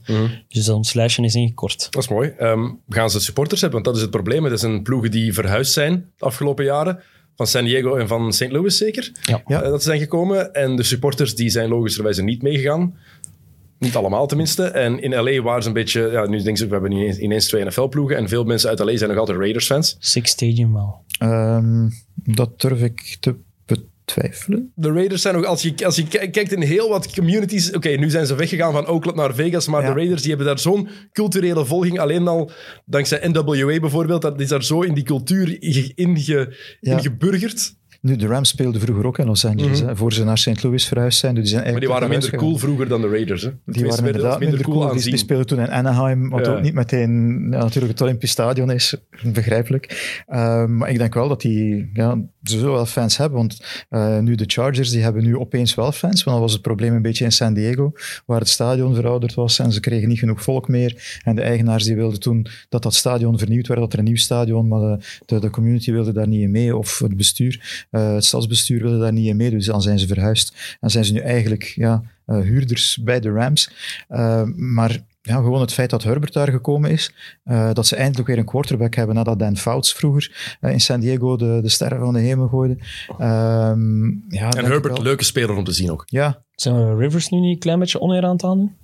[0.48, 1.86] Dus ons lijstje is ingekort.
[1.90, 2.28] Dat is mooi.
[2.38, 3.82] Ehm, gaan ze supporters hebben?
[3.82, 4.44] Want dat is het probleem.
[4.44, 7.02] Het zijn ploegen die verhuisd zijn de afgelopen jaren.
[7.40, 8.50] Van San Diego en van St.
[8.50, 9.12] Louis zeker.
[9.22, 9.42] Ja.
[9.46, 9.62] Ja.
[9.62, 10.54] Eh, dat ze zijn gekomen.
[10.54, 12.96] En de supporters die zijn logischerwijze niet meegegaan.
[13.78, 14.64] Niet allemaal tenminste.
[14.64, 16.10] En in LA waren ze een beetje...
[16.10, 18.16] Ja, nu denken ze, we hebben ineens, ineens twee NFL-ploegen.
[18.16, 19.96] En veel mensen uit LA zijn nog altijd Raiders-fans.
[19.98, 21.04] Six Stadium wel.
[21.18, 23.34] Ehm, dat durf ik te
[24.74, 25.44] De Raiders zijn nog...
[25.44, 27.72] Als je, als je ki- kijkt in heel wat communities...
[27.72, 29.68] Oké, nu zijn ze weggegaan van Oakland naar Vegas.
[29.68, 29.88] Maar Ja.
[29.88, 31.98] de Raiders die hebben daar zo'n culturele volging.
[31.98, 32.50] Alleen al
[32.86, 34.22] dankzij NWA bijvoorbeeld.
[34.22, 36.98] Dat is daar zo in die cultuur inge, inge, Ja.
[38.00, 39.88] Nu, de Rams speelden vroeger ook in Los Angeles, Mhm.
[39.88, 40.62] hè, voor ze naar St.
[40.62, 41.34] Louis verhuisd zijn.
[41.34, 43.42] Dus die zijn Maar die waren minder cool vroeger dan de Raiders.
[43.42, 43.48] Hè?
[43.48, 44.92] Die Tenminste, waren inderdaad minder cool.
[44.92, 46.52] Die, die speelden toen in Anaheim, wat Ja.
[46.52, 47.10] ook niet meteen
[47.50, 48.94] ja, natuurlijk het Olympisch Stadion is,
[49.32, 50.22] begrijpelijk.
[50.68, 54.34] maar ik denk wel dat die, ja, ze zullen wel fans hebben, want eh, nu
[54.34, 57.24] de Chargers, die hebben nu opeens wel fans, want dat was het probleem een beetje
[57.24, 57.92] in San Diego,
[58.26, 61.20] waar het stadion verouderd was en ze kregen niet genoeg volk meer.
[61.24, 64.16] En de eigenaars die wilden toen dat dat stadion vernieuwd werd, dat er een nieuw
[64.16, 68.14] stadion, maar de, de, de community wilde daar niet in mee, of het bestuur, eh,
[68.14, 70.76] het stadsbestuur wilde daar niet in mee, dus dan zijn ze verhuisd.
[70.80, 73.70] En zijn ze nu eigenlijk ja, eh, huurders bij de Rams.
[74.08, 77.14] Eh, maar ja, gewoon het feit dat Herbert daar gekomen is,
[77.44, 81.36] eh, dat ze eindelijk weer een quarterback hebben nadat Dan Fouts vroeger in San Diego
[81.36, 82.76] de, de sterren van de hemel gooide.
[83.18, 86.02] Ehm, ja, En Herbert, leuke speler om te zien ook.
[86.06, 88.76] Ja, Zijn we Rivers nu niet een klein beetje oneer aan het aandoen?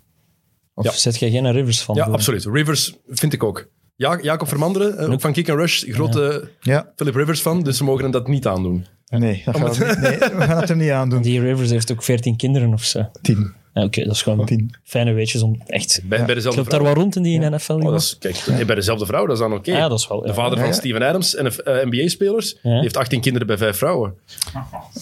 [0.75, 0.91] Of Ja.
[0.93, 1.95] zet jij geen Rivers van?
[1.95, 2.45] Ja, absoluut.
[2.45, 3.69] Rivers vind ik ook.
[3.97, 6.93] Ja, Jacob Vermanderen, ook van Kick and Rush, grote ja.
[6.97, 8.87] Philip Rivers fan, dus we mogen hem dat niet aandoen.
[9.09, 11.23] Nee, dat gaan we, nee, we gaan het hem niet aandoen.
[11.23, 13.11] Die Rivers heeft ook 14 kinderen of zo.
[13.23, 13.55] 10.
[13.85, 14.75] Oké, dat is gewoon Tien.
[14.83, 16.01] fijne weetjes om echt...
[16.05, 16.79] Bij, bij dezelfde vrouw.
[16.79, 17.39] daar wel rond in die.
[17.39, 17.73] NFL?
[17.73, 19.71] Oh, is, kijk, bij dezelfde vrouw, dat is dan oké.
[19.71, 20.21] Ja, dat is wel...
[20.21, 24.15] De vader van Steven Adams, en eh, NBA-spelers, heeft 18 kinderen bij vijf vrouwen.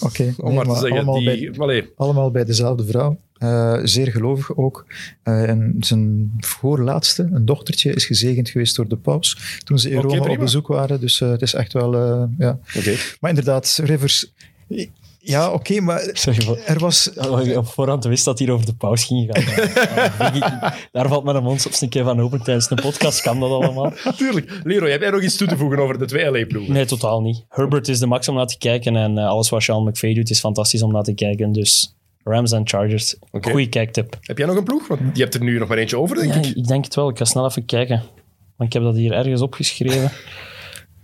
[0.01, 0.33] Oké.
[0.37, 3.17] Om maar te zeggen, allemaal, die, bij, allemaal bij dezelfde vrouw.
[3.37, 4.85] Eh, zeer gelovig ook.
[5.23, 10.01] Eh, en zijn voorlaatste, een dochtertje, is gezegend geweest door de paus toen ze in
[10.01, 10.99] Rome op bezoek waren.
[10.99, 11.91] Dus het is echt wel...
[12.37, 12.59] ja.
[12.77, 12.97] Okay.
[13.19, 14.31] Maar inderdaad, Rivers...
[15.27, 17.07] Ja, oké, maar voor- er was...
[17.43, 19.43] Ik op voorhand wist dat hier over de paus ging gaan.
[20.35, 22.41] Ik- Daar valt mijn mond soms een keer van open.
[22.43, 23.93] Tijdens een podcast kan dat allemaal.
[24.03, 24.59] Natuurlijk.
[24.63, 26.73] Leroy, heb jij nog iets toe te voegen over de twee LA-ploegen?
[26.73, 27.45] Nee, totaal niet.
[27.49, 28.95] Herbert is de max om naar te kijken.
[28.95, 31.51] En eh, alles wat Sean McVay doet is fantastisch om naar te kijken.
[31.51, 33.15] Dus Rams en Chargers.
[33.31, 33.49] Oké.
[33.49, 34.17] Goeie kijktip.
[34.21, 34.87] Heb jij nog een ploeg?
[34.87, 36.55] Want je hebt er nu nog maar eentje over, denk Ja, ik.
[36.55, 37.09] ik denk het wel.
[37.09, 38.03] Ik ga snel even kijken.
[38.57, 40.11] Want ik heb dat hier ergens opgeschreven.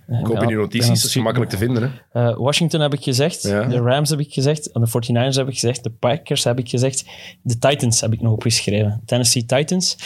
[0.08, 2.02] Ik hoop in je notities, dat is gemakkelijk te vinden.
[2.12, 2.22] Hè?
[2.30, 3.64] Eh, Washington heb ik gezegd, Ja.
[3.64, 7.06] de Rams heb ik gezegd, de 49ers heb ik gezegd, de Packers heb ik gezegd,
[7.42, 9.02] de Titans heb ik nog opgeschreven.
[9.06, 9.98] Tennessee Titans,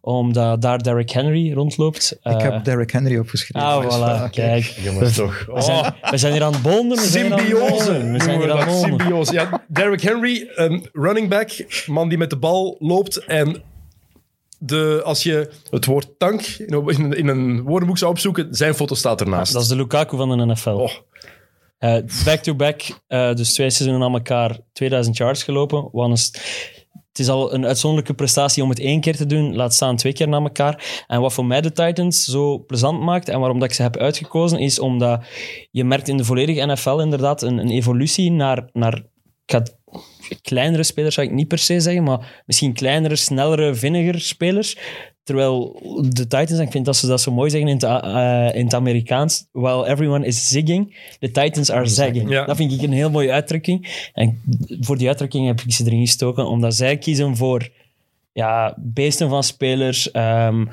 [0.00, 2.12] omdat daar Derrick Henry rondloopt.
[2.22, 3.68] Ik Eh, heb Derrick Henry opgeschreven.
[3.68, 4.64] Ah, Dus, voilà, ah, kijk.
[4.64, 5.46] Jongens, toch.
[5.52, 6.98] We zijn, we zijn hier aan het bonden.
[6.98, 8.10] We zijn aan Symbiose.
[8.10, 8.98] We zijn hier aan het bonden.
[8.98, 9.32] Symbiose.
[9.32, 11.50] Ja, Derrick Henry, een running back,
[11.86, 13.62] man die met de bal loopt en
[14.64, 18.94] de, als je het woord tank in een, in een woordenboek zou opzoeken, zijn foto
[18.94, 19.52] staat ernaast.
[19.52, 20.70] Dat is de Lukaku van de NFL.
[20.70, 20.90] Oh,
[21.78, 26.16] Eh, Back-to-back, eh, dus twee seizoenen aan elkaar, 2000 yards gelopen.
[26.16, 26.40] St-
[27.08, 30.12] het is al een uitzonderlijke prestatie om het één keer te doen, laat staan twee
[30.12, 31.04] keer na elkaar.
[31.06, 33.96] En wat voor mij de Titans zo plezant maakt en waarom dat ik ze heb
[33.96, 35.24] uitgekozen, is omdat
[35.70, 39.76] je merkt in de volledige NFL inderdaad een, een evolutie naar, naar ik ga het-
[40.42, 44.76] kleinere spelers, zou ik niet per se zeggen, maar misschien kleinere, snellere, vinniger spelers.
[45.22, 48.58] Terwijl de Titans, en ik vind dat ze dat zo mooi zeggen in het, eh,
[48.58, 52.30] in het Amerikaans, while everyone is zigging, the Titans are zagging.
[52.30, 52.44] Ja.
[52.44, 54.08] Dat vind ik een heel mooie uitdrukking.
[54.12, 54.40] En
[54.80, 57.68] voor die uitdrukking heb ik ze erin gestoken, omdat zij kiezen voor
[58.32, 60.64] ja, beesten van spelers, ehm,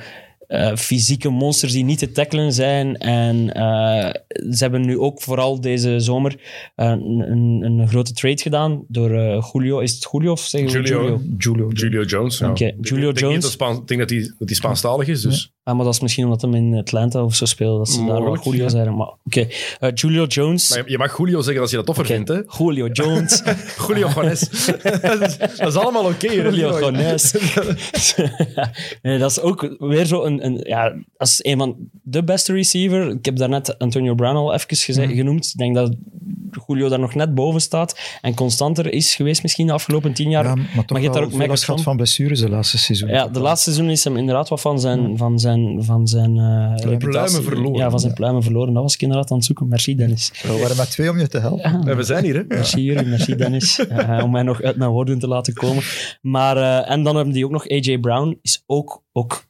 [0.50, 2.98] eh, fysieke monsters die niet te tackelen zijn.
[2.98, 4.10] En eh,
[4.52, 6.36] ze hebben nu ook vooral deze zomer
[6.76, 9.80] eh, een, een, een grote trade gedaan door eh, Julio.
[9.80, 11.02] Is het Julio of zeggen we Julio.
[11.04, 11.22] Julio?
[11.38, 11.70] Julio.
[11.74, 12.38] Julio Jones.
[12.38, 12.50] ja.
[12.50, 13.58] Oké, Ik denk- Julio ik denk Jones.
[13.58, 15.54] dat Ik denk dat hij, dat hij Spaanstalig is, dus...
[15.70, 18.24] Ah, maar dat is misschien omdat hem in Atlanta of zo speelde, dat ze daar
[18.24, 18.70] wel Julio ja.
[18.70, 18.96] zeiden.
[18.96, 19.48] Maar oké,
[19.80, 20.70] Eh, Julio Jones.
[20.70, 22.40] Maar je mag Julio zeggen als je dat toffer vindt, hè?
[22.58, 23.44] Julio Jones.
[23.88, 24.40] Julio Jones.
[25.02, 26.32] dat, is, allemaal oké.
[26.32, 26.80] Julio.
[26.80, 27.34] Jones.
[29.02, 30.60] nee, dat is ook weer zo een, een...
[30.64, 33.10] Ja, als een van de beste receiver...
[33.10, 35.16] Ik heb daarnet Antonio Brown al even geze- Mhm.
[35.16, 35.46] genoemd.
[35.46, 35.96] Ik denk dat
[36.68, 38.00] Julio daar nog net boven staat.
[38.22, 40.46] En constanter is geweest misschien de afgelopen tien jaar.
[40.46, 43.10] Ja, maar toch je daar wel ook last gehad van blessures de laatste seizoen.
[43.10, 46.74] Ja, de laatste seizoen is hem inderdaad wat van zijn, van zijn, van zijn eh,
[46.76, 47.78] reputatie- verloren.
[47.78, 48.74] Ja, van zijn pluimen verloren.
[48.74, 49.68] Dat was ik inderdaad aan het zoeken.
[49.68, 50.32] Merci, Dennis.
[50.44, 51.82] We waren met twee om je te helpen.
[51.86, 52.44] Ja, we zijn hier, hè?
[52.56, 53.08] Merci, Jury.
[53.08, 53.80] Merci, Dennis.
[53.90, 55.84] eh, om mij nog uit mijn woorden te laten komen.
[56.22, 58.38] Maar, eh, en dan hebben die ook nog AJ Brown.
[58.42, 59.48] Is ook, ook,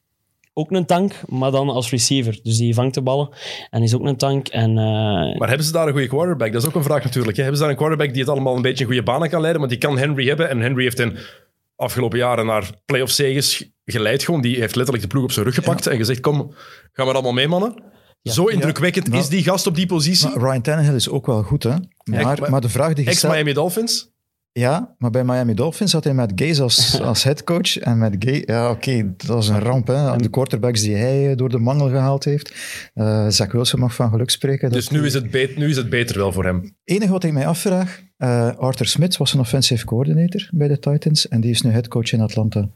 [0.59, 2.39] ook een tank, maar dan als receiver.
[2.43, 3.29] Dus die vangt de ballen
[3.69, 4.47] en is ook een tank.
[4.47, 6.51] En, eh, Maar hebben ze daar een goede quarterback?
[6.51, 7.35] Dat is ook een vraag natuurlijk.
[7.35, 7.41] Hè?
[7.41, 9.61] Hebben ze daar een quarterback die het allemaal een beetje in goede banen kan leiden?
[9.61, 10.49] Want die kan Henry hebben.
[10.49, 11.17] En Henry heeft in
[11.75, 14.23] afgelopen jaren naar playoff zegens geleid.
[14.23, 14.41] Gewoon.
[14.41, 16.37] Die heeft letterlijk de ploeg op zijn rug gepakt en gezegd, kom,
[16.91, 17.83] gaan we er allemaal mee, mannen.
[18.23, 19.17] Zo indrukwekkend Ja.
[19.19, 20.29] is die gast op die positie.
[20.29, 21.69] Maar Ryan Tannehill is ook wel goed, hè?
[21.69, 23.33] Maar, maar- maar de vraag die je stelt...
[23.33, 24.09] Ex-Miami Dolphins.
[24.59, 27.77] Ja, maar bij Miami Dolphins had hij met Gaze als, als headcoach.
[27.77, 28.43] En met Gaze...
[28.45, 30.15] Ja, oké, dat was een ramp, hè?
[30.17, 32.53] De quarterbacks die hij eh, door de mangel gehaald heeft.
[32.93, 34.71] Eh Zach Wilson mag van geluk spreken.
[34.71, 36.61] Dus nu is, het bet- nu is het beter wel voor hem.
[36.61, 38.01] Het enige wat ik mij afvraag...
[38.17, 41.27] eh, Arthur Smith was een offensive coordinator bij de Titans.
[41.27, 42.69] En die is nu headcoach in Atlanta.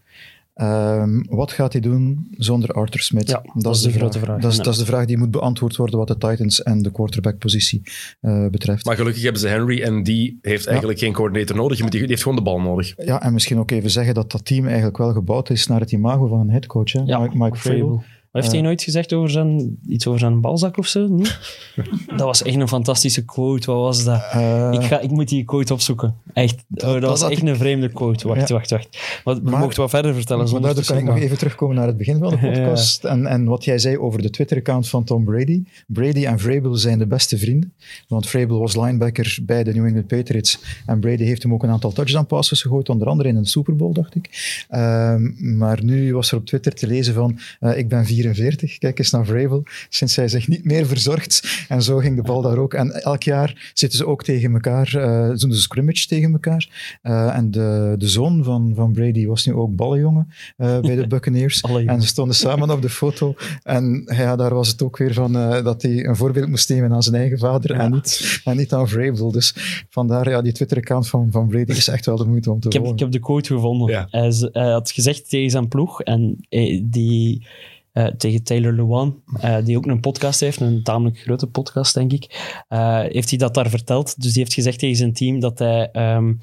[0.53, 3.29] Ehm, wat gaat hij doen zonder Arthur Smith?
[3.29, 4.41] Ja, dat is de grote vraag.
[4.41, 4.63] Dat is, Ja.
[4.63, 7.81] dat is de vraag die moet beantwoord worden wat de Titans en de quarterback-positie
[8.21, 8.85] eh, betreft.
[8.85, 11.77] Maar gelukkig hebben ze Henry en die heeft eigenlijk geen coördinator nodig.
[11.77, 12.93] Je moet- Die die heeft gewoon de bal nodig.
[13.05, 15.91] Ja, en misschien ook even zeggen dat dat team eigenlijk wel gebouwd is naar het
[15.91, 16.93] imago van een headcoach.
[16.93, 18.03] Mike, Mike Vrabel.
[18.33, 21.07] Heeft hij nooit gezegd over zijn, iets over zijn balzak of zo?
[21.07, 21.39] Niet?
[22.17, 23.71] dat was echt een fantastische quote.
[23.71, 24.21] Wat was dat?
[24.31, 26.15] Eh, ik, ga, ik moet die quote opzoeken.
[26.33, 28.27] Echt, oh, dat, dat was echt ik- een vreemde quote.
[28.27, 28.55] Wacht, Ja.
[28.55, 29.21] wacht, wacht.
[29.23, 30.51] Wat, we Maar- mogen wat verder vertellen.
[30.51, 33.03] Maar daardoor kan ik nog even terugkomen naar het begin van de podcast.
[33.03, 35.63] En, en wat jij zei over de Twitter-account van Tom Brady.
[35.87, 37.73] Brady en Vrabel zijn de beste vrienden.
[38.07, 40.59] Want Vrabel was linebacker bij de New England Patriots.
[40.85, 42.89] En Brady heeft hem ook een aantal touchdown passes gegooid.
[42.89, 44.29] Onder andere in een Super Bowl, dacht ik.
[44.69, 47.39] Ehm, maar nu was er op Twitter te lezen van...
[47.59, 49.63] eh, ik ben 44, kijk eens naar Vrabel.
[49.89, 51.65] Sinds hij zich niet meer verzorgt.
[51.67, 52.73] En zo ging de bal daar ook.
[52.73, 54.95] En elk jaar zitten ze ook tegen elkaar.
[54.95, 56.97] eh doen ze scrimmage tegen elkaar.
[57.01, 60.27] Eh, en de, de zoon van, van Brady was nu ook ballenjongen
[60.57, 61.61] eh, bij de Buccaneers.
[61.61, 63.35] En ze stonden samen op de foto.
[63.63, 66.93] En ja, daar was het ook weer van eh, dat hij een voorbeeld moest nemen
[66.93, 69.31] aan zijn eigen vader en, niet, en niet aan Vrabel.
[69.31, 69.55] Dus
[69.89, 72.73] vandaar, ja, die Twitter-account van, van Brady is echt wel de moeite om te Ik
[72.73, 72.99] heb, volgen.
[72.99, 73.89] ik heb de quote gevonden.
[73.89, 74.07] Ja.
[74.09, 76.37] Hij, hij had gezegd tegen zijn ploeg en
[76.83, 77.47] die,
[77.93, 82.11] eh, tegen Taylor Lewan, eh, die ook een podcast heeft, een tamelijk grote podcast, denk
[82.11, 84.21] ik, eh, heeft hij dat daar verteld.
[84.21, 86.33] Dus die heeft gezegd tegen zijn team dat hij ehm,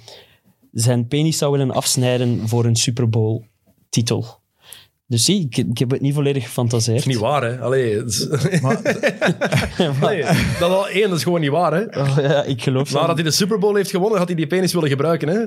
[0.72, 3.44] zijn penis zou willen afsnijden voor een Super Bowl
[3.89, 4.39] titel.
[5.10, 6.96] Dus zie, ik, ik heb het niet volledig gefantaseerd.
[6.96, 7.58] Dat is niet waar, hè?
[7.60, 8.26] Allee, is-
[8.62, 8.80] Maar,
[10.00, 10.24] Allee,
[10.58, 12.00] dat al één, dat is gewoon niet waar, hè?
[12.00, 13.16] Oh, ja, ik geloof Nadat dat.
[13.16, 15.38] hij de Super Bowl heeft gewonnen, had hij die penis willen gebruiken, hè?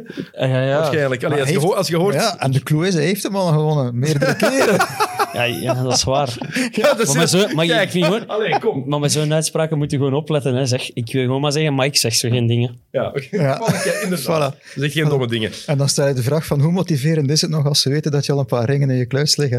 [0.44, 0.78] Ah, ja, ja.
[0.78, 1.24] Waarschijnlijk.
[1.24, 2.14] Allee, als, je heeft- als je hoort...
[2.14, 4.00] ja, en de clue is, hij heeft hem al gewonnen.
[4.00, 4.78] Meerdere keren.
[5.34, 6.34] Ja, ja, dat is waar.
[6.72, 8.84] Ja, dat is Maar met zo- maar Kijk, ik vind gewoon- Allee, kom.
[8.88, 10.56] Maar met zo'n uitspraken moet je gewoon opletten.
[10.56, 10.66] Hè.
[10.66, 12.76] Zeg, ik wil gewoon maar zeggen, Mike zegt zo geen dingen.
[12.92, 13.22] Ja, oké.
[13.32, 13.42] Ja.
[13.42, 14.54] Ja, inderdaad.
[14.54, 14.60] Voilà.
[14.76, 15.52] Zeg geen domme dingen.
[15.66, 18.12] En dan stel je de vraag van hoe motiverend is het nog als ze weten
[18.12, 19.53] dat je al een paar ringen in je kluis liggen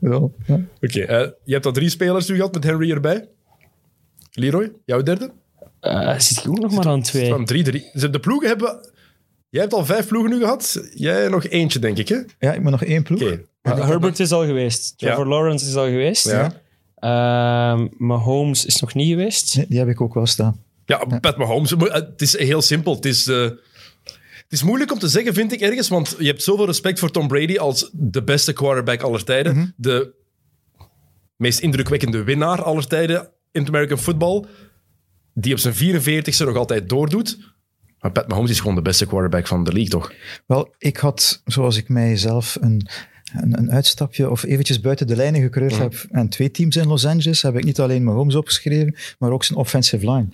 [0.00, 0.28] Ja.
[0.46, 0.60] Ja.
[0.80, 3.28] Oké, eh, je hebt al drie spelers nu gehad met Henry erbij.
[4.32, 5.30] Leroy, jouw derde?
[5.80, 7.28] Eh zit je ook nog maar aan twee?
[7.28, 7.90] Van drie, drie.
[8.10, 8.90] De ploegen hebben...
[9.48, 10.82] Jij hebt al vijf ploegen nu gehad.
[10.94, 12.18] Jij nog eentje, denk ik, hè?
[12.38, 13.20] Ja, ik moet nog één ploeg.
[13.22, 13.32] Uh,
[13.62, 14.98] Herbert is al geweest.
[14.98, 15.30] Trevor Ja.
[15.30, 16.30] Lawrence is al geweest.
[16.30, 16.52] Ja.
[16.94, 19.56] Ehm, Mahomes is nog niet geweest.
[19.56, 20.62] Nee, die heb ik ook wel staan.
[20.84, 21.70] Ja, Pat Mahomes.
[21.78, 22.94] Het is heel simpel.
[22.94, 23.50] Het is, eh,
[24.52, 25.88] het is moeilijk om te zeggen, vind ik ergens.
[25.88, 29.74] Want je hebt zoveel respect voor Tom Brady als de beste quarterback aller tijden.
[29.76, 30.14] De
[31.36, 34.44] meest indrukwekkende winnaar aller tijden in het American football.
[35.34, 37.38] Die op zijn 44ste nog altijd doordoet.
[37.98, 40.12] Maar Pat Mahomes is gewoon de beste quarterback van de league, toch?
[40.46, 42.88] Wel, ik had, zoals ik mijzelf een,
[43.32, 47.06] een, een uitstapje of eventjes buiten de lijnen gekreurd heb en twee teams in Los
[47.06, 50.26] Angeles, heb ik niet alleen Mahomes opgeschreven, maar ook zijn offensive line.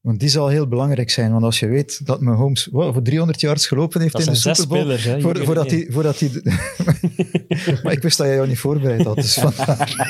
[0.00, 3.40] Want die zal heel belangrijk zijn, want als je weet dat Mahomes wow, voor 300
[3.40, 5.20] yards gelopen heeft Dat in de Super Bowl, spelers, hè.
[5.20, 6.30] voor, voordat, hij, voordat hij...
[7.82, 10.08] maar ik wist dat jij jou niet voorbereid had, dus vandaar.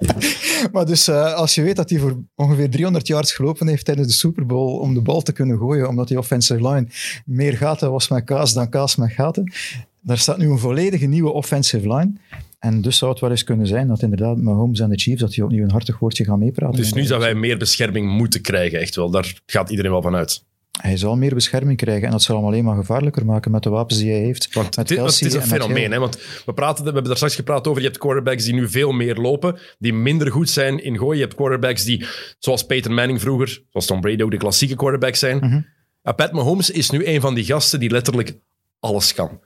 [0.72, 4.06] maar dus eh, als je weet dat hij voor ongeveer 300 yards gelopen heeft tijdens
[4.06, 6.86] de Super Bowl om de bal te kunnen gooien, omdat die offensive line
[7.24, 9.52] meer gaten was met kaas dan kaas met gaten,
[10.02, 12.12] daar staat nu een volledige nieuwe offensive line.
[12.58, 15.32] En dus zou het wel eens kunnen zijn dat inderdaad Mahomes en de Chiefs dat
[15.32, 16.76] die opnieuw een hartig woordje gaan meepraten.
[16.76, 19.10] Dus nu zou hij meer bescherming moeten krijgen, echt wel.
[19.10, 20.42] Daar gaat iedereen wel van uit.
[20.80, 23.70] Hij zal meer bescherming krijgen en dat zal hem alleen maar gevaarlijker maken met de
[23.70, 24.54] wapens die hij heeft.
[24.54, 25.92] Want het, het is een fenomeen.
[25.92, 25.98] Hè?
[25.98, 27.80] Want we, praten, we hebben daar straks gepraat over.
[27.80, 31.16] Je hebt quarterbacks die nu veel meer lopen, die minder goed zijn in gooien.
[31.16, 32.06] Je hebt quarterbacks die,
[32.38, 35.36] zoals Peyton Manning vroeger, zoals Tom Brady ook de klassieke quarterbacks zijn.
[35.36, 35.60] Mhm.
[36.16, 38.38] Pat Mahomes is nu een van die gasten die letterlijk
[38.80, 39.40] alles kan.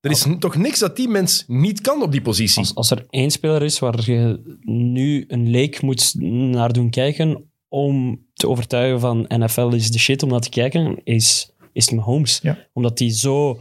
[0.00, 2.58] Er is toch niks dat die mens niet kan op die positie.
[2.58, 7.50] Als, als er één speler is waar je nu een leek moet naar doen kijken
[7.68, 12.38] om te overtuigen van NFL is de shit om naar te kijken, is, is Mahomes.
[12.42, 12.66] Ja.
[12.72, 13.60] Omdat hij zo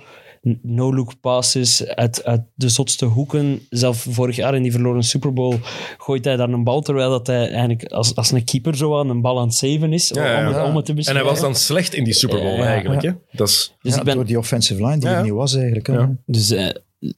[0.62, 3.62] no-look passes uit, uit de zotste hoeken.
[3.70, 5.56] Zelf vorig jaar in die verloren Super Bowl
[5.98, 9.10] gooit hij daar een bal, terwijl dat hij eigenlijk als, als een keeper zo aan
[9.10, 10.66] een bal aan het saven is, Ja, ja, om, het- ja.
[10.66, 11.26] om het te En hij beschrijven.
[11.32, 13.02] was dan slecht in die Super Bowl eigenlijk.
[13.02, 13.10] ja.
[13.10, 13.16] Hè?
[13.38, 15.16] Dat is, Dus Ja, ik ben, Door die offensive line die Ja.
[15.18, 15.88] er niet was eigenlijk.
[15.88, 16.06] hè.
[16.26, 16.70] Dus eh,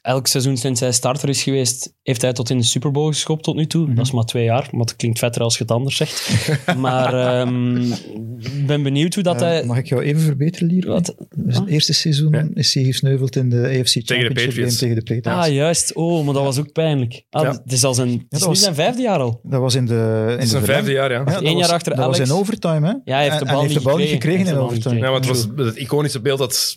[0.02, 3.44] elk seizoen sinds hij starter is geweest, heeft hij tot in de Super Bowl geschopt
[3.44, 3.86] tot nu toe.
[3.88, 3.96] Mhm.
[3.96, 6.32] Dat is maar twee jaar, maar dat klinkt vetter als je het anders zegt.
[6.78, 7.92] maar ehm,
[8.40, 9.66] ik ben benieuwd hoe dat Eh, hij...
[9.66, 10.88] Mag ik jou even verbeteren, Lier?
[10.88, 11.16] Wat?
[11.36, 12.48] Dus het eerste seizoen Ja.
[12.54, 15.46] is hij gesneuveld in de AFC Championship tegen de Patriots.
[15.46, 15.96] Ah, juist.
[15.96, 17.24] Oh, maar dat was ook pijnlijk.
[17.30, 17.52] Ah, Ja.
[17.64, 19.40] Het is, al zijn, het is dat nu was- zijn vijfde jaar al.
[19.44, 20.00] Dat was in de in
[20.40, 20.66] het verlenging.
[20.66, 21.20] vijfde jaar, ja.
[21.20, 22.94] Eén jaar was- achter Dat was in overtime, hè?
[23.04, 24.46] Ja, hij heeft de bal en niet heeft de bal niet gekregen.
[24.48, 24.96] in overtime.
[24.96, 26.76] Ja, maar het was het iconische beeld dat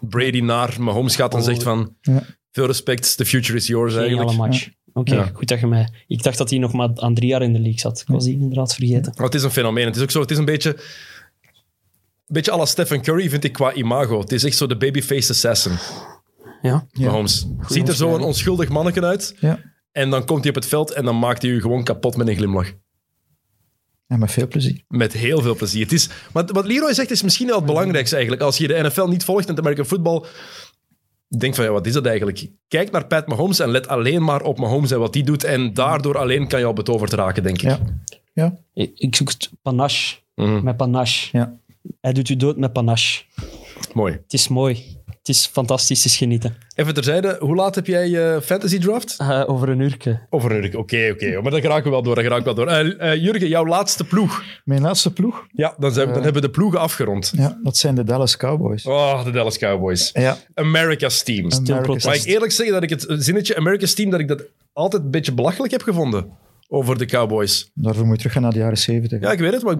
[0.00, 1.44] Brady naar Mahomes gaat en Oh.
[1.44, 1.94] zegt van...
[2.00, 2.22] Ja.
[2.56, 4.38] Veel respect, the future is yours Geniale eigenlijk.
[4.38, 4.68] match.
[4.92, 5.30] Oké, Ja.
[5.34, 5.88] goed dat je mij...
[6.06, 8.00] Ik dacht dat hij nog maar aan drie jaar in de league zat.
[8.00, 9.12] Ik was die inderdaad vergeten.
[9.16, 9.86] Maar het is een fenomeen.
[9.86, 10.70] Het is ook zo, het is een beetje...
[10.70, 14.20] Een beetje à la Stephen Curry, vind ik, qua imago.
[14.20, 15.72] Het is echt zo de babyface assassin.
[16.62, 16.86] Ja.
[16.92, 17.06] Ja.
[17.06, 17.46] Mahomes.
[17.68, 19.34] Ziet er zo een onschuldig manneken uit.
[19.40, 19.58] Ja.
[19.92, 22.28] En dan komt hij op het veld en dan maakt hij u gewoon kapot met
[22.28, 22.72] een glimlach.
[24.06, 24.82] En met veel plezier.
[24.88, 25.82] Met heel veel plezier.
[25.82, 28.44] Het is, maar wat Leroy zegt is misschien wel het belangrijkste eigenlijk.
[28.44, 30.24] Als je de NFL niet volgt en het American football,
[31.28, 32.48] denk van ja, wat is dat eigenlijk?
[32.68, 35.44] Kijk naar Pat Mahomes en let alleen maar op Mahomes en wat die doet.
[35.44, 37.68] En daardoor alleen kan je al betoverd raken, denk ik.
[37.68, 37.78] Ja.
[38.32, 38.56] Ja.
[38.74, 40.16] Ik, zoek het panache.
[40.34, 40.64] Mhm.
[40.64, 41.28] Met panache.
[41.36, 41.58] Ja.
[42.00, 43.24] Hij doet u dood met panache.
[43.92, 44.12] Mooi.
[44.12, 44.95] Het is mooi.
[45.26, 46.56] Het is fantastisch, het is genieten.
[46.74, 49.16] Even terzijde, hoe laat heb jij je fantasy draft?
[49.18, 50.20] Eh, over een uurtje.
[50.30, 50.78] Over een uur.
[50.78, 51.40] Oké, oké.
[51.40, 52.18] Maar dan geraken we wel door.
[52.18, 52.66] Geraken we wel door.
[52.66, 54.42] Eh, eh, Jurgen, jouw laatste ploeg.
[54.64, 57.32] Mijn laatste ploeg, Ja, dan, zijn dan hebben we de ploegen afgerond.
[57.36, 58.86] ja, dat zijn de Dallas Cowboys.
[58.86, 60.10] Oh, de Dallas Cowboys.
[60.12, 61.52] Ja, America's team.
[61.52, 62.04] America's.
[62.04, 64.42] Mag ik eerlijk zeggen dat ik het zinnetje America's team, dat ik dat
[64.72, 66.30] altijd een beetje belachelijk heb gevonden
[66.68, 67.70] over de Cowboys.
[67.74, 69.20] Daarvoor moet je teruggaan naar de jaren zeventig.
[69.20, 69.78] Ja, ik weet het, maar ik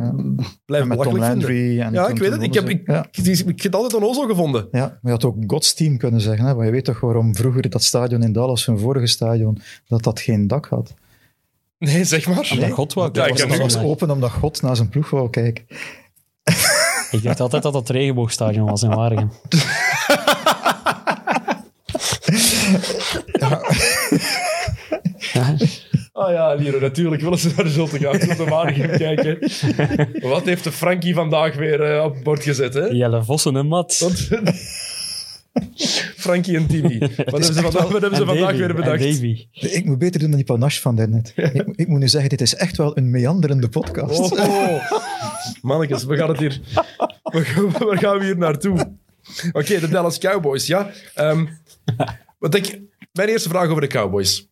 [0.65, 2.43] blijf En met Tom Landry en Ja, Tom ik weet het.
[2.43, 3.07] Ik heb, ik, Ja.
[3.13, 4.69] ik, ik heb het altijd onnozel gevonden.
[4.71, 6.45] Ja, maar je had ook Gods team kunnen zeggen.
[6.47, 6.55] Hè?
[6.55, 9.59] Want je weet toch waarom vroeger dat stadion in Dallas, hun vorige stadion,
[9.89, 10.95] dat dat geen dak had.
[11.79, 12.49] Nee, zeg maar.
[12.53, 13.11] Omdat God wou.
[13.13, 15.65] Ja, ik was open omdat God naar zijn ploeg wou kijken.
[17.11, 19.31] Ik dacht altijd dat dat het regenboogstadion was in Waregem.
[25.33, 25.57] Ja.
[26.17, 28.19] Ah ja, Liro, natuurlijk willen ze naar de Zulte gaan.
[28.19, 29.39] De Waregem kijken.
[30.31, 32.85] Wat heeft de Frankie vandaag weer eh, op het bord gezet, hè?
[32.85, 33.99] Jelle Vossen en Mat.
[33.99, 34.29] Want-
[36.17, 36.99] Frankie en Timmy.
[37.17, 39.03] Wat hebben ze vandaag, wat hebben ze En vandaag Davy, weer bedacht?
[39.03, 39.47] Davy.
[39.53, 41.33] Ik moet beter doen dan die panache van daarnet.
[41.37, 44.33] Ik, ik moet nu zeggen, dit is echt wel een meanderende podcast.
[44.33, 44.93] Oh,
[45.63, 46.61] mannetjes, we gaan het hier...
[47.23, 48.97] We waar gaan we hier naartoe?
[49.53, 50.91] Oké, de Dallas Cowboys, ja.
[51.15, 51.47] Ehm,
[52.39, 52.81] wat ik,
[53.13, 54.49] mijn eerste vraag over de Cowboys.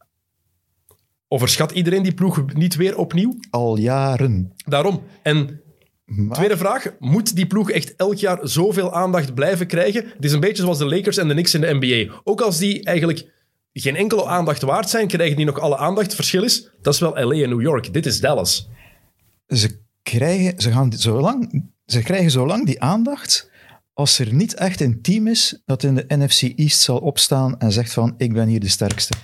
[1.29, 3.39] Overschat iedereen die ploeg niet weer opnieuw?
[3.51, 4.53] Al jaren.
[4.67, 5.03] Daarom.
[5.23, 5.61] En
[6.05, 10.05] Maar, tweede vraag, moet die ploeg echt elk jaar zoveel aandacht blijven krijgen?
[10.05, 12.21] Het is een beetje zoals de Lakers en de Knicks in de NBA.
[12.25, 13.33] Ook als die eigenlijk
[13.73, 16.07] geen enkele aandacht waard zijn, krijgen die nog alle aandacht.
[16.07, 17.93] Het verschil is, dat is wel LA en New York.
[17.93, 18.69] Dit is Dallas.
[19.49, 23.53] ze, krijgen, ze, gaan zo lang, ze krijgen zo lang die aandacht
[23.95, 27.73] als er niet echt een team is dat in de NFC East zal opstaan en
[27.73, 29.15] zegt van ik ben hier de sterkste.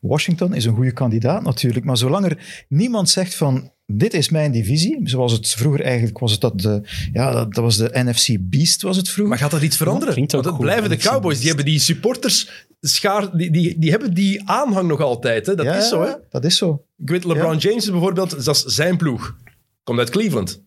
[0.00, 4.52] Washington is een goede kandidaat natuurlijk, maar zolang er niemand zegt van dit is mijn
[4.52, 6.82] divisie, zoals het vroeger eigenlijk was het dat de,
[7.12, 9.28] ja, dat, dat was de NFC Beast was het vroeger.
[9.28, 10.14] Maar gaat dat iets veranderen?
[10.26, 11.38] Want goed, blijven de NFC Cowboys.
[11.38, 15.46] Die hebben die supporters schaar, die, die, die hebben die aanhang nog altijd.
[15.46, 15.54] Hè?
[15.54, 16.02] Dat ja, is zo.
[16.02, 16.12] Hè?
[16.30, 16.84] Dat is zo.
[16.98, 17.58] Ik weet, LeBron Ja.
[17.58, 19.36] James bijvoorbeeld, dat is zijn ploeg.
[19.84, 20.62] Komt uit Cleveland.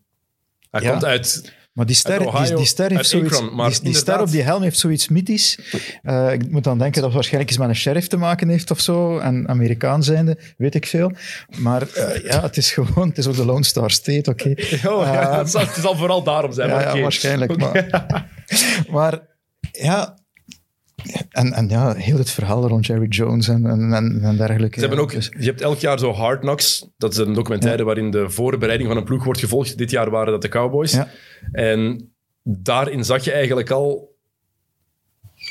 [0.69, 0.89] Hij Ja.
[0.89, 1.53] komt uit...
[1.73, 4.41] Maar die ster, Ohio, die, die ster, heeft zoiets, Akron, die, die ster op die
[4.41, 5.59] helm heeft zoiets mythisch.
[6.01, 8.71] Eh, ik moet dan denken dat het waarschijnlijk iets met een sheriff te maken heeft
[8.71, 9.17] of zo.
[9.17, 11.11] En Amerikaan zijnde, weet ik veel.
[11.57, 14.49] Maar eh, ja, het is gewoon, het is ook de Lone Star State, oké.
[14.91, 16.69] Oh, ja, Eh, het, zal, het zal vooral daarom zijn.
[16.69, 17.57] ja, ja, waarschijnlijk.
[17.57, 17.89] Maar,
[18.95, 19.19] maar
[19.71, 20.17] ja,
[21.29, 24.79] en, en ja, heel het verhaal rond Jerry Jones en, en, en, dergelijke.
[24.79, 26.87] Ze hebben ook, Dus- je hebt elk jaar zo Hard Knocks.
[26.97, 29.77] Dat is een documentaire waarin de voorbereiding van een ploeg wordt gevolgd.
[29.77, 30.91] Dit jaar waren dat de Cowboys.
[30.91, 31.07] Ja.
[31.51, 32.11] En
[32.43, 34.09] daarin zag je eigenlijk al...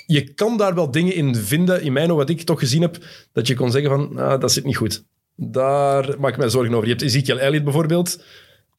[0.06, 2.98] Je kan daar wel dingen in vinden, in mijn ogen, wat ik toch gezien heb,
[3.32, 5.04] dat je kon zeggen van, ah, dat zit niet goed.
[5.36, 6.84] Daar maak ik mij zorgen over.
[6.84, 8.24] Je hebt Ezekiel Elliott bijvoorbeeld,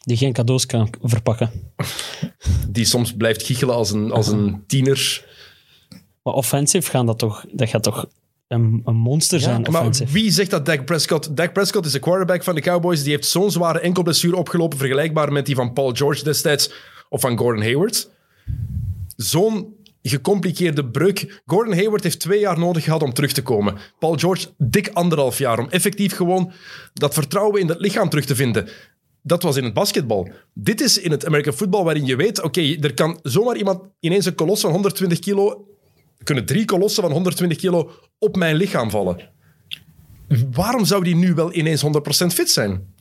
[0.03, 1.49] Die geen cadeaus kan verpakken.
[2.69, 5.26] die soms blijft giechelen als een, als een tiener.
[6.23, 7.45] Maar offensive gaan dat toch...
[7.52, 8.06] Dat gaat toch
[8.48, 10.11] een, een monster zijn, Maar offensive.
[10.14, 11.38] wie zegt dat Dak Prescott...
[11.38, 13.03] Dak Prescott is de quarterback van de Cowboys.
[13.03, 16.72] Die heeft zo'n zware enkelblessure opgelopen, vergelijkbaar met die van Paul George destijds
[17.10, 18.10] of van Gordon Hayward.
[19.15, 21.41] Zo'n gecompliceerde breuk.
[21.45, 23.77] Gordon Hayward heeft twee jaar nodig gehad om terug te komen.
[23.99, 26.52] Paul George dik anderhalf jaar om effectief gewoon
[26.93, 28.69] dat vertrouwen in het lichaam terug te vinden.
[29.23, 30.30] Dat was in het basketbal.
[30.53, 34.26] Dit is in het American football waarin je weet, oké, er kan zomaar iemand ineens
[34.26, 35.65] een kolos van 120 kilo,
[36.22, 39.30] er kunnen drie kolossen van 120 kilo op mijn lichaam vallen.
[40.52, 41.88] Waarom zou die nu wel ineens 100%
[42.27, 42.93] fit zijn?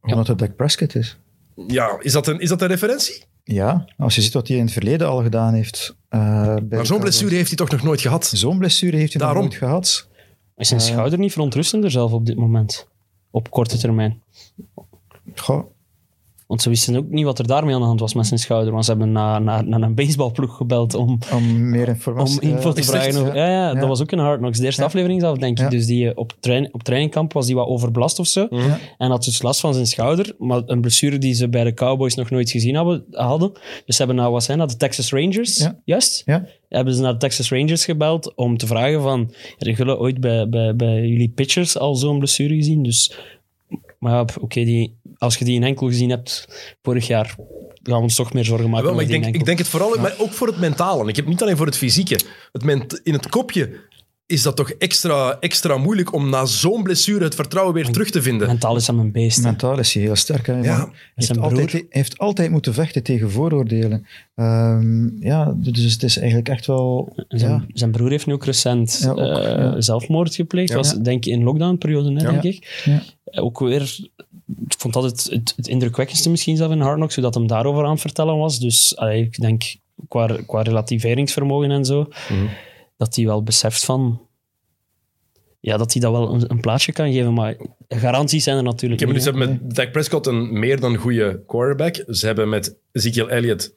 [0.00, 1.18] Omdat het Dak Prescott is.
[1.66, 3.24] Ja, is dat een, is dat een referentie?
[3.44, 5.96] Ja, als je ziet wat hij in het verleden al gedaan heeft.
[6.08, 6.20] eh,
[6.70, 8.26] Maar zo'n blessure heeft hij toch nog nooit gehad?
[8.26, 10.08] Zo'n blessure heeft hij nog nooit gehad.
[10.56, 12.88] Is zijn schouder niet verontrustender zelf op dit moment?
[13.30, 14.22] Op korte termijn.
[15.36, 15.66] Goh,
[16.50, 18.72] Want ze wisten ook niet wat er daarmee aan de hand was met zijn schouder.
[18.72, 22.72] Want ze hebben naar, naar, naar een baseballploeg gebeld om, om meer informatie om info
[22.72, 23.20] te is vragen.
[23.20, 24.58] over- ja, ja, dat was ook een Hard Knocks.
[24.58, 24.86] De eerste Ja.
[24.86, 25.64] aflevering zelf, denk ik.
[25.64, 25.70] Ja.
[25.70, 28.46] Dus die eh, op, train, op trainingkamp was die wat overbelast of zo.
[28.50, 28.70] Mhm.
[28.98, 30.34] En had dus last van zijn schouder.
[30.38, 33.04] Maar een blessure die ze bij de Cowboys nog nooit gezien hadden.
[33.10, 33.52] hadden.
[33.86, 34.70] Dus ze hebben nou, wat zijn dat?
[34.70, 35.56] De Texas Rangers?
[35.58, 35.78] Ja.
[35.84, 36.22] Juist?
[36.24, 36.46] Ja.
[36.68, 39.32] Hebben ze naar de Texas Rangers gebeld om te vragen van...
[39.58, 42.82] Hebben jullie ooit bij, bij, bij jullie pitchers al zo'n blessure gezien?
[42.82, 43.14] Dus...
[43.98, 46.48] Maar ja, oké, die als je die in enkel gezien hebt
[46.82, 47.34] vorig jaar,
[47.82, 49.58] gaan we ons toch meer zorgen maken Wel, maar over ik die denk, ik denk
[49.58, 51.08] het vooral, maar ook voor het mentale.
[51.08, 52.20] Ik heb niet alleen voor het fysieke.
[52.52, 53.88] Het ment, in het kopje
[54.30, 58.22] is dat toch extra, extra moeilijk om na zo'n blessure het vertrouwen weer terug te
[58.22, 58.46] vinden.
[58.46, 59.36] Mentaal is hem een beest.
[59.36, 59.42] hè.
[59.42, 60.46] Mentaal is hij heel sterk.
[60.46, 60.52] Hè?
[60.52, 60.76] Ja.
[60.76, 64.06] Hij, heeft Zijn altijd, heeft altijd moeten vechten tegen vooroordelen.
[64.34, 67.12] Ehm, ja, dus het is eigenlijk echt wel...
[67.28, 69.80] Zijn, Ja, zijn broer heeft nu ook recent Ja, ook, eh, ja.
[69.80, 70.68] zelfmoord gepleegd.
[70.70, 70.76] Ja.
[70.76, 72.30] was denk ik in lockdownperiode, hè, Ja.
[72.30, 72.82] denk ik.
[72.84, 73.02] Ja.
[73.24, 73.82] Eh, Ook weer,
[74.68, 77.46] ik vond dat het, het, het indrukwekkendste misschien zelf in Hard Knocks, hoe dat hem
[77.46, 78.58] daarover aan het vertellen was.
[78.58, 79.62] Dus allee, ik denk,
[80.08, 82.44] qua, qua relativeringsvermogen en zo, Mhm.
[83.00, 84.28] Dat hij wel beseft van...
[85.60, 87.56] Ja, dat hij dat wel een, een plaatsje kan geven, maar
[87.88, 89.24] garanties zijn er natuurlijk Ik heb, niet.
[89.24, 92.04] ze hebben met Dak Prescott een meer dan goede quarterback.
[92.06, 93.74] Ze hebben met Ezekiel Elliott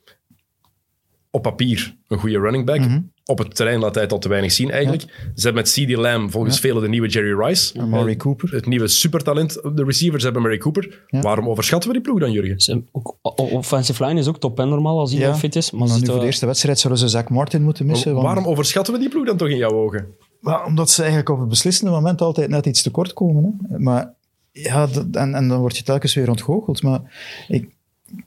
[1.30, 2.80] op papier een goede running back.
[2.80, 3.02] Mhm.
[3.26, 5.02] Op het terrein laat hij het al te weinig zien eigenlijk.
[5.36, 7.80] Ze hebben met CD Lamb volgens velen de nieuwe Jerry Rice.
[7.80, 8.52] Amari Eh, Cooper.
[8.52, 9.54] Het nieuwe supertalent.
[9.54, 11.04] De receivers hebben Mary Cooper.
[11.08, 11.22] Ja.
[11.22, 12.60] Waarom overschatten we die ploeg dan, Jurgen?
[12.60, 15.28] Ze- ook- o- offensive line is ook top, hè, normaal, als hij Ja.
[15.28, 15.72] nog fit is.
[15.72, 18.12] Maar nu voor de eerste wedstrijd zouden ze Zach Martin moeten missen.
[18.14, 20.08] want- Waarom overschatten we die ploeg dan toch in jouw ogen?
[20.40, 23.60] Maar omdat ze eigenlijk op het beslissende moment altijd net iets tekort komen.
[23.70, 23.80] Hè.
[23.80, 24.14] Maar
[24.52, 26.82] ja, dat- en, en dan word je telkens weer ontgoocheld.
[26.84, 27.02] Maar
[27.48, 27.70] ik,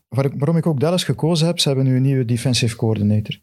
[0.09, 3.39] waar ik- waarom ik ook Dallas gekozen heb, ze hebben nu een nieuwe defensive coordinator.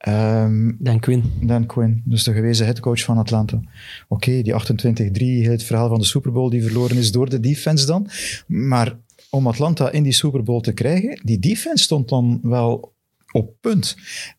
[0.00, 1.32] Ehm, Dan Quinn.
[1.40, 3.60] Dan Quinn, dus de gewezen headcoach van Atlanta.
[4.08, 7.86] Oké, die 28-3, het verhaal van de Super Bowl die verloren is door de defense
[7.86, 8.08] dan.
[8.46, 8.96] Maar
[9.30, 12.92] om Atlanta in die Super Bowl te krijgen, die defense stond dan wel
[13.32, 13.96] op punt.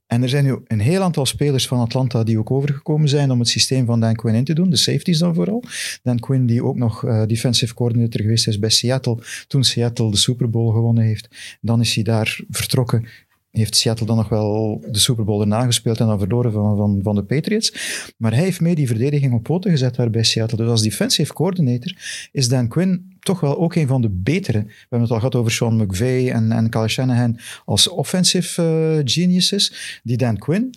[0.07, 3.39] En er zijn nu een heel aantal spelers van Atlanta die ook overgekomen zijn om
[3.39, 5.63] het systeem van Dan Quinn in te doen, de safeties dan vooral.
[6.03, 9.17] Dan Quinn die ook nog eh, defensive coordinator geweest is bij Seattle,
[9.47, 11.57] toen Seattle de Super Bowl gewonnen heeft.
[11.61, 13.05] Dan is hij daar vertrokken
[13.51, 16.99] heeft Seattle dan nog wel de Super Bowl erna gespeeld en dan verloren van, van,
[17.03, 17.73] van de Patriots.
[18.17, 20.57] Maar hij heeft mee die verdediging op poten gezet daar bij Seattle.
[20.57, 21.95] Dus als defensive coordinator
[22.31, 24.63] is Dan Quinn toch wel ook een van de betere.
[24.63, 29.11] We hebben het al gehad over Sean McVay en, en Kyle Shanahan als offensive eh,
[29.13, 29.99] geniuses.
[30.03, 30.73] Die Dan Quinn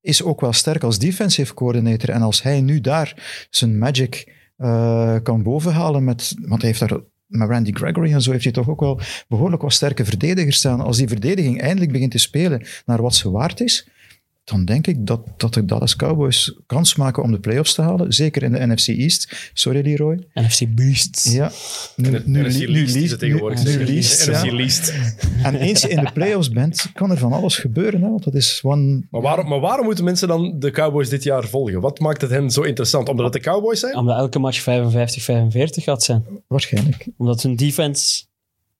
[0.00, 2.10] is ook wel sterk als defensive coordinator.
[2.10, 6.34] En als hij nu daar zijn magic eh, kan bovenhalen met...
[6.40, 7.00] Want hij heeft daar
[7.32, 10.80] met Randy Gregory en zo heeft hij toch ook wel behoorlijk wat sterke verdedigers staan.
[10.80, 13.88] Als die verdediging eindelijk begint te spelen naar wat ze waard is,
[14.44, 18.12] dan denk ik dat, dat de Dallas Cowboys kans maken om de playoffs te halen.
[18.12, 19.50] Zeker in de NFC East.
[19.54, 20.26] Sorry, Leroy.
[20.34, 21.32] NFC Beasts.
[21.32, 21.50] Ja.
[21.96, 23.64] Nu, NFC nu, Least nu, is het least- tegenwoordig.
[23.64, 24.50] nu, least, NFC.
[24.52, 24.94] Least.
[25.42, 28.02] En eens je in de playoffs bent, kan er van alles gebeuren.
[28.02, 28.08] Hè?
[28.08, 29.06] Want dat is one...
[29.10, 31.80] Maar waarom, maar waarom moeten mensen dan de Cowboys dit jaar volgen?
[31.80, 33.08] Wat maakt het hen zo interessant?
[33.08, 33.96] Omdat het de Cowboys zijn?
[33.96, 34.64] Omdat elke match 55-45
[35.82, 36.24] gaat zijn.
[36.48, 37.06] Waarschijnlijk.
[37.16, 38.24] Omdat hun defense...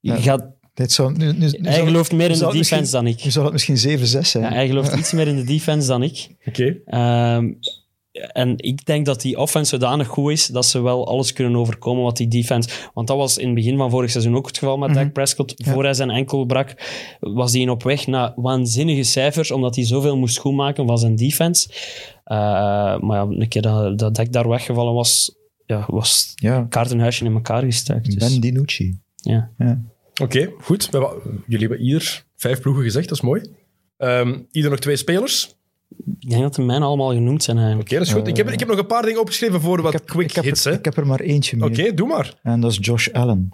[0.01, 0.17] Ja.
[0.17, 3.25] gaat, Dit zou, nu, nu, nu hij zou- gelooft meer in de defense dan ik.
[3.25, 4.45] Nu zou het misschien 7-6 zijn.
[4.45, 6.29] Ja, hij gelooft iets meer in de defense dan ik.
[6.47, 6.77] Oké.
[6.85, 7.53] Ehm,
[8.13, 12.03] en ik denk dat die offense zodanig goed is dat ze wel alles kunnen overkomen
[12.03, 12.69] wat die defense...
[12.95, 15.55] Want dat was in het begin van vorig seizoen ook het geval met Dak Prescott.
[15.57, 16.75] Voor hij zijn enkel brak,
[17.21, 21.69] was hij op weg naar waanzinnige cijfers, omdat hij zoveel moest goedmaken van zijn defense.
[22.25, 22.37] Eh,
[22.99, 25.35] maar ja, een keer dat, dat Dak daar weggevallen was,
[25.67, 28.05] ja, was Ja, het kaartenhuisje in elkaar gestuikt.
[28.19, 28.99] Dus, Ben DiNucci.
[29.17, 29.51] ja.
[30.23, 30.91] Oké, goed.
[30.91, 33.43] We hebben- jullie hebben ieder vijf ploegen gezegd, dat is mooi.
[33.97, 35.57] Ehm, ieder nog twee spelers.
[35.99, 37.91] Oké, Ik denk dat de mijne allemaal genoemd zijn eigenlijk.
[37.91, 38.29] dat is goed.
[38.29, 40.65] ik, heb, ik heb nog een paar dingen opgeschreven voor wat quick ik, heb hits.
[40.65, 40.79] er, hè.
[40.79, 41.69] ik heb er maar eentje mee.
[41.69, 42.35] Oké, doe maar.
[42.43, 43.51] En dat is Josh Allen,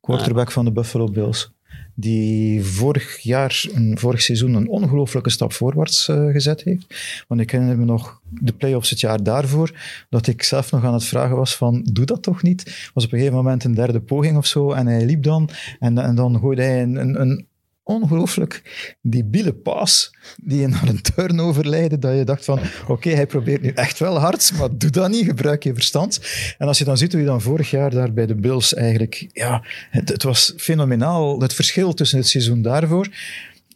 [0.00, 1.50] quarterback van de Buffalo Bills.
[2.00, 7.24] Die vorig jaar, een, vorig seizoen, een ongelooflijke stap voorwaarts eh, gezet heeft.
[7.28, 9.72] Want ik herinner me nog de playoffs het jaar daarvoor,
[10.10, 12.90] dat ik zelf nog aan het vragen was van, doe dat toch niet?
[12.94, 15.98] was op een gegeven moment een derde poging of zo, en hij liep dan, en,
[15.98, 17.46] en dan gooide hij een, een, een
[17.88, 18.62] ongelooflijk
[19.02, 23.62] debiele paas, die je naar een turnover leidde, dat je dacht van, oké, hij probeert
[23.62, 26.20] nu echt wel hard, maar doe dat niet, gebruik je verstand.
[26.58, 29.28] En als je dan ziet hoe je dan vorig jaar daar bij de Bills eigenlijk,
[29.32, 33.08] ja, het, het was fenomenaal, het verschil tussen het seizoen daarvoor,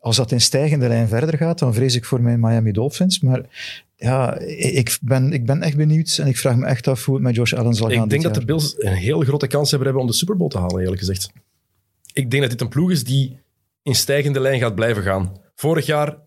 [0.01, 3.43] als dat in stijgende lijn verder gaat, dan vrees ik voor mijn Miami Dolphins, maar
[3.97, 7.25] ja, ik ben, ik ben echt benieuwd en ik vraag me echt af hoe het
[7.25, 8.45] met Josh Allen zal gaan Ik denk dat de.
[8.45, 11.31] Bills een heel grote kans hebben, hebben om de Super Bowl te halen, eerlijk gezegd.
[12.13, 13.42] Ik denk dat dit een ploeg is die
[13.83, 15.41] in stijgende lijn gaat blijven gaan.
[15.55, 16.19] Vorig jaar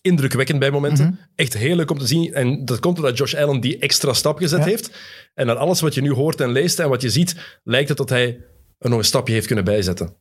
[0.00, 1.04] indrukwekkend bij momenten.
[1.06, 1.14] Mhm.
[1.34, 2.34] Echt heel leuk om te zien.
[2.34, 4.64] En dat komt doordat Josh Allen die extra stap gezet Ja.
[4.64, 4.90] heeft.
[5.34, 7.98] En dat alles wat je nu hoort en leest en wat je ziet, lijkt het
[7.98, 8.40] dat hij
[8.78, 10.16] er nog een stapje heeft kunnen bijzetten.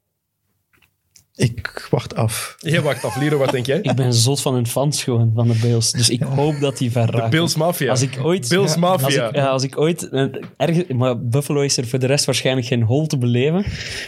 [1.36, 2.56] Ik wacht af.
[2.60, 3.80] Je wacht af, Liro, wat denk jij?
[3.82, 5.92] Ik ben zot van hun fans gewoon, van de Bills.
[5.92, 7.28] Dus ik hoop dat die ver De.
[7.30, 7.90] Bills Mafia.
[7.90, 8.50] Als ik ooit...
[8.50, 9.28] Bills Als Mafia.
[9.28, 10.10] ik, ja, als ik ooit...
[10.58, 13.66] Ergens, maar Buffalo is er voor de rest waarschijnlijk geen hol te beleven.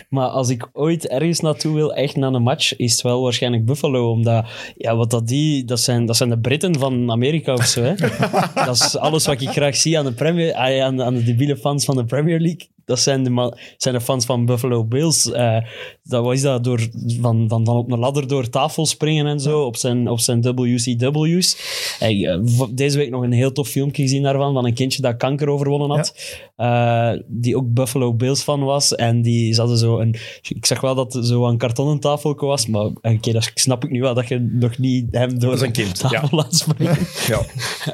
[0.09, 3.65] Maar als ik ooit ergens naartoe wil, echt naar een match, is het wel waarschijnlijk
[3.65, 4.11] Buffalo.
[4.11, 4.45] Omdat,
[4.77, 5.65] ja, wat dat die...
[5.65, 7.93] Dat zijn, dat zijn de Britten van Amerika of zo, hè.
[8.65, 11.57] dat is alles wat ik graag zie aan de, Premier, ah, aan, aan de debiele
[11.57, 12.71] fans van de Premier League.
[12.85, 15.31] Dat zijn de, zijn de fans van Buffalo Bills.
[15.31, 15.57] Eh,
[16.03, 16.79] dat was dat door
[17.21, 20.41] van, van, van op een ladder door tafel springen en zo op zijn, op zijn
[20.41, 21.57] WCW's.
[21.99, 25.17] Hey, eh, deze week nog een heel tof filmpje gezien daarvan van een kindje dat
[25.17, 26.15] kanker overwonnen had.
[26.55, 28.95] Eh, die ook Buffalo Bills fan was.
[28.95, 30.15] En die hadden zo een.
[30.41, 32.67] Ik zag wel dat er zo een kartonnen tafeltje was.
[32.67, 35.99] Maar oké, dat snap ik nu wel dat je nog niet hem door een kind,
[35.99, 36.35] tafel ja.
[36.35, 36.97] laat springen.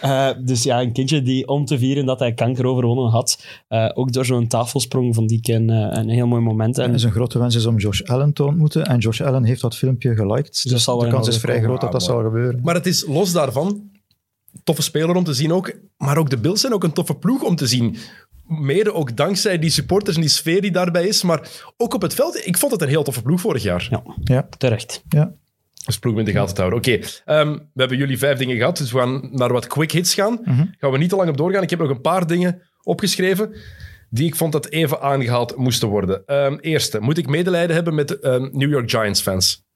[0.01, 0.33] Ja.
[0.33, 3.45] Dus ja, een kindje die om te vieren dat hij kanker overwonnen had,
[3.93, 4.47] ook door zo'n
[4.80, 6.77] tafelsprong vond ik een, eh, een heel mooi moment.
[6.77, 8.85] En En zijn grote wens is om Josh Allen te ontmoeten.
[8.85, 10.69] En Josh Allen heeft dat filmpje geliked.
[10.69, 11.69] Dus, zal de kans is vrij komen.
[11.69, 12.60] groot dat dat Ah, zal gebeuren.
[12.64, 13.89] Maar het is los daarvan,
[14.64, 15.73] toffe speler om te zien ook.
[15.97, 17.95] Maar ook de Bills zijn ook een toffe ploeg om te zien.
[18.47, 21.23] Mede ook dankzij die supporters en die sfeer die daarbij is.
[21.23, 23.88] Maar ook op het veld, ik vond het een heel toffe ploeg vorig jaar.
[23.89, 25.03] ja, Ja, terecht.
[25.10, 25.31] ja.
[25.85, 26.80] Dus ploeg in de gaten te houden.
[26.80, 30.14] Oké, ehm, we hebben jullie vijf dingen gehad, dus we gaan naar wat quick hits
[30.14, 30.39] gaan.
[30.80, 31.64] Gaan we niet te lang op doorgaan.
[31.64, 33.53] Ik heb nog een paar dingen opgeschreven
[34.10, 36.26] die ik vond dat even aangehaald moesten worden.
[36.26, 39.68] Ehm, eerste, moet ik medelijden hebben met ehm, New York Giants fans?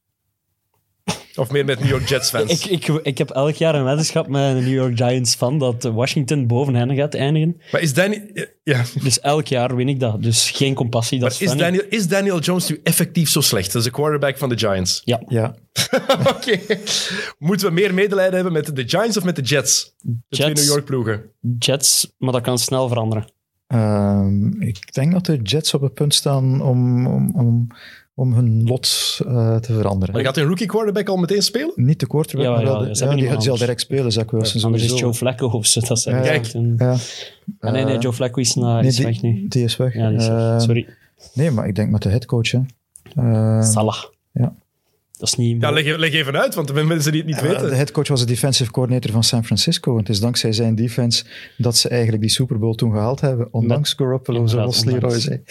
[1.36, 2.66] Of meer met New York Jets fans?
[2.66, 5.84] Ik, ik, ik heb elk jaar een weddenschap met een New York Giants fan dat
[5.84, 7.62] Washington boven hen gaat eindigen.
[7.72, 8.48] Maar is Danny...
[8.64, 10.24] Ja, Dus elk jaar win ik dat.
[10.24, 11.20] Dus geen compassie.
[11.20, 11.58] Dat maar is.
[11.58, 13.66] Daniel, is Daniel Jones nu effectief zo slecht?
[13.66, 15.02] Dat is de quarterback van de Giants.
[15.06, 15.56] Ja, ja.
[16.36, 16.60] Oké.
[17.38, 19.96] Moeten we meer medelijden hebben met de Giants of met de Jets?
[20.00, 20.54] De twee.
[20.54, 21.32] New York ploegen.
[21.60, 23.34] Jets, maar dat kan snel veranderen.
[23.74, 27.68] Ehm, ik denk dat de Jets op het punt staan om, om, om,
[28.14, 30.14] om hun lot eh, te veranderen.
[30.16, 31.72] Maar gaat een rookie quarterback al meteen spelen?
[31.76, 33.60] Niet de quarterback, Ja, maar ja, wel de- ze ja, hebben die gaat anders.
[33.60, 35.00] direct spelen, Zach Wilson Anders is.
[35.00, 35.80] Joe Flacco of zo.
[35.80, 36.22] Dat zijn Ja.
[36.22, 36.45] Kijk.
[36.78, 36.91] Ja.
[37.60, 39.45] Ah, nee, nee, Eh, Joe Flacco is, naar, nee, is die, weg nu.
[39.48, 39.94] die is weg.
[39.94, 40.38] Ja, die is weg.
[40.38, 40.88] Eh, Sorry.
[41.34, 42.52] Nee, maar ik denk met de headcoach.
[42.52, 42.60] Hè.
[43.16, 44.04] Eh, Salah.
[44.32, 44.54] ja.
[45.18, 45.61] Dat is niet...
[45.61, 47.69] Ja, leg, even- leg even uit, want de mensen die het niet Ja, weten.
[47.69, 49.91] De headcoach was de defensive coordinator van San Francisco.
[49.91, 51.23] En het is dankzij zijn defense
[51.57, 53.48] dat ze eigenlijk die Super Bowl toen gehaald hebben.
[53.52, 55.41] Ondanks Garoppolo, Inderdaad, zoals Leroy zei.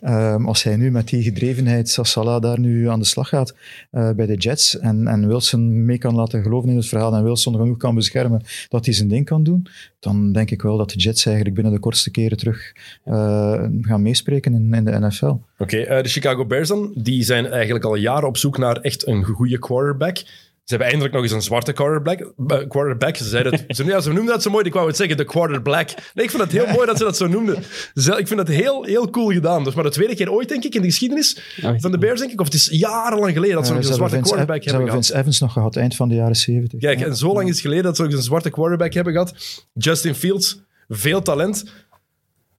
[0.00, 3.54] Ehm, als hij nu met die gedrevenheid, als Salah daar nu aan de slag gaat
[3.90, 7.24] eh, bij de Jets en, en Wilson mee kan laten geloven in het verhaal en
[7.24, 9.66] Wilson genoeg kan beschermen dat hij zijn ding kan doen,
[10.00, 12.72] dan denk ik wel dat de Jets eigenlijk binnen de kortste keren terug
[13.04, 15.34] eh, gaan meespreken in, in de NFL.
[15.62, 19.06] Oké, eh, de Chicago Bears dan, die zijn eigenlijk al jaren op zoek naar echt
[19.06, 20.16] een goede quarterback.
[20.64, 22.20] Ze hebben eindelijk nog eens een zwarte quarterback.
[22.20, 23.16] eh, quarterback.
[23.16, 25.24] Ze, zeiden het, ze, ja, ze noemden dat zo mooi, ik wou het zeggen, de
[25.24, 25.88] quarter black.
[26.14, 27.62] Nee, ik vind het heel mooi dat ze dat zo noemden.
[27.94, 29.64] Ze- Ik vind dat heel, heel cool gedaan.
[29.64, 32.32] Dus maar de tweede keer ooit, denk ik, in de geschiedenis van de Bears, denk
[32.32, 32.40] ik.
[32.40, 34.68] Of het is jarenlang geleden dat ze nog eens ze een zwarte Vince, quarterback ze
[34.70, 35.04] hebben hebben gehad.
[35.06, 36.80] Vince Evans nog gehad, eind van de jaren 70.
[36.80, 39.12] Kijk, en zo lang is het geleden dat ze ook eens een zwarte quarterback hebben
[39.12, 39.34] gehad.
[39.72, 41.64] Justin Fields, veel talent.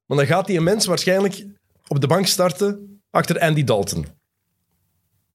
[0.06, 1.46] Maar dan gaat die een mens waarschijnlijk
[1.88, 4.06] op de bank starten achter Andy Dalton.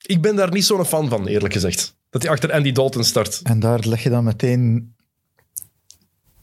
[0.02, 1.96] Ik ben daar niet zo'n fan van, eerlijk gezegd.
[2.10, 3.40] Dat hij achter Andy Dalton start.
[3.42, 4.94] En daar leg je dan meteen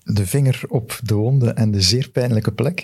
[0.04, 2.80] de vinger op de wonde en de zeer pijnlijke plek.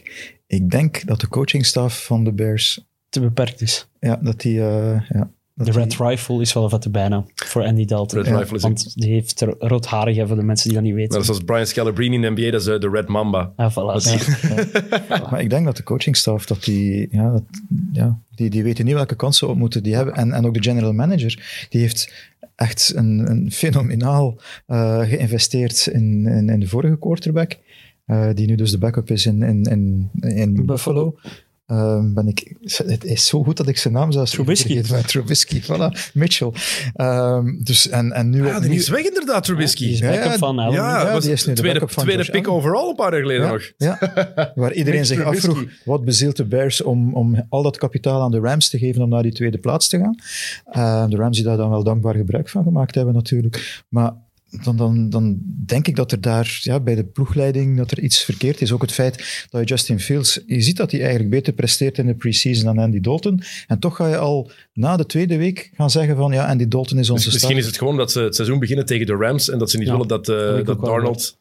[0.47, 3.87] Ik denk dat de coachingstaf van de Bears, te beperkt is.
[3.99, 4.59] ja, dat die...
[4.61, 5.31] eh, ja,
[5.65, 8.21] De die- Red Rifle is wel een vette bijnaam voor Andy Dalton.
[8.21, 10.95] Red Ja, Rifle is Want die heeft er roodharige voor de mensen die dat niet
[10.95, 11.11] weten.
[11.11, 13.53] Dat is zoals Brian Scalabrine in de NBA, dat is eh, de Red Mamba.
[13.55, 14.09] Ah, voilà.
[14.09, 15.19] Ja.
[15.31, 17.43] Maar ik denk dat de coachingstaf, dat die, ja, dat,
[17.93, 20.13] ja, die, die weten niet welke kansen op moeten die hebben.
[20.15, 26.27] En, en ook de general manager, die heeft echt een, een fenomenaal eh, geïnvesteerd in,
[26.27, 27.57] in, in de vorige quarterback,
[28.05, 31.15] eh, die nu dus de backup is in, in, in, in Buffalo.
[31.71, 34.81] Ehm, ben ik, het is zo goed dat ik zijn naam zelfs Trubisky.
[34.89, 35.05] ben.
[35.05, 36.11] Trubisky, voilà.
[36.13, 36.51] Mitchell.
[36.93, 39.83] Ehm, dus, en, en nu Ja, die opnieuw- is weg inderdaad, Trubisky.
[39.83, 40.73] Die is Ja, backup ja, van Allen.
[40.73, 42.57] ja, was die is nu de tweede, backup van tweede Josh pick Allen.
[42.57, 43.71] overall een paar jaar geleden Ja, nog.
[43.77, 43.99] ja.
[44.55, 45.47] Waar iedereen zich Trubisky.
[45.47, 49.01] afvroeg, wat bezielt de Bears om, om al dat kapitaal aan de Rams te geven
[49.01, 50.15] om naar die tweede plaats te gaan.
[50.65, 53.83] Eh, de Rams die daar dan wel dankbaar gebruik van gemaakt hebben natuurlijk.
[53.89, 54.11] Maar
[54.63, 58.23] dan, dan, dan denk ik dat er daar ja, bij de ploegleiding dat er iets
[58.23, 58.71] verkeerd is.
[58.71, 62.05] Ook het feit dat je Justin Fields, je ziet dat hij eigenlijk beter presteert in
[62.05, 63.41] de preseason dan Andy Dalton.
[63.67, 66.99] En toch ga je al na de tweede week gaan zeggen van ja, Andy Dalton
[66.99, 69.49] is onze Dus misschien is het gewoon dat ze het seizoen beginnen tegen de Rams
[69.49, 71.37] en dat ze niet Ja, willen dat, eh, ik dat Darnold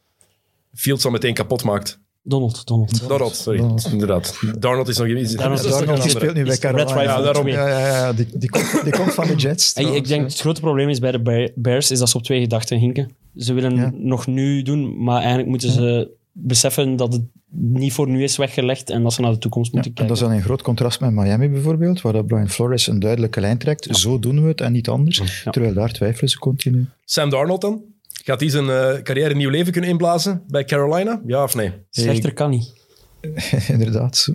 [0.75, 1.99] Fields al meteen kapot maakt.
[2.31, 2.97] Donald, Donald.
[3.37, 3.59] Sorry.
[3.59, 3.89] Darnold.
[3.93, 4.39] Inderdaad.
[4.59, 5.35] Darnold is nog iets.
[5.39, 7.03] Een die speelt nu bij Carolina.
[7.03, 7.49] Ja, daarom.
[7.49, 9.75] Ja, ja, ja, die, die, komt, die komt van de Jets.
[9.75, 12.23] Hey, ik denk het grote probleem is bij de Bear- Bears is dat ze op
[12.23, 13.11] twee gedachten hinken.
[13.37, 13.91] Ze willen Ja.
[13.95, 18.91] nog nu doen, maar eigenlijk moeten ze beseffen dat het niet voor nu is weggelegd
[18.91, 20.27] en dat ze naar de toekomst Ja, moeten en dat kijken.
[20.27, 23.59] is dan in groot contrast met Miami bijvoorbeeld, waar dat Brian Flores een duidelijke lijn
[23.59, 23.97] trekt.
[23.97, 25.43] Zo doen we het en niet anders.
[25.45, 25.51] Ja.
[25.51, 26.87] Terwijl daar twijfelen ze continu.
[27.05, 27.83] Sam Darnold dan?
[28.25, 31.23] Gaat hij zijn eh, carrière een nieuw leven kunnen inblazen bij Carolina?
[31.27, 31.73] Ja of nee?
[31.91, 32.73] Slechter kan niet.
[33.69, 34.29] Inderdaad.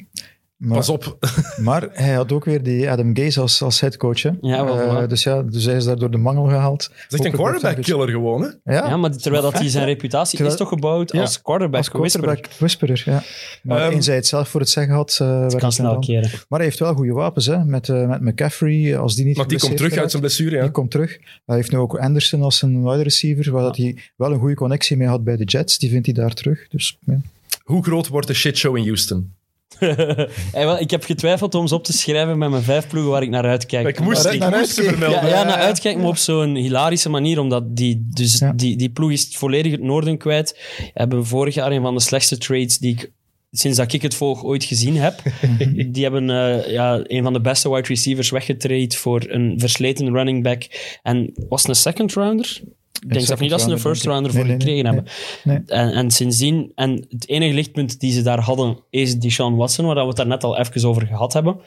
[0.65, 1.17] Maar, Pas op.
[1.61, 4.21] maar hij had ook weer die Adam Gaze als, als headcoach.
[4.21, 4.29] Hè?
[4.41, 6.79] Ja, wel, Eh, dus ja, dus hij is daar door de mangel gehaald.
[6.87, 8.73] Dat is echt een het quarterback-killer gewoon, hè?
[8.75, 11.77] Ja, Ja, maar terwijl dat hij zijn reputatie Terwijl- is toch gebouwd Ja, als quarterback.
[11.79, 13.01] als quarterback whisperer.
[13.05, 13.23] Ja.
[13.63, 15.17] Maar Ehm, eens hij het zelf voor het zeggen had...
[15.21, 16.29] eh, Dat kan het snel keren.
[16.49, 17.65] Maar hij heeft wel goede wapens, hè?
[17.65, 20.61] Met, eh, met McCaffrey, als die niet Want die komt terug uit zijn blessure, ja.
[20.61, 21.17] Die komt terug.
[21.45, 24.55] Hij heeft nu ook Anderson als een wide receiver, waar dat hij wel een goede
[24.55, 25.77] connectie mee had bij de Jets.
[25.77, 26.67] Die vindt hij daar terug.
[26.67, 27.17] Dus, ja.
[27.63, 29.33] Hoe groot wordt de shitshow in Houston?
[30.79, 33.45] Ik heb getwijfeld om ze op te schrijven met mijn vijf ploegen waar ik naar
[33.45, 33.87] uitkijk.
[33.87, 34.97] Ik moest, ik naar moest ze uitkijken.
[35.07, 35.29] vermelden.
[35.29, 38.51] Ja, ja, naar uitkijken, maar op zo'n hilarische manier, omdat die, dus Ja.
[38.55, 40.59] die, die ploeg is volledig het noorden kwijt.
[40.93, 43.11] Hebben vorig jaar een van de slechtste trades die ik
[43.51, 45.21] sinds dat ik het volg ooit gezien heb.
[45.93, 50.43] die hebben eh, ja, een van de beste wide receivers weggetraind voor een versleten running
[50.43, 50.63] back.
[51.03, 52.61] En was het een second rounder?
[53.01, 55.67] Ik denk zelf niet dat ze een first rounder voor Nee, gekregen nee, hebben.
[55.67, 59.95] En, en sindsdien, en het enige lichtpunt die ze daar hadden, is Deshaun Watson, waar
[59.95, 61.57] we het daar net al even over gehad hebben.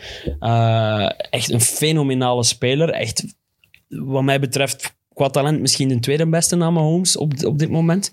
[0.40, 2.90] Eh, echt een fenomenale speler.
[2.90, 3.24] Echt,
[3.88, 8.12] wat mij betreft, qua talent misschien de tweede beste na Mahomes op, op dit moment.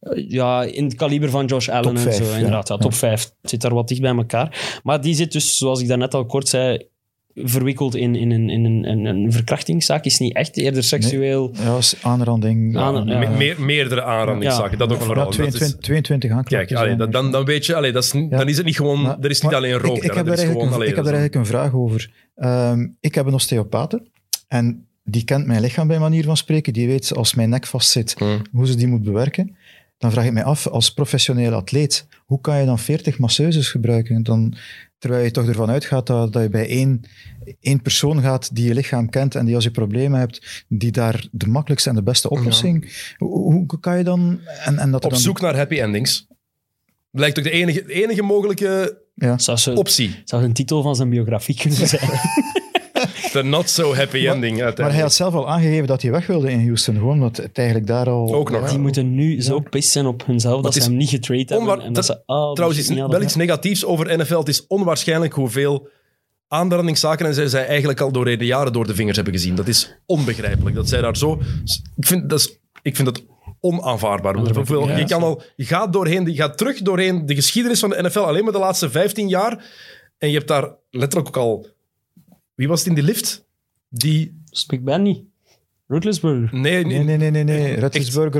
[0.00, 2.68] Eh, ja, in het kaliber van Josh Allen en vijf, zo, inderdaad.
[2.68, 2.96] Ja, top Ja.
[2.96, 3.22] 5.
[3.40, 4.80] Het zit daar wat dicht bij elkaar.
[4.82, 6.86] Maar die zit dus, zoals ik daarnet al kort zei,
[7.34, 10.04] verwikkeld in, in, een, in een, een, een verkrachtingszaak.
[10.04, 11.54] Is niet echt eerder seksueel.
[11.62, 12.76] Ja, aanranding.
[12.76, 13.18] Aan- ja.
[13.18, 15.24] Me- meer- meerdere aanrandingszaken, dat ook Ja, vooral.
[15.24, 16.58] Dat is- 22, 22 aanklachten.
[16.58, 17.12] Kijk, allee, zijn dat- er.
[17.12, 19.40] dan, dan weet je, allee, dat is, dan is het niet gewoon, Maar- er is
[19.40, 21.14] niet maar alleen rook ik, heb er daar is eigenlijk, gewoon, een, ik heb daar
[21.14, 22.10] is eigenlijk een vraag over.
[22.36, 24.00] Ehm, ik heb een osteopaat
[24.48, 26.72] en die kent mijn lichaam bij manier van spreken.
[26.72, 28.42] Die weet als mijn nek vastzit Hmm.
[28.52, 29.56] hoe ze die moet bewerken.
[29.98, 34.22] Dan vraag ik mij af, als professioneel atleet, hoe kan je dan 40 masseuses gebruiken?
[34.22, 34.54] Dan,
[35.04, 37.00] terwijl je toch ervan uitgaat dat, dat je bij één,
[37.60, 41.28] één persoon gaat die je lichaam kent en die als je problemen hebt, die daar
[41.30, 42.92] de makkelijkste en de beste oplossing...
[43.16, 44.40] Hoe, hoe kan je dan...
[44.64, 46.26] En, en dat er op dan zoek naar happy endings.
[47.10, 49.38] Lijkt ook de enige, enige mogelijke Ja.
[49.38, 50.22] Zou, ze, optie.
[50.24, 52.10] zou een titel van zijn biografie kunnen zijn.
[53.34, 56.50] De not so happy ending Maar hij had zelf al aangegeven dat hij weg wilde
[56.50, 58.34] in Houston, gewoon omdat het eigenlijk daar al...
[58.34, 58.60] Ook nog.
[58.62, 61.80] Ja, Die moeten nu zo pist zijn op hunzelf dat ze hem niet getraind hebben.
[61.80, 64.38] en dat ze, oh, Trouwens, wel iets negatiefs over NFL.
[64.38, 65.88] Het is onwaarschijnlijk hoeveel
[66.48, 69.54] aanrandingszaken en zij, zij eigenlijk al door de jaren door de vingers hebben gezien.
[69.54, 70.76] Dat is onbegrijpelijk.
[70.76, 71.40] Dat zij daar zo...
[71.96, 73.24] Ik vind dat, is, ik vind dat ik-
[74.56, 74.96] Hoeveel- ja.
[74.96, 78.18] je, kan al, je gaat doorheen, je gaat terug doorheen de geschiedenis van de NFL
[78.18, 79.64] alleen maar de laatste 15 jaar.
[80.18, 81.66] En je hebt daar letterlijk ook al...
[82.54, 83.44] Wie was het in die lift?
[83.88, 84.42] Die...
[84.50, 85.22] Spreek Ben niet.
[85.86, 86.48] Ruthlessburger.
[86.52, 87.44] Nee, Nee, nee, nee, nee.
[87.44, 87.80] nee.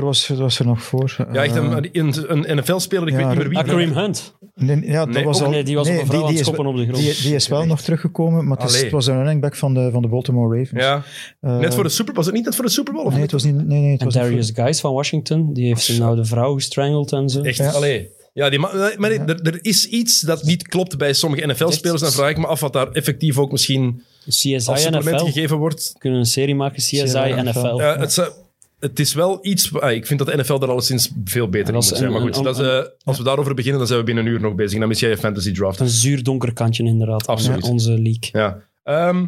[0.01, 1.15] Was, was er nog voor.
[1.31, 3.57] Ja, echt Eh, een, een, een NFL-speler, ik Ja, weet niet meer wie.
[3.57, 4.35] Ah, Kareem Hunt.
[4.55, 6.39] nee, ja, dat Nee, was ook- al, nee, die was op een vrouw aan het
[6.39, 6.95] is op de grond.
[6.95, 8.83] Die, die is wel nog teruggekomen, maar het, is, Allee.
[8.83, 10.81] het was een running back van de, van de Baltimore Ravens.
[10.83, 11.03] Ja,
[11.41, 13.05] Eh, net voor de Super Was het niet net voor de Super Bowl?
[13.05, 13.31] Of Nee, niet?
[13.31, 13.67] het was niet...
[13.67, 17.11] Nee, nee, het En was Darius Guys van Washington, die heeft zijn oude vrouw gestrangeld
[17.11, 17.41] en zo.
[17.41, 17.69] Echt, Ja.
[17.71, 18.09] allee.
[18.35, 22.01] Ja, die ma- maar nee, er, er is iets dat niet klopt bij sommige NFL-spelers.
[22.01, 25.25] Dan vraag ik me af wat daar effectief ook misschien CSI als supplement NFL.
[25.25, 25.89] gegeven wordt.
[25.93, 27.77] We kunnen een serie maken, CSI CSI NFL.
[27.79, 28.31] Ja, het, zou-
[28.79, 29.79] het is wel iets...
[29.79, 32.11] ah, ik vind dat de NFL daar alleszins veel beter in moet is zijn.
[32.11, 34.31] Maar goed, een- dat is, eh, als we daarover beginnen, dan zijn we binnen een
[34.31, 34.79] uur nog bezig.
[34.79, 35.79] Dan mis jij je fantasy draft.
[35.79, 37.27] Een zuur donker kantje inderdaad.
[37.27, 37.63] aan Absoluut.
[37.63, 38.29] Onze league.
[38.31, 38.61] Ja.
[38.83, 39.25] Ehm,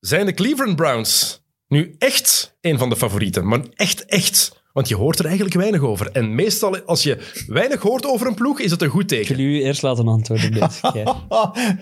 [0.00, 3.46] zijn de Cleveland Browns nu echt een van de favorieten?
[3.46, 4.62] Maar echt, echt.
[4.74, 6.10] Want je hoort er eigenlijk weinig over.
[6.12, 9.36] En meestal, als je weinig hoort over een ploeg, is het een goed Ik teken.
[9.36, 10.70] wil u eerst laten antwoorden.
[10.92, 11.16] Ja,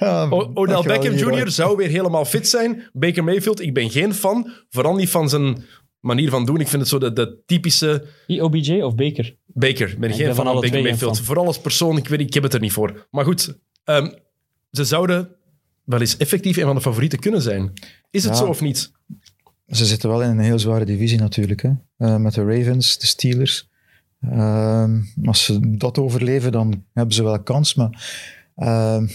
[0.30, 1.14] O- Odell Beckham.
[1.14, 1.50] Jr.
[1.50, 2.82] zou weer helemaal fit zijn.
[2.92, 4.50] Baker Mayfield, ik ben geen fan.
[4.70, 5.64] Vooral niet van zijn
[6.00, 6.60] manier van doen.
[6.60, 9.36] Ik vind het zo de, de typische Wie, OBJ of Baker?
[9.46, 9.88] Baker.
[9.88, 11.20] Ik ben Ik geen ben fan van Baker Mayfield.
[11.20, 13.06] Vooral als persoon, ik weet niet, ik heb het er niet voor.
[13.10, 14.10] Maar goed, ehm,
[14.70, 15.28] ze zouden
[15.84, 17.72] wel eens effectief een van de favorieten kunnen zijn.
[18.10, 18.38] Is het Ja.
[18.38, 18.92] zo of niet?
[19.76, 21.62] Ze zitten wel in een heel zware divisie natuurlijk.
[21.62, 21.70] Hè?
[21.96, 23.68] Eh, met de Ravens, de Steelers.
[24.20, 27.74] Ehm, als ze dat overleven, dan hebben ze wel kans.
[27.74, 27.90] Maar
[28.56, 29.06] ehm,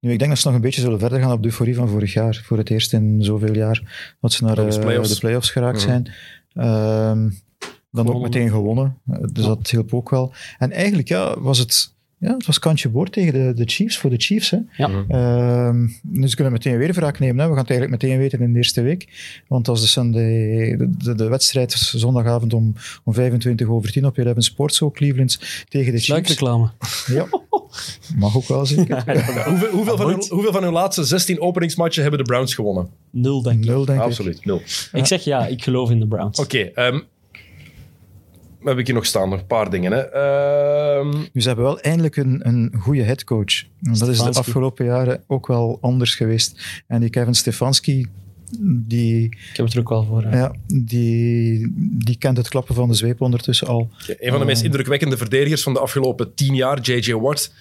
[0.00, 1.88] nu, ik denk dat ze nog een beetje zullen verder gaan op de euforie van
[1.88, 2.40] vorig jaar.
[2.44, 5.12] Voor het eerst in zoveel jaar dat ze naar eh, playoffs.
[5.12, 5.86] de playoffs geraakt Mhm.
[5.86, 6.12] zijn.
[6.52, 7.30] Ehm,
[7.90, 8.96] dan ook meteen gewonnen.
[9.10, 10.32] Eh, Dus dat hielp ook wel.
[10.58, 11.94] En eigenlijk ja, was het...
[12.20, 14.50] Ja, het was kantje boord tegen de, de Chiefs, voor de Chiefs.
[14.50, 14.58] Hè.
[14.76, 15.04] Ja.
[15.08, 17.38] Ehm, dus we kunnen meteen weer wraak nemen.
[17.38, 17.48] Hè.
[17.48, 19.08] We gaan het eigenlijk meteen weten in de eerste week.
[19.48, 22.74] Want als de, Sunday, de, de, de wedstrijd zondagavond om,
[23.04, 25.38] om 25 over 10 op Eleven Sports, zo Cleveland
[25.68, 26.04] tegen de Chiefs.
[26.04, 26.70] Sluikreclame.
[27.06, 27.26] Ja,
[28.16, 29.02] mag ook wel zeker.
[29.48, 32.88] Hoeveel, hoeveel, van hun, hoeveel van hun laatste 16 openingsmatchen hebben de Browns gewonnen?
[33.10, 33.64] Nul, denk ik.
[33.70, 34.04] Nul, denk ik.
[34.04, 34.62] Absoluut, nul.
[34.92, 36.40] Ik zeg ja, ik geloof in de Browns.
[36.40, 37.00] Oké, ehm,
[38.64, 39.28] heb ik hier nog staan?
[39.28, 39.92] Nog een paar dingen.
[39.92, 39.98] Hè.
[39.98, 43.62] Ehm, Dus ze hebben wel eindelijk een, een goede headcoach.
[43.80, 46.82] Dat is de afgelopen jaren ook wel anders geweest.
[46.86, 48.06] En die Kevin Stefanski,
[48.62, 50.22] die, Ik heb het er ook wel voor.
[50.22, 50.38] hè.
[50.38, 51.72] ja, die,
[52.04, 53.90] die kent het klappen van de zweep ondertussen al.
[54.06, 57.12] een van de meest indrukwekkende verdedigers van de afgelopen tien jaar, J.J.
[57.12, 57.54] Watt,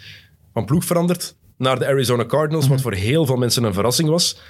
[0.54, 1.36] van ploeg veranderd.
[1.58, 4.42] naar de Arizona Cardinals, wat voor heel veel mensen een verrassing was.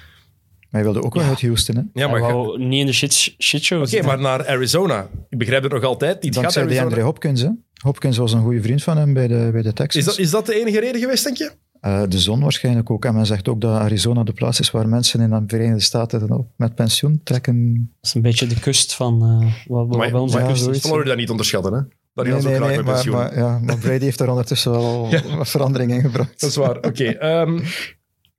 [0.70, 1.82] Maar hij wilde ook wel uit Houston, hè?
[1.92, 5.08] Ja, maar wou niet in de shit, shitshow Oké, maar naar Arizona.
[5.28, 6.34] Ik begrijp het nog altijd niet.
[6.34, 6.82] Gaat Dankzij Arizona...
[6.82, 7.48] DeAndre Hopkins, hè?
[7.82, 9.94] Hopkins was een goede vriend van hem bij de, bij de Texans.
[9.94, 11.52] Is dat, is dat de enige reden geweest, denk je?
[11.80, 13.04] Eh, de zon waarschijnlijk ook.
[13.04, 16.20] En men zegt ook dat Arizona de plaats is waar mensen in de Verenigde Staten
[16.20, 17.74] dan ook met pensioen trekken.
[17.74, 20.86] Dat is een beetje de kust van uh, wat, wat Maar- bij maar ja, kust.
[20.86, 21.80] Florida niet onderschatten, hè?
[22.24, 23.14] Ze ook graag met maar, pensioen.
[23.14, 26.40] maar, ja, maar Brady heeft daar ondertussen wel wat verandering in gebracht.
[26.40, 26.76] Dat is waar.
[26.76, 27.04] Oké.
[27.04, 27.60] ehm,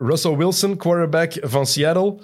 [0.04, 2.20] Russell Wilson, quarterback van Seattle.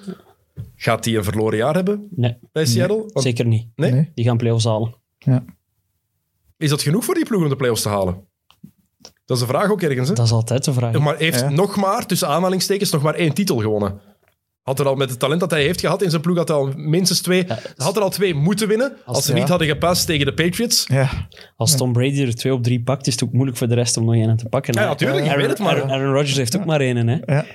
[0.76, 2.98] Gaat hij een verloren jaar hebben Nee, bij Seattle?
[2.98, 3.68] Want- zeker niet.
[3.76, 3.92] Nee?
[3.92, 4.12] Nee.
[4.16, 4.96] Die gaan play-offs halen.
[6.58, 8.26] Is dat genoeg voor die ploeg om de playoffs te halen?
[9.26, 10.08] Dat is de vraag ook ergens.
[10.10, 10.14] Hè?
[10.16, 11.00] Dat is altijd de vraag.
[11.00, 11.50] Maar heeft Ja.
[11.50, 14.00] nog maar, tussen aanhalingstekens, nog maar één titel gewonnen.
[14.62, 16.58] Had er al met het talent dat hij heeft gehad in zijn ploeg, had hij
[16.58, 17.46] al minstens twee,
[17.76, 18.98] had er al twee moeten winnen.
[19.06, 19.40] Als, ze ja.
[19.40, 20.86] niet hadden gepast tegen de Patriots.
[20.88, 21.10] Ja,
[21.56, 23.98] Als Tom Brady er twee op drie pakt, is het ook moeilijk voor de rest
[23.98, 24.74] om nog één te pakken.
[24.74, 24.86] Ja, hè.
[24.88, 25.76] natuurlijk, ik Aaron, weet het maar.
[25.76, 27.18] Aaron, Aaron Rodgers heeft ook maar één, hè?
[27.26, 27.46] ja.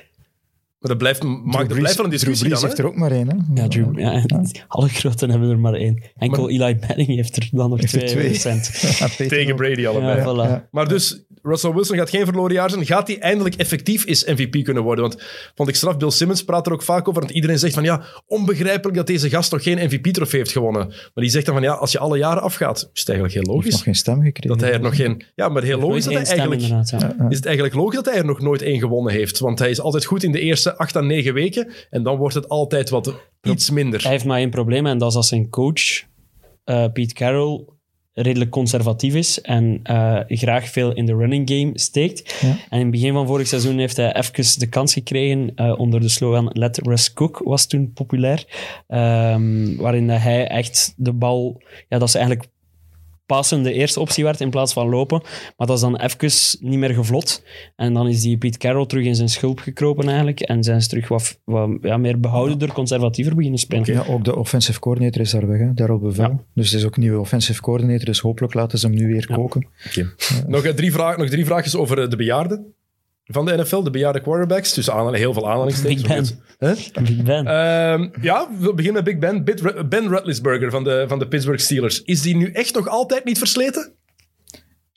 [0.82, 2.60] Maar dat blijft, dat wel een discussie Drew dan.
[2.60, 2.66] Brees hè?
[2.66, 3.28] heeft er ook maar één.
[3.28, 3.62] Hè?
[3.62, 4.24] Ja, Drew, ja,
[4.68, 6.02] alle groten hebben er maar één.
[6.16, 8.38] Enkel Maar- Eli Manning heeft er dan nog twee, twee.
[9.28, 9.56] Tegen.
[9.56, 10.16] Brady allebei.
[10.16, 10.50] Ja, voilà.
[10.50, 10.68] ja.
[10.70, 12.86] Maar dus, Russell Wilson gaat geen verloren jaar zijn.
[12.86, 15.04] Gaat hij eindelijk effectief eens MVP kunnen worden?
[15.04, 15.22] Want
[15.54, 17.20] vond ik straf, Bill Simmons praat er ook vaak over.
[17.20, 20.86] Want iedereen zegt van ja, onbegrijpelijk dat deze gast nog geen MVP-trofee heeft gewonnen.
[20.86, 23.54] Maar die zegt dan van ja, als je alle jaren afgaat, is het eigenlijk heel
[23.54, 23.82] Hij heeft nog logisch.
[23.82, 24.48] geen stem gekregen.
[24.58, 25.22] Dat hij er nog geen...
[25.34, 26.86] Ja, maar heel logisch dat hij stem, eigenlijk...
[26.90, 27.28] ja.
[27.28, 29.38] Is het eigenlijk logisch dat hij er nog nooit één gewonnen heeft?
[29.38, 31.72] Want hij is altijd goed in de eerste acht à negen weken.
[31.90, 34.02] En dan wordt het altijd wat iets minder.
[34.02, 36.04] Hij heeft maar één probleem en dat is als zijn coach,
[36.64, 37.64] eh Pete Carroll,
[38.14, 42.38] redelijk conservatief is en eh, graag veel in de running game steekt.
[42.40, 42.48] Ja.
[42.48, 46.00] En in het begin van vorig seizoen heeft hij even de kans gekregen eh, onder
[46.00, 48.44] de slogan Let Russ Cook, was toen populair.
[48.88, 52.48] Ehm, waarin dat hij echt de bal, ja, dat is eigenlijk
[53.34, 55.22] passen de eerste optie werd in plaats van lopen.
[55.56, 56.30] Maar dat is dan even
[56.68, 57.42] niet meer gevlot.
[57.76, 60.40] En dan is die Pete Carroll terug in zijn schulp gekropen eigenlijk.
[60.40, 63.92] En zijn ze terug wat, wat ja, meer behoudender, conservatiever beginnen spelen.
[63.92, 65.74] Ja, ook de offensive coordinator is daar weg, hè?
[65.74, 66.24] Daryl Bevel.
[66.24, 66.38] Ja.
[66.54, 69.26] Dus het is ook een nieuwe offensive coordinator, dus hopelijk laten ze hem nu weer
[69.28, 69.34] Ja.
[69.34, 69.66] koken.
[70.46, 72.74] Nog, eh, drie vraag, nog drie vraagjes over eh, de bejaarden
[73.24, 73.82] van de NFL.
[73.82, 74.74] De bejaarde quarterbacks.
[74.74, 76.34] Dus aanhal- heel veel aanhalingstekens.
[76.34, 76.76] Big Ben.
[77.04, 77.46] Big Ben.
[77.46, 79.88] Ehm, ja, we beginnen met Big Ben.
[79.88, 82.02] Ben Roethlisberger van de, van de Pittsburgh Steelers.
[82.02, 83.92] Is die nu echt nog altijd niet versleten?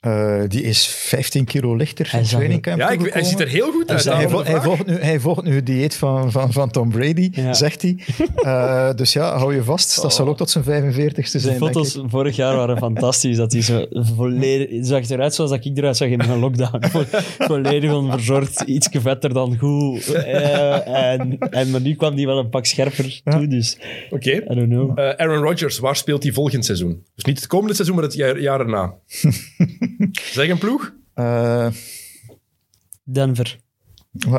[0.00, 2.08] Eh, die is 15 kilo lichter
[2.76, 4.04] Ja, ik, hij ziet er heel goed uit.
[4.04, 7.52] Hij, de volgt nu, hij volgt nu het dieet van, van, van Tom Brady, Ja.
[7.54, 7.96] zegt hij.
[8.36, 10.02] Eh, dus ja, hou je vast.
[10.02, 12.02] Dat zal ook tot zijn 45ste de zijn, denk foto's ik.
[12.06, 13.36] vorig jaar waren fantastisch.
[13.36, 14.86] Dat hij zo volledig...
[14.86, 16.86] Zag eruit zoals dat ik eruit zag in mijn lockdown.
[16.90, 17.04] Vo-
[17.38, 20.12] volledig onverzorgd, iets vetter dan goed.
[20.12, 23.78] Eh, en, en, maar nu kwam hij wel een pak scherper toe, dus
[24.10, 24.30] Oké.
[24.32, 24.98] I don't know.
[24.98, 27.04] Eh, Aaron Rodgers, waar speelt hij volgend seizoen?
[27.14, 28.94] Dus niet het komende seizoen, maar het jaar, jaar erna.
[30.12, 30.94] zeg een ploeg?
[31.14, 31.68] Eh,
[33.04, 33.58] Denver.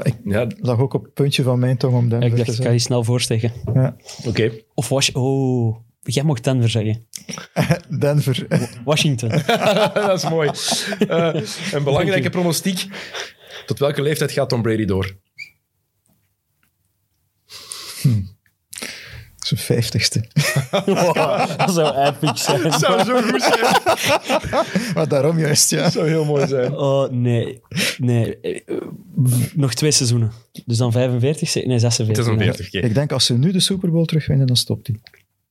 [0.04, 2.58] ik Ja, lag ook op het puntje van mijn tong om Denver ik te dacht,
[2.58, 3.52] ik kan je snel voorsteken.
[3.66, 3.82] zeggen.
[3.82, 3.96] Ja.
[4.26, 4.52] oké.
[4.74, 7.08] Of was Oh, jij mocht Denver zeggen.
[8.00, 8.48] Denver.
[8.86, 9.30] Washington.
[9.94, 10.50] dat is mooi.
[11.08, 11.42] Eh,
[11.72, 12.88] een belangrijke pronostiek.
[13.66, 15.18] Tot welke leeftijd gaat Tom Brady door?
[19.48, 20.24] Zijn vijftigste.
[21.58, 22.72] dat zou epic zijn.
[22.74, 23.76] zou zo goed zijn.
[24.96, 25.90] Maar daarom juist, ja.
[25.90, 26.74] zou heel mooi zijn.
[26.78, 27.62] Oh, nee.
[27.98, 28.38] Nee.
[29.54, 30.32] Nog twee seizoenen.
[30.66, 32.26] Dus dan 45, nee, Het 46.
[32.26, 32.44] is een ja.
[32.44, 32.84] 40 keer.
[32.84, 34.96] Ik denk als ze nu de Super Bowl terugwinnen, dan stopt hij.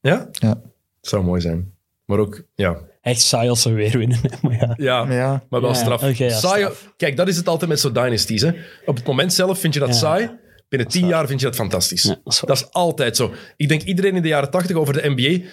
[0.00, 0.28] Ja?
[0.32, 0.60] Ja.
[1.00, 1.72] Zou mooi zijn.
[2.04, 2.76] Maar ook, ja.
[3.00, 4.20] Echt saai als ze weer winnen.
[4.42, 4.74] Maar ja.
[4.76, 6.02] Ja, Maar ja, maar wel Ja, straf.
[6.02, 6.92] oké, ja, Saai- straf.
[6.96, 8.42] Kijk, dat is het altijd met zo'n dynasties.
[8.42, 8.50] Hè.
[8.86, 9.94] Op het moment zelf vind je dat Ja.
[9.94, 10.30] saai.
[10.68, 12.02] Binnen tien jaar vind je dat fantastisch.
[12.02, 13.32] Ja, dat is dat altijd zo.
[13.56, 15.44] Ik denk iedereen in de jaren tachtig over de NBA,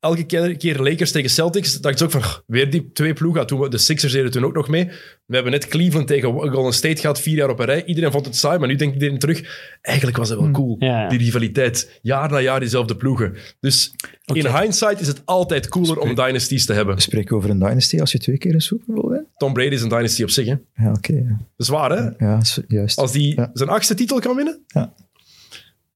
[0.00, 3.46] elke keer, Lakers tegen Celtics, dacht je ook van, "Ugh, weer die twee ploegen.
[3.46, 4.84] Toen we, de Sixers deden toen ook nog mee.
[5.26, 7.84] We hebben net Cleveland tegen Golden State gehad, vier jaar op een rij.
[7.84, 10.76] Iedereen vond het saai, maar nu denkt iedereen terug, eigenlijk was het wel cool.
[10.78, 11.08] Ja, ja.
[11.08, 13.36] Die rivaliteit, jaar na jaar diezelfde ploegen.
[13.60, 13.92] Dus
[14.32, 16.94] in hindsight is het altijd cooler om dynasties te hebben.
[16.94, 19.26] we spreken over een dynasty als je twee keer een Super Bowl wint.
[19.36, 20.46] Tom Brady is een dynasty op zich.
[20.46, 20.54] Hè.
[20.54, 21.12] Dat Ja, oké.
[21.12, 21.40] ja.
[21.56, 22.24] is waar, hè?
[22.26, 22.98] Ja, is- juist.
[22.98, 24.94] Als die zijn achtste titel kan winnen, Ja.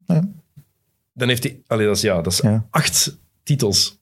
[0.06, 0.28] Ja.
[1.12, 1.62] dan heeft hij...
[1.66, 4.00] Allee, dat is, ja, dat is acht titels.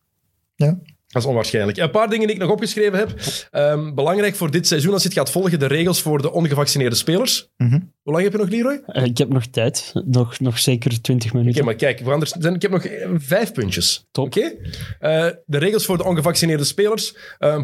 [0.54, 0.78] Ja.
[1.12, 1.78] Dat is onwaarschijnlijk.
[1.78, 3.14] Een paar dingen die ik nog opgeschreven heb.
[3.50, 6.96] Ehm, belangrijk voor dit seizoen, als je het gaat volgen, de regels voor de ongevaccineerde
[6.96, 7.48] spelers.
[7.56, 7.80] Mhm.
[8.02, 8.80] Hoe lang heb je nog, Leroy?
[8.86, 9.90] Oké, Eh, Ik heb nog tijd.
[10.04, 11.64] Nog, nog zeker 20 minuten.
[11.64, 14.06] maar kijk, er- zijn- ik heb nog eh, vijf puntjes.
[14.10, 14.26] Top.
[14.26, 14.52] Oké?
[14.98, 17.14] Eh, de regels voor de ongevaccineerde spelers.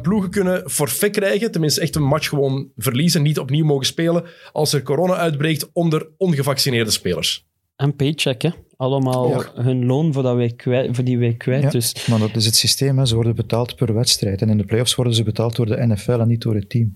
[0.03, 4.73] Ploegen kunnen forfait krijgen, tenminste echt een match gewoon verliezen, niet opnieuw mogen spelen, als
[4.73, 7.45] er corona uitbreekt onder ongevaccineerde spelers.
[7.77, 8.51] En paycheck, hè.
[8.77, 11.63] Allemaal hun loon voor, dat week kwijt, voor die week kwijt.
[11.63, 11.71] Ja.
[11.71, 13.07] Dus Maar dat is het systeem, hè.
[13.07, 14.43] ze worden betaald per wedstrijd.
[14.43, 16.93] En in de playoffs worden ze betaald door de NFL en niet door het team.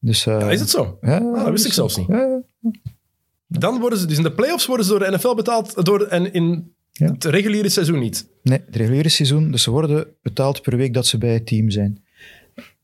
[0.00, 0.98] Dus, eh, Ja, is het zo?
[1.00, 2.08] Ja, Ah, dat wist ik zelfs niet.
[3.46, 6.32] Dan worden ze, dus in de playoffs worden ze door de NFL betaald door, en
[6.32, 7.06] in Ja.
[7.12, 8.28] het reguliere seizoen niet.
[8.42, 11.70] Nee, het reguliere seizoen, dus ze worden betaald per week dat ze bij het team
[11.70, 12.02] zijn.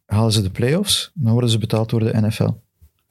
[0.06, 2.48] Halen ze de playoffs, dan worden ze betaald door de NFL.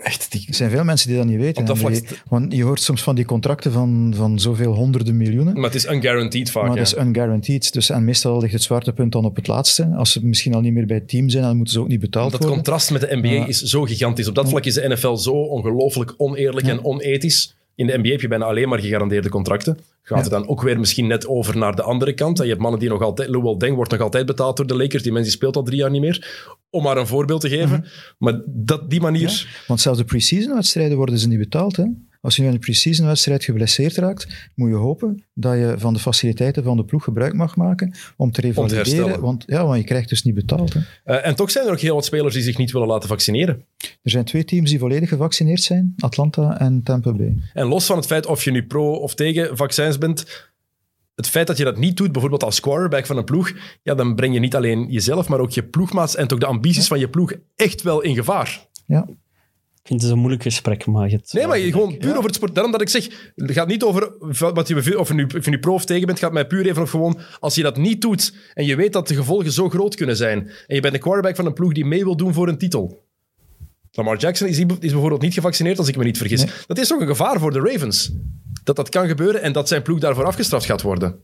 [0.03, 1.65] Echt, die, Er zijn veel mensen die dat niet weten.
[1.65, 5.53] Dat vlak- die- want je hoort soms van die contracten van, van zoveel honderden miljoenen.
[5.53, 6.63] maar het is unguaranteed vaak.
[6.63, 6.77] Maar ja.
[6.83, 7.73] dat is unguaranteed.
[7.73, 9.85] Dus, en meestal ligt het zwaartepunt dan op het laatste.
[9.95, 11.99] Als ze misschien al niet meer bij het team zijn, dan moeten ze ook niet
[11.99, 12.55] betaald Dat worden.
[12.57, 13.47] contrast met de NBA Ja.
[13.47, 14.27] is zo gigantisch.
[14.27, 17.55] Op dat vlak is de NFL zo ongelooflijk oneerlijk en onethisch.
[17.75, 19.77] In de NBA heb je bijna alleen maar gegarandeerde contracten.
[20.01, 20.23] Gaat Ja.
[20.23, 22.37] het dan ook weer misschien net over naar de andere kant?
[22.37, 23.29] Je hebt mannen die nog altijd...
[23.29, 25.03] Luol Deng wordt nog altijd betaald door de Lakers.
[25.03, 26.47] Die mens die speelt al drie jaar niet meer.
[26.69, 27.69] Om maar een voorbeeld te geven.
[27.79, 27.87] Mhm.
[28.17, 29.47] Maar dat, die manier...
[29.67, 31.75] Want zelfs de pre-season wedstrijden worden ze niet betaald.
[31.75, 31.83] Hè?
[32.23, 35.93] Als je nu in een pre-season wedstrijd geblesseerd raakt, moet je hopen dat je van
[35.93, 39.19] de faciliteiten van de ploeg gebruik mag maken om te revalideren.
[39.21, 40.73] want, ja, want je krijgt dus niet betaald.
[40.73, 40.79] Hè?
[41.03, 43.65] Eh, en toch zijn er nog heel wat spelers die zich niet willen laten vaccineren.
[43.77, 47.37] Er zijn twee teams die volledig gevaccineerd zijn, Atlanta en Tampa Bay.
[47.53, 50.49] En los van het feit of je nu pro of tegen vaccins bent,
[51.15, 53.51] het feit dat je dat niet doet, bijvoorbeeld als quarterback van een ploeg,
[53.81, 56.87] ja, dan breng je niet alleen jezelf, maar ook je ploegmaats en toch de ambities
[56.87, 58.67] van je ploeg echt wel in gevaar.
[58.85, 59.07] Ja,
[59.83, 61.33] Ik vind het een moeilijk gesprek, maar het...
[61.33, 62.53] Nee, maar je, gewoon puur over het sport.
[62.53, 64.13] Daarom dat ik zeg, het gaat niet over
[64.53, 66.47] wat je, of je, nu, of je nu pro of tegen bent, het gaat mij
[66.47, 69.51] puur even of gewoon, als je dat niet doet en je weet dat de gevolgen
[69.51, 72.15] zo groot kunnen zijn, en je bent een quarterback van een ploeg die mee wil
[72.15, 73.03] doen voor een titel.
[73.91, 76.45] Lamar Jackson is, is bijvoorbeeld niet gevaccineerd, als ik me niet vergis.
[76.67, 78.11] Dat is toch een gevaar voor de Ravens.
[78.63, 81.19] Dat dat kan gebeuren en dat zijn ploeg daarvoor afgestraft gaat worden.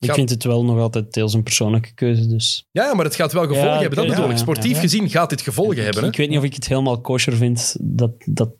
[0.00, 2.66] Ik vind het wel nog altijd deels een persoonlijke keuze, dus...
[2.70, 3.98] Ja, ja, maar het gaat wel gevolgen Ja, hebben.
[3.98, 4.38] Dat bedoel ja, ik.
[4.38, 4.80] Sportief ja.
[4.80, 6.02] gezien gaat dit gevolgen hebben.
[6.02, 6.08] Hè?
[6.08, 8.10] Ik weet niet of ik het helemaal kosher vind dat...
[8.24, 8.50] dat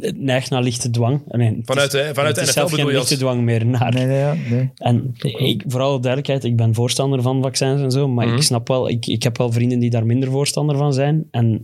[0.00, 1.22] het neigt naar lichte dwang.
[1.26, 3.92] Nee, het is- Vanuit de- vanuit het is zelf geen lichte dwang meer naar...
[3.94, 4.70] nee, nee, ja, nee.
[4.74, 8.36] En ik, vooral de duidelijkheid, ik ben voorstander van vaccins en zo, maar Mhm.
[8.36, 11.28] ik snap wel, ik, ik heb wel vrienden die daar minder voorstander van zijn.
[11.30, 11.62] En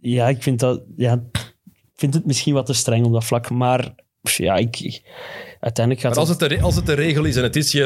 [0.00, 1.22] ja, ik vind dat, ja,
[1.94, 5.02] vind het misschien wat te streng op dat vlak, maar ja, ik, ik-
[5.60, 7.84] uiteindelijk gaat Maar als het, de, als het de regel is en het is je,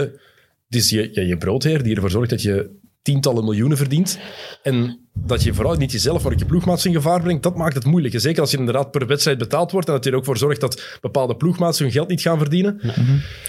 [0.66, 4.18] het is je, ja, je broodheer die ervoor zorgt dat je tientallen miljoenen verdient
[4.62, 7.74] en dat je vooral niet jezelf, maar ook je ploegmaats in gevaar brengt, dat maakt
[7.74, 8.20] het moeilijk.
[8.20, 10.60] Zeker als je inderdaad per wedstrijd betaald wordt en dat je er ook voor zorgt
[10.60, 12.80] dat bepaalde ploegmaats hun geld niet gaan verdienen.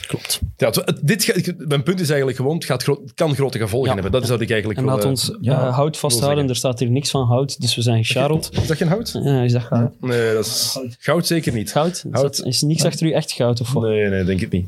[0.08, 0.40] klopt.
[0.58, 3.88] Ja, het, dit, mijn punt is eigenlijk gewoon, het, gaat gro- het kan grote gevolgen
[3.88, 3.94] Ja.
[3.94, 4.12] hebben.
[4.12, 6.56] Dat is wat ik eigenlijk En wil, laat eh, ons ja, eh, hout vasthouden, er
[6.56, 8.50] staat hier niks van hout, dus we zijn gecharreld.
[8.62, 9.20] Is dat geen hout?
[9.24, 9.92] Ja, is dat goud?
[10.02, 11.72] Nee, dat is goud zeker niet.
[11.72, 11.90] Goud?
[11.96, 12.38] Is, Hout.
[12.38, 13.84] dat- is niks achter u echt goud of wat?
[13.84, 14.68] Nee, nee, denk ik niet.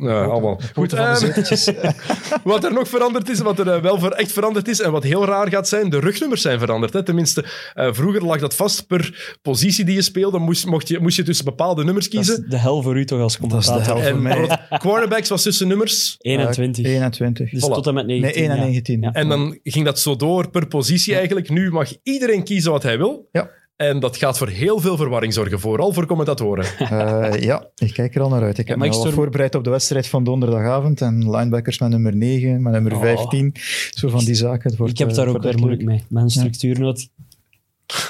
[0.00, 0.60] Ja, allemaal.
[0.74, 1.70] Goed, zeteltjes.
[2.44, 5.02] wat er nog veranderd is, wat er eh, wel voor echt veranderd is en wat
[5.02, 6.92] heel raar gaat zijn, de rugnummers zijn veranderd.
[6.92, 7.02] Hè.
[7.02, 7.44] Tenminste,
[7.74, 10.38] eh, vroeger lag dat vast per positie die je speelde.
[10.38, 12.50] Moest, mocht je, moest je tussen bepaalde nummers Dat is kiezen.
[12.50, 13.82] de hel voor u toch als is de commentator.
[13.84, 13.96] hel.
[13.96, 14.58] voor En mij.
[14.78, 16.14] quarterbacks was tussen nummers.
[16.18, 16.84] 21.
[16.84, 17.50] Eh, 21.
[17.50, 17.72] dus Voilà.
[17.72, 18.40] tot en met 19.
[18.42, 18.64] Nee, 1 en ja.
[18.70, 19.00] 19.
[19.02, 19.12] Ja.
[19.12, 21.48] En dan ging dat zo door per positie eigenlijk.
[21.50, 23.28] Nu mag iedereen kiezen wat hij wil.
[23.32, 23.50] Ja.
[23.80, 26.64] En dat gaat voor heel veel verwarring zorgen, vooral voor commentatoren.
[26.90, 28.58] Eh, ja, ik kijk er al naar uit.
[28.58, 31.00] Ik heb me ik al storm- voorbereid op de wedstrijd van donderdagavond.
[31.00, 33.00] En linebackers met nummer 9, met nummer Oh.
[33.00, 33.54] 15.
[33.90, 34.76] Zo van die zaken.
[34.76, 36.02] Wordt, Ik heb eh, daar ook weer moeilijk mee.
[36.08, 37.08] Mijn structuurnoot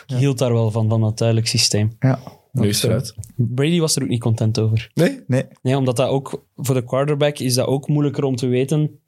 [0.07, 1.97] ik hield daar wel van, van dat duidelijk systeem.
[2.01, 2.19] Ja.
[2.53, 3.15] Nu is het eruit.
[3.37, 4.91] Brady was er ook niet content over.
[4.95, 5.21] Nee?
[5.27, 9.01] Nee, Nee, omdat dat ook voor de quarterback is dat ook moeilijker om te weten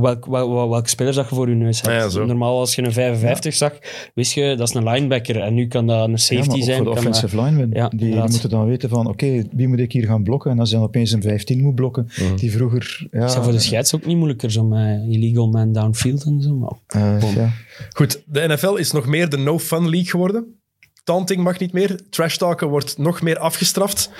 [0.00, 2.04] welk, wel, wel- welke spelers dat je voor je neus hebt.
[2.04, 2.24] Ah ja.
[2.24, 3.72] Normaal als je een 55 zag,
[4.14, 6.62] wist je dat is een linebacker en nu kan dat een ja, safety maar ook
[6.64, 6.76] zijn.
[6.76, 7.70] voor de kan dat- offensive linemen.
[7.72, 8.30] Ja, die inderdaad.
[8.30, 10.50] moeten dan weten van, oké, wie moet ik hier gaan blokken?
[10.50, 12.36] En als je dan opeens een 15 moet blokken, Mhm.
[12.36, 13.06] die vroeger...
[13.10, 16.42] Ja, is dat voor de scheids ook niet moeilijker, zo met illegal man downfield en
[16.42, 16.54] zo.
[16.54, 17.50] Maar eh, ja.
[17.92, 20.58] Goed, de NFL is nog meer de no-fun league geworden.
[21.04, 22.00] Taunting mag niet meer.
[22.10, 24.10] Trash talken wordt nog meer afgestraft.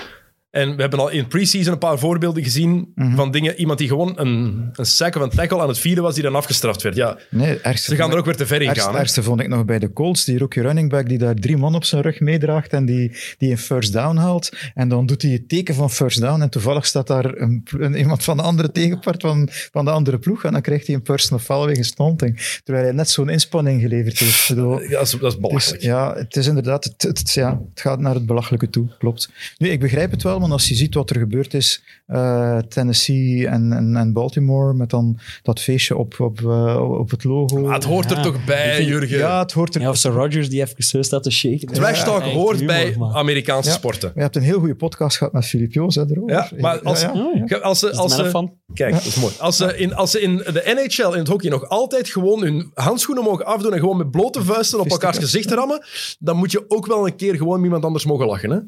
[0.55, 3.15] En we hebben al in pre-season een paar voorbeelden gezien Mhm.
[3.15, 3.55] van dingen.
[3.59, 6.35] Iemand die gewoon een, een sack of een tackle aan het vieren was, die dan
[6.35, 6.95] afgestraft werd.
[6.95, 8.93] Ja, Nee, ergste ze gaan er ook weer te ver in Ergste, gaan.
[8.93, 8.99] hè.
[8.99, 11.75] ergste vond ik nog bij de Colts, die rookie running back die daar drie man
[11.75, 14.49] op zijn rug meedraagt en die, die een first down haalt.
[14.73, 17.95] En dan doet hij het teken van first down en toevallig staat daar een, een-
[17.95, 21.01] iemand van de andere tegenpart van, van de andere ploeg en dan krijgt hij een
[21.01, 22.59] personal foul wegens stonting.
[22.63, 24.47] Terwijl hij net zo'n inspanning geleverd heeft.
[24.49, 25.81] Bedoel, Ja, dat is, dat is het is, belachelijk.
[25.83, 29.29] ja, het is inderdaad, het, het, ja, het gaat naar het belachelijke toe, klopt.
[29.57, 33.47] Nu, ik begrijp het wel, want als je ziet wat er gebeurd is, eh, Tennessee
[33.47, 37.59] en, en, en Baltimore, met dan dat feestje op, op, eh, op het logo.
[37.61, 39.17] Maar het hoort er toch bij, vind- Jurgen.
[39.17, 41.67] ja, het hoort er ja, of Rodgers die even zo staat te shaken.
[41.67, 43.13] Trash talk hoort humor, bij man.
[43.13, 43.75] Amerikaanse Ja.
[43.75, 44.11] sporten.
[44.15, 46.35] Je hebt een heel goede podcast gehad met Filip Joos, hè, erover.
[46.35, 47.11] Ja, maar als, Ja,
[47.45, 47.57] ja.
[47.57, 48.49] Oh, als ze, als ze?
[48.73, 49.33] Kijk, dat is mooi.
[49.39, 52.71] Als ze, in, als ze in de NHL, in het hockey, nog altijd gewoon hun
[52.73, 55.85] handschoenen mogen afdoen en gewoon met blote vuisten op elkaars gezicht rammen,
[56.19, 58.59] dan moet je ook wel een keer gewoon iemand anders mogen lachen, hè?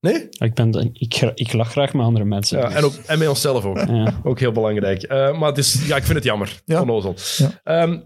[0.00, 0.28] Nee?
[0.30, 2.58] Ik, ben, ik, ik lach graag met andere mensen.
[2.58, 3.78] Ja, dus- en, ook, en met onszelf ook.
[3.78, 4.20] Ja.
[4.24, 5.02] Ook heel belangrijk.
[5.02, 6.62] Eh, maar het is, ja, ik vind het jammer.
[6.64, 6.80] Ja.
[6.80, 7.14] Onnozel.
[7.36, 7.60] Ja.
[7.64, 7.98] Ehm,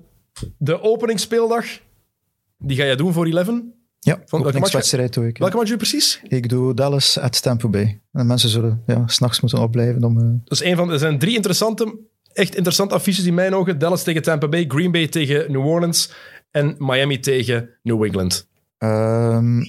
[0.58, 1.64] de openingsspeeldag,
[2.58, 3.46] die ga jij doen voor 11.
[3.46, 5.38] Ja, welke match- openingswedstrijd doe ik.
[5.38, 6.20] Welke match doe je precies?
[6.28, 8.00] Ik doe Dallas at Tampa Bay.
[8.12, 10.18] En mensen zullen ja, s'nachts moeten opblijven om...
[10.18, 11.98] eh, Dat is een van, er zijn drie interessante,
[12.32, 13.78] echt interessante affiches in mijn ogen.
[13.78, 16.12] Dallas tegen Tampa Bay, Green Bay tegen New Orleans
[16.50, 18.48] en Miami tegen New England.
[18.78, 19.60] ehm,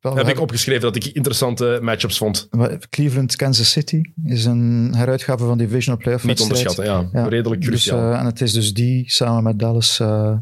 [0.00, 2.48] wel, Heb ik opgeschreven dat ik interessante matchups vond.
[2.90, 7.08] Cleveland, Kansas City is een heruitgave van Divisional Playoff Niet onderschatten, ja.
[7.12, 8.12] Ja, Redelijk Dus, cruciaal.
[8.12, 10.36] eh, en het is dus die samen met Dallas, eh,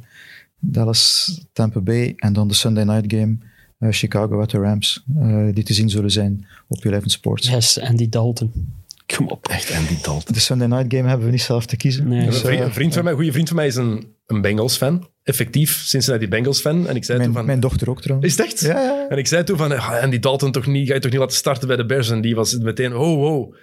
[0.61, 3.39] Dallas, Tampa Bay en dan de Sunday night game
[3.79, 7.49] eh, Chicago at the Rams, eh, die te zien zullen zijn op Eleven Sports.
[7.49, 8.75] Yes, Andy Dalton.
[9.17, 9.47] Kom op.
[9.49, 10.35] Echt Andy Dalton.
[10.35, 12.09] De Sunday night game hebben we niet zelf te kiezen.
[12.09, 12.21] Nee.
[12.21, 14.41] Een Dus, vriend, een vriend van mij, een goede vriend van mij, is een, een
[14.41, 15.07] Bengals-fan.
[15.27, 16.89] Effectief, Cincinnati Bengals-fan.
[16.89, 17.47] En ik zei toen van...
[17.47, 18.33] mijn dochter ook trouwens.
[18.33, 18.61] Is het echt?
[18.61, 19.09] Ja, ja.
[19.09, 21.37] En ik zei toen van, ah, Andy Dalton toch niet, ga je toch niet laten
[21.37, 22.11] starten bij de Bears?
[22.11, 23.55] En die was meteen, oh, wow,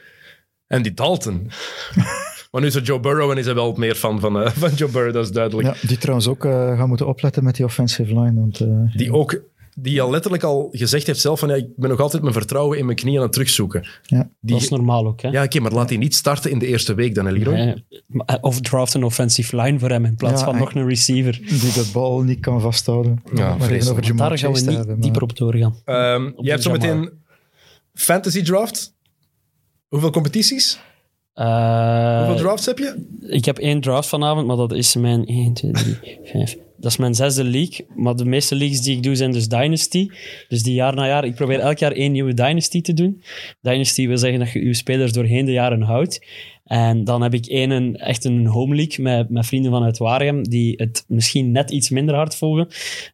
[0.68, 1.52] Andy Dalton.
[2.52, 4.74] maar nu is er Joe Burrow en is hij wel meer fan van, eh, van
[4.74, 5.68] Joe Burrow, dat is duidelijk.
[5.68, 8.34] Ja, die trouwens ook eh, gaan moeten opletten met die offensive line.
[8.40, 9.42] Want, eh, Die ook,
[9.76, 12.78] die al letterlijk al gezegd heeft zelf van, ja, ik ben nog altijd mijn vertrouwen
[12.78, 13.88] in mijn knieën aan het terugzoeken.
[14.04, 14.30] ja.
[14.42, 15.30] Die, Dat is normaal ook, hè?
[15.30, 17.54] ja, oké, maar laat hij niet starten in de eerste week dan, Leroy?
[17.54, 20.88] Nee, maar- Of draft een offensive line voor hem in plaats Ja, van nog een
[20.88, 21.32] receiver.
[21.48, 23.22] die de bal niet kan vasthouden.
[23.34, 23.72] Ja, maar
[24.02, 25.76] Jamar Daar gaan we niet hebben, dieper op doorgaan.
[25.86, 27.10] Ehm, Op jij hebt zo meteen
[27.94, 28.94] fantasy draft.
[29.88, 30.80] Hoeveel competities?
[31.34, 33.06] Eh, Hoeveel drafts heb je?
[33.28, 36.58] Ik heb één draft vanavond, maar dat is mijn 1, 2, 3, 5.
[36.84, 37.86] Dat is mijn zesde league.
[37.96, 40.08] Maar de meeste leagues die ik doe zijn dus Dynasty.
[40.48, 41.26] Dus die jaar na jaar.
[41.26, 43.24] Ik probeer elk jaar één nieuwe Dynasty te doen.
[43.62, 46.26] Dynasty wil zeggen dat je je spelers doorheen de jaren houdt.
[46.64, 50.44] En dan heb ik één, een, echt een home league met, met vrienden vanuit Waregem
[50.44, 52.68] die het misschien net iets minder hard volgen.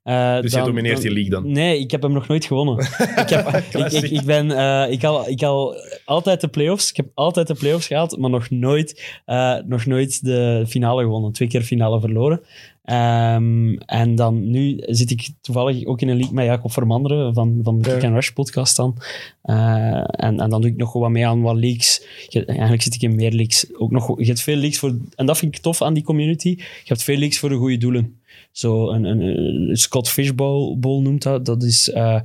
[0.04, 1.52] Eh, Dus je dan- domineert die league dan?
[1.52, 2.78] Nee, ik heb hem nog nooit gewonnen.
[3.24, 5.76] ik, heb, ik, ik, ik ben, eh, ik, al, ik al
[6.06, 6.90] altijd de playoffs.
[6.90, 11.32] Ik heb altijd de playoffs gehaald, maar nog nooit, eh, nog nooit de finale gewonnen.
[11.32, 12.42] Twee keer finale verloren.
[12.90, 17.60] Ehm, en dan nu zit ik toevallig ook in een league met Jacob Vermanderen van,
[17.64, 18.98] van de Kick and Rush podcast dan.
[19.42, 19.56] Eh,
[19.96, 21.58] en, en dan doe ik nog wat mee aan wat.
[21.60, 23.66] Je- eigenlijk zit ik in meer leagues.
[23.78, 26.50] Ook nog, je hebt veel leagues voor, en dat vind ik tof aan die community.
[26.58, 28.20] Je hebt veel leagues voor de goede doelen.
[28.52, 31.46] Zo een, een, een Scott Fishbowl Bowl noemt dat.
[31.46, 31.90] Dat is...
[31.90, 32.20] eh,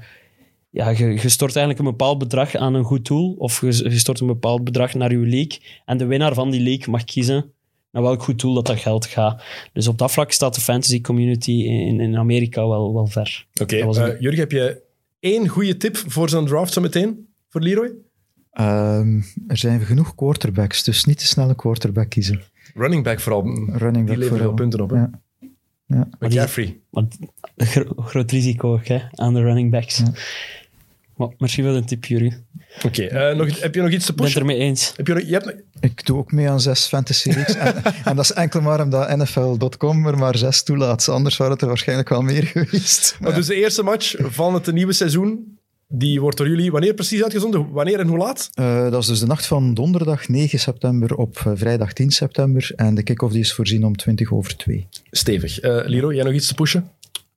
[0.70, 3.98] ja, je, je stort eigenlijk een bepaald bedrag aan een goed tool, of je, je
[3.98, 7.52] stort een bepaald bedrag naar je league, en de winnaar van die league mag kiezen
[7.94, 9.42] naar welk goed tool dat, dat geld gaat.
[9.72, 13.46] Dus op dat vlak staat de fantasy community in, in Amerika wel, wel ver.
[13.60, 14.82] Oké, eh, een- Jurgen, heb je
[15.20, 17.26] één goede tip voor zo'n draft zo meteen?
[17.48, 17.90] Voor Leroy?
[18.50, 22.42] Ehm, er zijn genoeg quarterbacks, dus niet te snel een quarterback kiezen.
[22.74, 23.42] Running back vooral.
[23.72, 24.90] Running Die back leveren veel punten op.
[24.90, 24.96] Hè?
[24.96, 25.10] Ja.
[25.86, 26.08] Ja.
[26.18, 26.80] McCaffrey.
[26.90, 27.04] Maar
[27.56, 29.98] gro- groot risico ook, hè, aan de running backs.
[29.98, 30.12] Ja.
[31.16, 32.43] Maar merci voor de tip, Jurgen.
[32.86, 34.40] Oké, eh, nog, heb je nog iets te Ik ben het pushen?
[34.50, 34.92] ermee eens.
[34.96, 37.54] Heb je, nog, je hebt, nog- Ik doe ook mee aan zes fantasy leagues.
[37.54, 37.74] en,
[38.04, 41.08] en dat is enkel maar omdat NFL.com er maar zes toelaat.
[41.08, 43.16] Anders waren het er waarschijnlijk wel meer geweest.
[43.20, 47.22] maar dus de eerste match van het nieuwe seizoen, die wordt door jullie wanneer precies
[47.22, 47.70] uitgezonden?
[47.70, 48.50] Wanneer en hoe laat?
[48.54, 52.72] Eh, dat is dus de nacht van donderdag 9 september op eh, vrijdag 10 september.
[52.76, 54.86] En de kick-off die is voorzien om 20 over 2.
[55.10, 55.60] Stevig.
[55.60, 56.90] Eh Leroy, jij nog iets te pushen?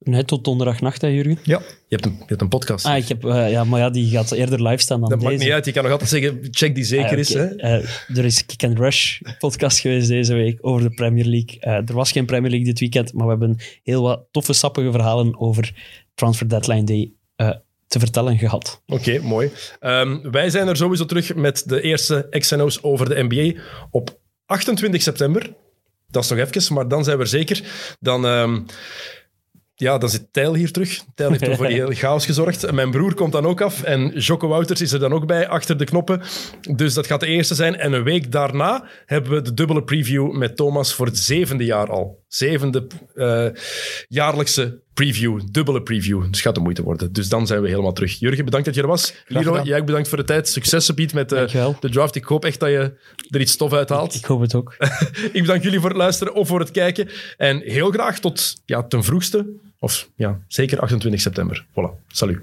[0.07, 1.39] Nee, tot donderdagnacht, hè, Jurgen?
[1.43, 2.85] Ja, Je hebt een, je hebt een podcast.
[2.85, 5.31] Ah, ik heb, eh, ja, maar ja, die gaat eerder live staan dan dat deze.
[5.31, 5.65] maakt niet uit.
[5.65, 7.33] Je kan nog altijd zeggen, check die zeker Ah, is.
[7.33, 7.45] Hè?
[7.55, 7.73] Eh,
[8.17, 11.59] er is Kick and Rush podcast geweest deze week over de Premier League.
[11.59, 14.91] Eh, er was geen Premier League dit weekend, maar we hebben heel wat toffe, sappige
[14.91, 15.73] verhalen over
[16.15, 17.49] Transfer Deadline Day eh,
[17.87, 18.81] te vertellen gehad.
[18.87, 19.51] Oké, mooi.
[19.79, 23.61] Ehm, wij zijn er sowieso terug met de eerste XNO's over de NBA
[23.91, 25.53] op 28 september.
[26.09, 27.61] Dat is nog even, maar dan zijn we er zeker.
[27.99, 28.59] Dan, ehm,
[29.79, 31.03] ja, dan zit Tijl hier terug.
[31.15, 32.63] Tijl heeft voor die hele chaos gezorgd.
[32.63, 35.47] En Mijn broer komt dan ook af en Jocke Wouters is er dan ook bij,
[35.47, 36.21] achter de knoppen.
[36.71, 37.75] Dus dat gaat de eerste zijn.
[37.75, 41.89] En een week daarna hebben we de dubbele preview met Thomas voor het zevende jaar
[41.89, 42.23] al.
[42.27, 43.47] Zevende eh,
[44.07, 46.17] jaarlijkse preview, dubbele preview.
[46.17, 47.13] Dus het gaat de moeite worden.
[47.13, 48.19] Dus dan zijn we helemaal terug.
[48.19, 49.13] Jurgen, bedankt dat je er was.
[49.25, 49.63] Gedaan.
[49.63, 50.47] jij ook bedankt voor de tijd.
[50.47, 52.15] Succes Piet met eh, de draft.
[52.15, 52.93] Ik hoop echt dat je
[53.29, 54.15] er iets tof uit haalt.
[54.15, 54.75] Ik hoop het ook.
[55.33, 57.09] Ik bedank jullie voor het luisteren of voor het kijken.
[57.37, 59.45] En heel graag tot ja, ten vroegste,
[59.79, 61.65] of ja, zeker 28 september.
[61.73, 62.41] Voilà, salut.